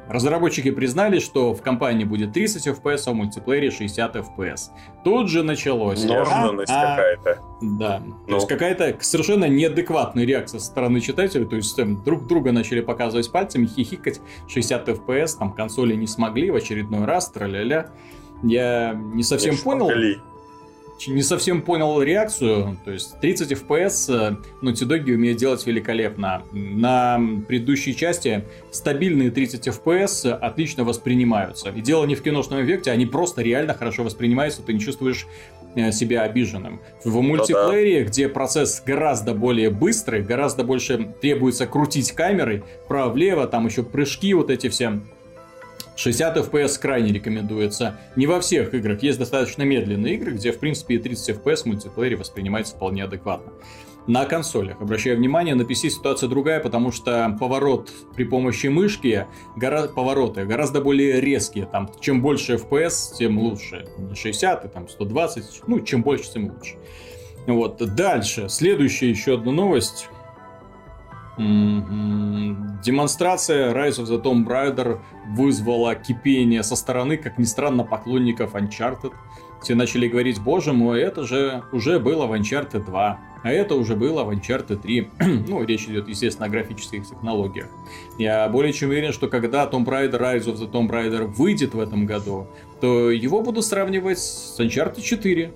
Разработчики 0.10 0.70
признали, 0.72 1.20
что 1.20 1.54
в 1.54 1.62
компании 1.62 2.04
будет 2.04 2.34
30 2.34 2.68
FPS, 2.68 3.04
а 3.08 3.12
в 3.12 3.16
мультиплеере 3.16 3.72
60 3.72 4.16
FPS. 4.16 4.70
Тут 5.04 5.30
же 5.30 5.44
началось. 5.44 6.04
Нежность 6.04 6.72
а, 6.72 6.96
какая-то. 6.96 7.42
Да. 7.62 8.02
Ну. 8.06 8.16
То 8.28 8.36
есть 8.36 8.48
какая-то 8.48 8.98
совершенно 9.00 9.46
неадекватная 9.46 10.26
реакция 10.26 10.60
со 10.60 10.66
стороны 10.66 11.00
читателей. 11.00 11.46
То 11.46 11.56
есть 11.56 11.76
там, 11.76 12.04
друг 12.04 12.28
друга 12.28 12.52
начали 12.52 12.82
показывать 12.82 13.32
пальцами, 13.32 13.66
хихикать. 13.66 14.20
60 14.50 14.90
FPS, 14.90 15.38
там 15.40 15.54
консоли 15.54 15.96
не 15.96 16.08
смогли 16.08 16.52
в 16.52 16.56
очередной 16.56 17.06
раз, 17.06 17.30
тра-ля-ля. 17.32 17.92
Я 18.44 18.94
не 18.94 19.24
совсем 19.24 19.56
не 19.56 19.62
понял. 19.62 19.86
Смогли 19.86 20.20
не 21.08 21.22
совсем 21.22 21.62
понял 21.62 22.02
реакцию. 22.02 22.78
То 22.86 22.92
есть 22.92 23.20
30 23.20 23.52
FPS 23.52 24.38
Naughty 24.62 24.88
Dog 24.88 25.12
умеют 25.14 25.38
делать 25.38 25.66
великолепно. 25.66 26.44
На 26.52 27.20
предыдущей 27.48 27.96
части 27.96 28.44
стабильные 28.72 29.32
30 29.32 29.68
FPS 29.68 30.32
отлично 30.32 30.84
воспринимаются. 30.84 31.70
И 31.70 31.82
дело 31.82 32.06
не 32.06 32.16
в 32.16 32.22
киношном 32.22 32.64
эффекте, 32.64 32.92
они 32.92 33.06
просто 33.06 33.42
реально 33.42 33.74
хорошо 33.74 34.04
воспринимаются, 34.04 34.62
ты 34.62 34.74
не 34.74 34.80
чувствуешь 34.80 35.28
э, 35.76 35.92
себя 35.92 36.24
обиженным. 36.24 36.82
В 37.04 37.22
мультиплеере, 37.22 38.00
ну, 38.00 38.06
да. 38.06 38.10
где 38.10 38.30
процесс 38.30 38.82
гораздо 38.86 39.34
более 39.34 39.70
быстрый, 39.70 40.22
гораздо 40.22 40.64
больше 40.64 41.14
требуется 41.22 41.68
крутить 41.68 42.12
камерой, 42.12 42.64
вправо-влево, 42.86 43.48
там 43.48 43.66
еще 43.66 43.84
прыжки 43.84 44.34
вот 44.34 44.50
эти 44.50 44.70
все 44.70 45.02
60 45.96 46.38
FPS 46.38 46.80
крайне 46.80 47.12
рекомендуется. 47.12 48.00
Не 48.16 48.28
во 48.28 48.40
всех 48.40 48.74
играх. 48.74 49.04
Есть 49.04 49.20
достаточно 49.20 49.64
медленные 49.64 50.16
игры, 50.16 50.32
где, 50.32 50.52
в 50.52 50.60
принципе, 50.60 50.96
и 50.96 50.98
30 50.98 51.38
FPS 51.38 51.64
в 51.64 51.66
мультиплеере 51.66 52.16
воспринимается 52.16 52.76
вполне 52.76 53.04
адекватно. 53.04 53.54
На 54.06 54.26
консолях, 54.26 54.82
обращаю 54.82 55.16
внимание, 55.16 55.56
на 55.56 55.62
PC 55.62 55.90
ситуация 55.90 56.28
другая, 56.28 56.60
потому 56.60 56.92
что 56.92 57.38
поворот 57.40 57.90
при 58.16 58.26
помощи 58.26 58.68
мышки, 58.68 59.28
гора... 59.56 59.88
повороты 59.88 60.44
гораздо 60.44 60.82
более 60.82 61.22
резкие. 61.22 61.66
Там, 61.66 61.90
чем 62.02 62.22
больше 62.22 62.56
FPS, 62.56 63.16
тем 63.18 63.40
лучше. 63.40 63.88
Не 63.98 64.14
60, 64.14 64.66
а 64.66 64.68
там 64.68 64.90
120, 64.90 65.62
ну, 65.68 65.80
чем 65.80 66.04
больше, 66.04 66.34
тем 66.34 66.52
лучше. 66.52 66.76
Вот, 67.48 67.78
дальше. 67.96 68.50
Следующая 68.50 69.10
еще 69.10 69.36
одна 69.36 69.54
новость. 69.54 70.10
Демонстрация 71.38 73.74
Rise 73.74 74.04
of 74.04 74.06
the 74.06 74.22
Tomb 74.22 74.46
Raider 74.46 75.00
вызвала 75.36 75.96
кипение 75.96 76.64
со 76.64 76.76
стороны, 76.76 77.18
как 77.18 77.38
ни 77.38 77.44
странно, 77.44 77.84
поклонников 77.84 78.56
Uncharted. 78.56 79.14
Все 79.62 79.76
начали 79.76 80.08
говорить, 80.08 80.42
боже 80.42 80.74
мой, 80.74 81.02
это 81.02 81.24
же 81.24 81.64
уже 81.72 82.00
было 82.00 82.26
в 82.26 82.34
Uncharted 82.34 82.86
2, 82.86 83.20
а 83.44 83.52
это 83.52 83.76
уже 83.76 83.96
было 83.96 84.24
в 84.26 84.30
Uncharted 84.30 84.82
3. 84.82 85.10
ну, 85.48 85.64
речь 85.64 85.88
идет, 85.88 86.10
естественно, 86.10 86.48
о 86.48 86.50
графических 86.50 87.08
технологиях. 87.08 87.68
Я 88.18 88.50
более 88.50 88.74
чем 88.74 88.90
уверен, 88.90 89.14
что 89.14 89.28
когда 89.28 89.66
Tomb 89.66 89.86
Raider 89.86 90.20
Rise 90.20 90.46
of 90.46 90.58
the 90.58 90.70
Tomb 90.70 90.90
Raider 90.90 91.26
выйдет 91.26 91.74
в 91.74 91.80
этом 91.80 92.06
году, 92.06 92.48
то 92.82 93.10
его 93.10 93.42
буду 93.42 93.62
сравнивать 93.62 94.20
с 94.20 94.60
Uncharted 94.60 95.02
4 95.02 95.54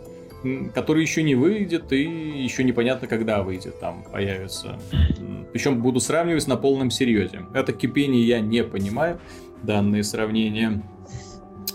который 0.74 1.02
еще 1.02 1.24
не 1.24 1.36
выйдет 1.36 1.92
и 1.92 2.04
еще 2.04 2.64
непонятно, 2.64 3.08
когда 3.08 3.44
выйдет, 3.44 3.80
там 3.80 4.04
появится. 4.12 4.80
Причем 5.52 5.82
буду 5.82 6.00
сравнивать 6.00 6.48
на 6.48 6.58
полном 6.58 6.92
серьезе. 6.92 7.46
Это 7.54 7.74
кипение 7.74 8.26
я 8.26 8.40
не 8.40 8.64
понимаю, 8.64 9.20
данные 9.64 10.04
сравнения. 10.04 10.84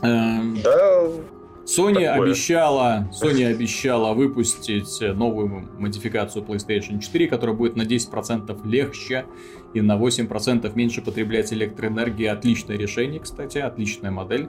Эм, 0.03 0.59
да, 0.63 1.07
Sony 1.65 2.05
такое. 2.05 2.23
обещала, 2.23 3.11
Sony 3.13 3.47
обещала 3.47 4.15
выпустить 4.15 5.01
новую 5.01 5.69
модификацию 5.79 6.45
PlayStation 6.45 6.99
4, 6.99 7.29
которая 7.29 7.55
будет 7.55 7.77
на 7.77 7.83
10% 7.83 8.67
легче 8.67 9.27
и 9.73 9.81
на 9.81 9.97
8% 9.97 10.71
меньше 10.75 11.03
потреблять 11.03 11.53
электроэнергии. 11.53 12.27
Отличное 12.27 12.77
решение, 12.77 13.21
кстати, 13.21 13.59
отличная 13.59 14.11
модель. 14.11 14.49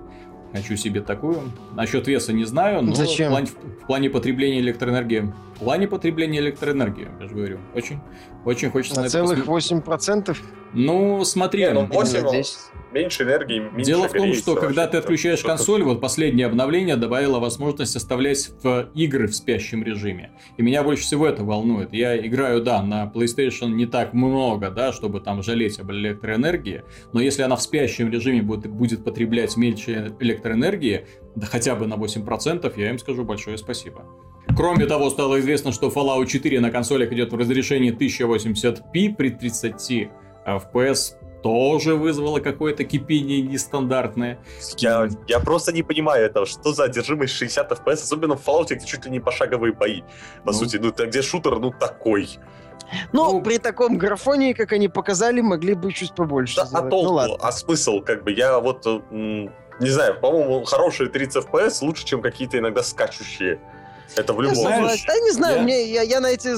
Хочу 0.54 0.78
себе 0.78 1.02
такую. 1.02 1.42
Насчет 1.74 2.08
веса 2.08 2.32
не 2.32 2.46
знаю, 2.46 2.84
но 2.84 2.94
Зачем? 2.94 3.28
В, 3.28 3.32
плане, 3.32 3.48
в 3.48 3.88
плане 3.88 4.10
потребления 4.12 4.60
электроэнергии. 4.60 5.34
В 5.64 5.66
плане 5.66 5.88
потребления 5.88 6.40
электроэнергии, 6.40 7.08
я 7.22 7.28
же 7.30 7.34
говорю. 7.34 7.60
Очень, 7.74 8.00
очень 8.44 8.70
хочется 8.70 8.98
на, 8.98 9.04
на 9.04 9.10
целых 9.10 9.46
посмотреть. 9.46 9.72
8%? 9.72 10.38
Ну, 10.74 11.24
смотри. 11.24 11.62
Не, 11.62 11.72
ну 11.72 11.86
8, 11.86 12.28
здесь 12.28 12.58
меньше 12.92 13.24
энергии, 13.24 13.60
меньше 13.60 13.86
Дело 13.86 14.10
в 14.10 14.12
том, 14.12 14.34
что 14.34 14.56
когда 14.56 14.88
ты 14.88 14.98
отключаешь 14.98 15.42
консоль, 15.42 15.84
вот 15.84 16.02
последнее 16.02 16.48
обновление 16.48 16.98
добавило 16.98 17.40
возможность 17.40 17.96
оставлять 17.96 18.52
в 18.62 18.90
игры 18.94 19.28
в 19.28 19.36
спящем 19.36 19.84
режиме. 19.84 20.32
И 20.58 20.62
меня 20.62 20.84
больше 20.84 21.04
всего 21.04 21.28
это 21.28 21.46
волнует. 21.46 21.94
Я 21.94 22.18
играю, 22.18 22.62
да, 22.62 22.84
на 22.84 23.10
PlayStation 23.16 23.70
не 23.70 23.86
так 23.86 24.14
много, 24.14 24.70
да, 24.70 24.92
чтобы 24.92 25.22
там 25.22 25.44
жалеть 25.44 25.80
об 25.80 25.92
электроэнергии, 25.92 26.84
но 27.14 27.22
если 27.22 27.42
она 27.42 27.56
в 27.56 27.62
спящем 27.62 28.12
режиме 28.12 28.42
будет, 28.42 28.70
будет 28.70 29.06
потреблять 29.06 29.56
меньше 29.56 30.14
электроэнергии, 30.20 31.08
да 31.36 31.48
хотя 31.48 31.74
бы 31.76 31.88
на 31.88 31.94
8%, 31.94 32.74
я 32.76 32.90
им 32.90 33.00
скажу 33.00 33.24
большое 33.24 33.58
спасибо. 33.58 34.04
Кроме 34.56 34.86
того, 34.86 35.10
стало 35.10 35.40
известно, 35.40 35.72
что 35.72 35.88
Fallout 35.88 36.28
4 36.28 36.60
на 36.60 36.70
консолях 36.70 37.12
идет 37.12 37.32
в 37.32 37.38
разрешении 37.38 37.96
1080p 37.96 39.16
при 39.16 39.30
30 39.30 40.10
FPS 40.46 41.16
тоже 41.44 41.96
вызвало 41.96 42.40
какое-то 42.40 42.86
кипение 42.86 43.42
нестандартное. 43.42 44.40
Я, 44.78 45.10
я 45.28 45.40
просто 45.40 45.74
не 45.74 45.84
понимаю 45.84 46.26
этого, 46.26 46.46
что 46.46 46.72
за 46.72 46.86
одержимость 46.86 47.34
60 47.34 47.72
FPS, 47.72 47.94
особенно 47.94 48.36
в 48.36 48.48
Fallout, 48.48 48.74
где 48.74 48.86
чуть 48.86 49.06
ли 49.06 49.12
не 49.12 49.20
пошаговые 49.20 49.74
бои. 49.74 50.02
По 50.44 50.52
ну. 50.52 50.54
сути, 50.54 50.78
ну 50.78 50.92
где 50.92 51.22
шутер, 51.22 51.60
ну 51.60 51.72
такой. 51.72 52.30
Ну, 53.12 53.34
ну, 53.34 53.42
при 53.42 53.58
таком 53.58 53.98
графоне, 53.98 54.54
как 54.54 54.72
они 54.72 54.88
показали, 54.88 55.42
могли 55.42 55.74
бы 55.74 55.92
чуть 55.92 56.16
побольше. 56.16 56.58
Да, 56.58 56.64
а 56.64 56.66
сделать. 56.66 56.86
а 56.86 56.90
толку, 56.90 57.10
ну, 57.10 57.16
ладно. 57.16 57.38
а 57.42 57.52
смысл, 57.52 58.02
как 58.02 58.24
бы, 58.24 58.32
я 58.32 58.60
вот, 58.60 58.86
не 59.12 59.90
знаю, 59.90 60.20
по-моему, 60.20 60.64
хорошие 60.64 61.10
30 61.10 61.46
FPS 61.46 61.80
лучше, 61.82 62.06
чем 62.06 62.22
какие-то 62.22 62.58
иногда 62.60 62.84
скачущие. 62.84 63.60
Это 64.16 64.34
в 64.34 64.42
любом 64.42 64.56
случае. 64.56 65.06
Да 65.08 65.20
не 65.20 65.32
знаю, 65.32 65.58
я... 65.58 65.64
мне, 65.64 65.92
я, 65.92 66.02
я 66.02 66.20
на 66.20 66.28
эти 66.28 66.56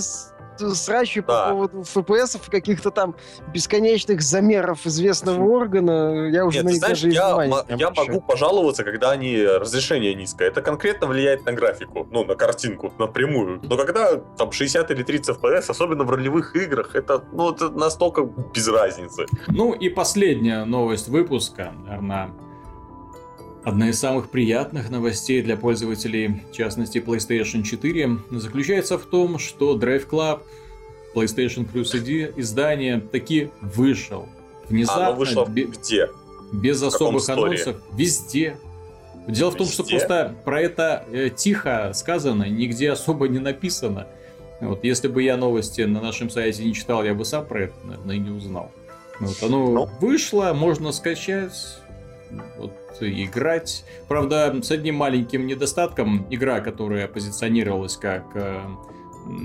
срачи 0.57 1.21
да. 1.21 1.45
по 1.45 1.51
поводу 1.51 1.83
ФПС 1.83 2.37
каких-то 2.49 2.91
там 2.91 3.15
бесконечных 3.53 4.21
замеров 4.21 4.85
известного 4.85 5.43
органа, 5.43 6.29
я 6.29 6.45
уже 6.45 6.57
Нет, 6.57 6.65
на 6.65 6.69
них 6.69 6.79
знаешь, 6.79 7.01
даже 7.01 7.13
я, 7.13 7.65
я 7.77 7.91
могу 7.91 8.21
пожаловаться, 8.21 8.83
когда 8.83 9.11
они 9.11 9.43
разрешение 9.43 10.15
низкое. 10.15 10.47
Это 10.47 10.61
конкретно 10.61 11.07
влияет 11.07 11.45
на 11.45 11.53
графику, 11.53 12.07
ну, 12.11 12.23
на 12.23 12.35
картинку 12.35 12.93
напрямую. 12.97 13.59
Но 13.63 13.77
когда 13.77 14.15
там 14.37 14.51
60 14.51 14.91
или 14.91 15.03
30 15.03 15.37
FPS, 15.37 15.69
особенно 15.69 16.03
в 16.03 16.11
ролевых 16.11 16.55
играх, 16.55 16.95
это, 16.95 17.23
ну, 17.31 17.51
это 17.51 17.69
настолько 17.69 18.23
без 18.53 18.67
разницы. 18.67 19.25
Ну 19.47 19.73
и 19.73 19.89
последняя 19.89 20.65
новость 20.65 21.07
выпуска, 21.07 21.73
наверное, 21.85 22.31
Одна 23.65 23.89
из 23.89 23.99
самых 23.99 24.29
приятных 24.29 24.91
новостей 24.91 25.41
для 25.41 25.57
пользователей, 25.57 26.43
в 26.51 26.55
частности 26.55 26.99
PlayStation 26.99 27.63
4, 27.63 28.19
заключается 28.29 28.99
в 28.99 29.05
том, 29.05 29.39
что 29.39 29.75
Drive 29.75 30.07
Club 30.07 30.41
PlayStation 31.15 31.67
Plus 31.67 31.95
ID 31.95 32.33
издание 32.37 32.99
таки 32.99 33.49
вышел. 33.61 34.29
Внезапно. 34.69 35.07
Оно 35.07 35.15
вышло 35.15 35.45
бе- 35.47 35.63
где? 35.63 36.11
Без 36.53 36.83
особых 36.83 37.27
анонсов. 37.27 37.77
Везде. 37.91 38.57
Дело 39.27 39.49
везде? 39.49 39.49
в 39.49 39.55
том, 39.55 39.67
что 39.67 39.83
просто 39.83 40.35
про 40.45 40.61
это 40.61 41.03
э, 41.11 41.31
тихо 41.35 41.91
сказано, 41.95 42.43
нигде 42.43 42.91
особо 42.91 43.27
не 43.27 43.39
написано. 43.39 44.05
Вот, 44.61 44.83
если 44.83 45.07
бы 45.07 45.23
я 45.23 45.37
новости 45.37 45.81
на 45.81 46.01
нашем 46.01 46.29
сайте 46.29 46.63
не 46.63 46.75
читал, 46.75 47.03
я 47.03 47.15
бы 47.15 47.25
сам 47.25 47.43
про 47.47 47.63
это, 47.63 47.73
наверное, 47.83 48.15
и 48.15 48.19
не 48.19 48.29
узнал. 48.29 48.71
Вот, 49.19 49.41
оно 49.41 49.71
ну. 49.71 49.89
вышло, 49.99 50.53
можно 50.53 50.91
скачать. 50.91 51.79
Вот, 52.57 52.71
играть. 53.01 53.85
Правда, 54.07 54.55
с 54.61 54.71
одним 54.71 54.95
маленьким 54.95 55.47
недостатком, 55.47 56.27
игра, 56.29 56.59
которая 56.59 57.07
позиционировалась 57.07 57.97
как 57.97 58.25
э, 58.35 58.61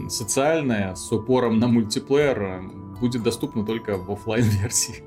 социальная, 0.09 0.94
с 0.94 1.11
упором 1.12 1.59
на 1.59 1.66
мультиплеер, 1.66 2.42
э, 2.42 2.61
будет 3.01 3.22
доступна 3.22 3.64
только 3.64 3.96
в 3.96 4.11
офлайн 4.11 4.44
версии 4.44 5.03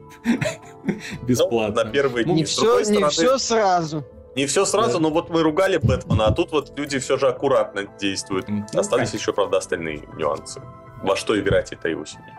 Бесплатно. 1.24 1.82
Ну, 1.84 1.86
на 1.86 1.92
первый 1.92 2.26
Не 2.26 2.44
все, 2.44 2.80
не 2.82 3.08
все 3.10 3.38
сразу. 3.38 4.04
Не 4.36 4.48
все 4.48 4.66
сразу, 4.66 4.94
да. 4.94 5.00
но 5.00 5.10
вот 5.12 5.30
мы 5.30 5.44
ругали 5.44 5.78
Бэтмена, 5.78 6.26
а 6.26 6.32
тут 6.32 6.52
вот 6.52 6.78
люди 6.78 6.98
все 6.98 7.18
же 7.18 7.28
аккуратно 7.28 7.86
действуют. 8.00 8.48
Ну, 8.48 8.66
Остались 8.74 9.12
как? 9.12 9.20
еще, 9.20 9.32
правда, 9.32 9.58
остальные 9.58 10.08
нюансы. 10.18 10.60
Во 11.04 11.16
что 11.16 11.40
играть 11.40 11.72
этой 11.72 11.96
осенью? 11.96 12.34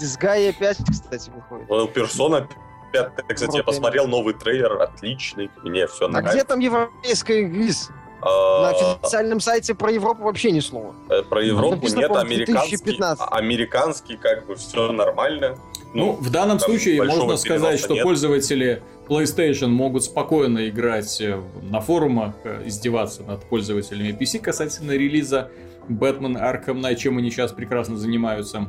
Дисгайя 0.00 0.52
5, 0.52 0.78
кстати, 0.90 1.30
выходит. 1.30 1.92
Персона 1.92 2.48
Пятый, 2.92 3.34
кстати, 3.34 3.56
я 3.56 3.62
посмотрел 3.62 4.06
новый 4.06 4.34
трейлер, 4.34 4.80
отличный, 4.80 5.50
мне 5.62 5.86
все 5.86 6.06
а 6.06 6.08
нравится. 6.08 6.30
А 6.30 6.34
где 6.34 6.44
там 6.44 6.58
европейская 6.60 7.42
ГИС? 7.44 7.90
А, 8.20 8.62
На 8.62 8.94
официальном 8.94 9.40
сайте 9.40 9.74
про 9.74 9.92
Европу 9.92 10.24
вообще 10.24 10.50
ни 10.50 10.60
слова. 10.60 10.94
Э, 11.08 11.22
про 11.22 11.42
Европу 11.42 11.86
нет, 11.86 12.10
американский, 12.10 12.98
американский 13.30 14.16
как 14.16 14.46
бы 14.46 14.56
все 14.56 14.90
нормально. 14.90 15.56
Ну, 15.94 16.06
ну 16.06 16.12
в 16.14 16.30
данном 16.30 16.58
случае 16.58 17.02
можно 17.02 17.36
сказать, 17.36 17.78
что 17.78 17.94
нет. 17.94 18.02
пользователи 18.02 18.82
PlayStation 19.06 19.68
могут 19.68 20.04
спокойно 20.04 20.68
играть 20.68 21.20
э, 21.20 21.40
на 21.62 21.80
форумах, 21.80 22.34
э, 22.42 22.62
издеваться 22.66 23.22
над 23.22 23.44
пользователями 23.44 24.16
PC 24.18 24.40
касательно 24.40 24.92
релиза 24.92 25.50
Batman 25.88 26.36
Arkham 26.36 26.80
Knight, 26.80 26.96
чем 26.96 27.18
они 27.18 27.30
сейчас 27.30 27.52
прекрасно 27.52 27.96
занимаются. 27.96 28.68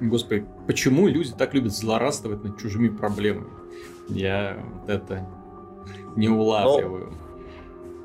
Господи, 0.00 0.46
почему 0.66 1.06
люди 1.08 1.32
так 1.36 1.54
любят 1.54 1.72
злорадствовать 1.72 2.42
над 2.44 2.58
чужими 2.60 2.88
проблемами? 2.88 3.48
Я 4.08 4.62
вот 4.74 4.90
это 4.90 5.26
не 6.16 6.28
улавливаю. 6.28 7.10
Но... 7.10 7.10
Ну, 7.10 7.24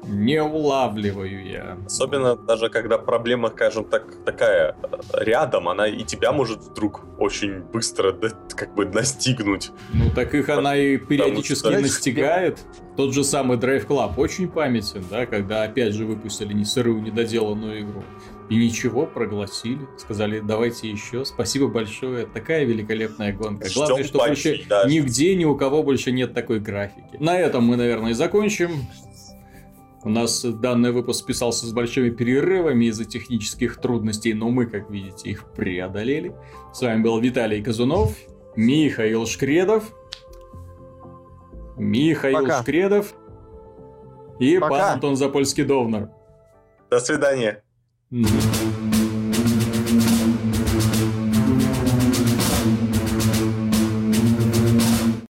не 0.08 0.42
улавливаю 0.42 1.46
я. 1.46 1.78
Особенно 1.86 2.36
даже 2.36 2.70
когда 2.70 2.98
проблема, 2.98 3.50
скажем 3.50 3.86
так, 3.86 4.06
такая 4.26 4.76
рядом, 5.14 5.68
она 5.68 5.88
и 5.88 6.04
тебя 6.04 6.32
может 6.32 6.60
вдруг 6.64 7.02
очень 7.18 7.60
быстро 7.60 8.14
как 8.56 8.74
бы 8.76 8.86
настигнуть. 8.86 9.72
Ну 9.94 10.10
так 10.16 10.34
их 10.34 10.50
она 10.50 10.76
и 10.76 10.98
периодически 10.98 11.68
что... 11.68 11.80
настигает. 11.80 12.60
Тот 12.96 13.14
же 13.14 13.24
самый 13.24 13.58
Drive 13.58 13.88
Club 13.88 14.14
очень 14.18 14.50
памятен, 14.50 15.04
да, 15.10 15.26
когда 15.26 15.64
опять 15.64 15.94
же 15.94 16.06
выпустили 16.06 16.54
не 16.54 16.66
сырую, 16.66 17.02
недоделанную 17.02 17.82
игру. 17.82 18.04
И 18.50 18.56
ничего, 18.56 19.06
проглотили, 19.06 19.88
сказали, 19.97 20.39
давайте 20.39 20.89
еще, 20.89 21.24
спасибо 21.24 21.68
большое, 21.68 22.26
такая 22.26 22.66
великолепная 22.66 23.32
гонка. 23.32 23.70
Ждем 23.70 23.86
Главное, 23.86 24.04
что 24.04 24.18
больше 24.18 24.66
да. 24.68 24.86
нигде 24.86 25.36
ни 25.36 25.45
у 25.45 25.56
кого 25.56 25.84
больше 25.84 26.12
нет 26.12 26.34
такой 26.34 26.60
графики. 26.60 27.18
На 27.20 27.38
этом 27.38 27.64
мы, 27.64 27.76
наверное, 27.76 28.12
и 28.12 28.14
закончим. 28.16 28.72
У 30.04 30.10
нас 30.10 30.43
данный 30.43 30.91
выпуск 30.91 31.28
писался 31.28 31.68
с 31.68 31.74
большими 31.74 32.10
перерывами 32.10 32.86
из-за 32.86 33.06
технических 33.06 33.80
трудностей, 33.82 34.34
но 34.34 34.50
мы, 34.50 34.66
как 34.66 34.89
видите, 34.89 35.30
их 35.30 35.52
преодолели. 35.54 36.34
С 36.74 36.82
вами 36.82 37.04
был 37.04 37.20
Виталий 37.20 37.62
Казунов, 37.62 38.16
Михаил 38.56 39.28
Шкредов, 39.28 39.93
Михаил 41.78 42.39
Пока. 42.39 42.62
Шкредов 42.62 43.14
и 44.39 44.58
Пока. 44.58 44.70
пан 44.70 44.93
Антон 44.93 45.14
Запольский-Довнер. 45.16 46.10
До 46.89 47.00
свидания. 47.00 47.62
Mm-hmm. 48.12 48.49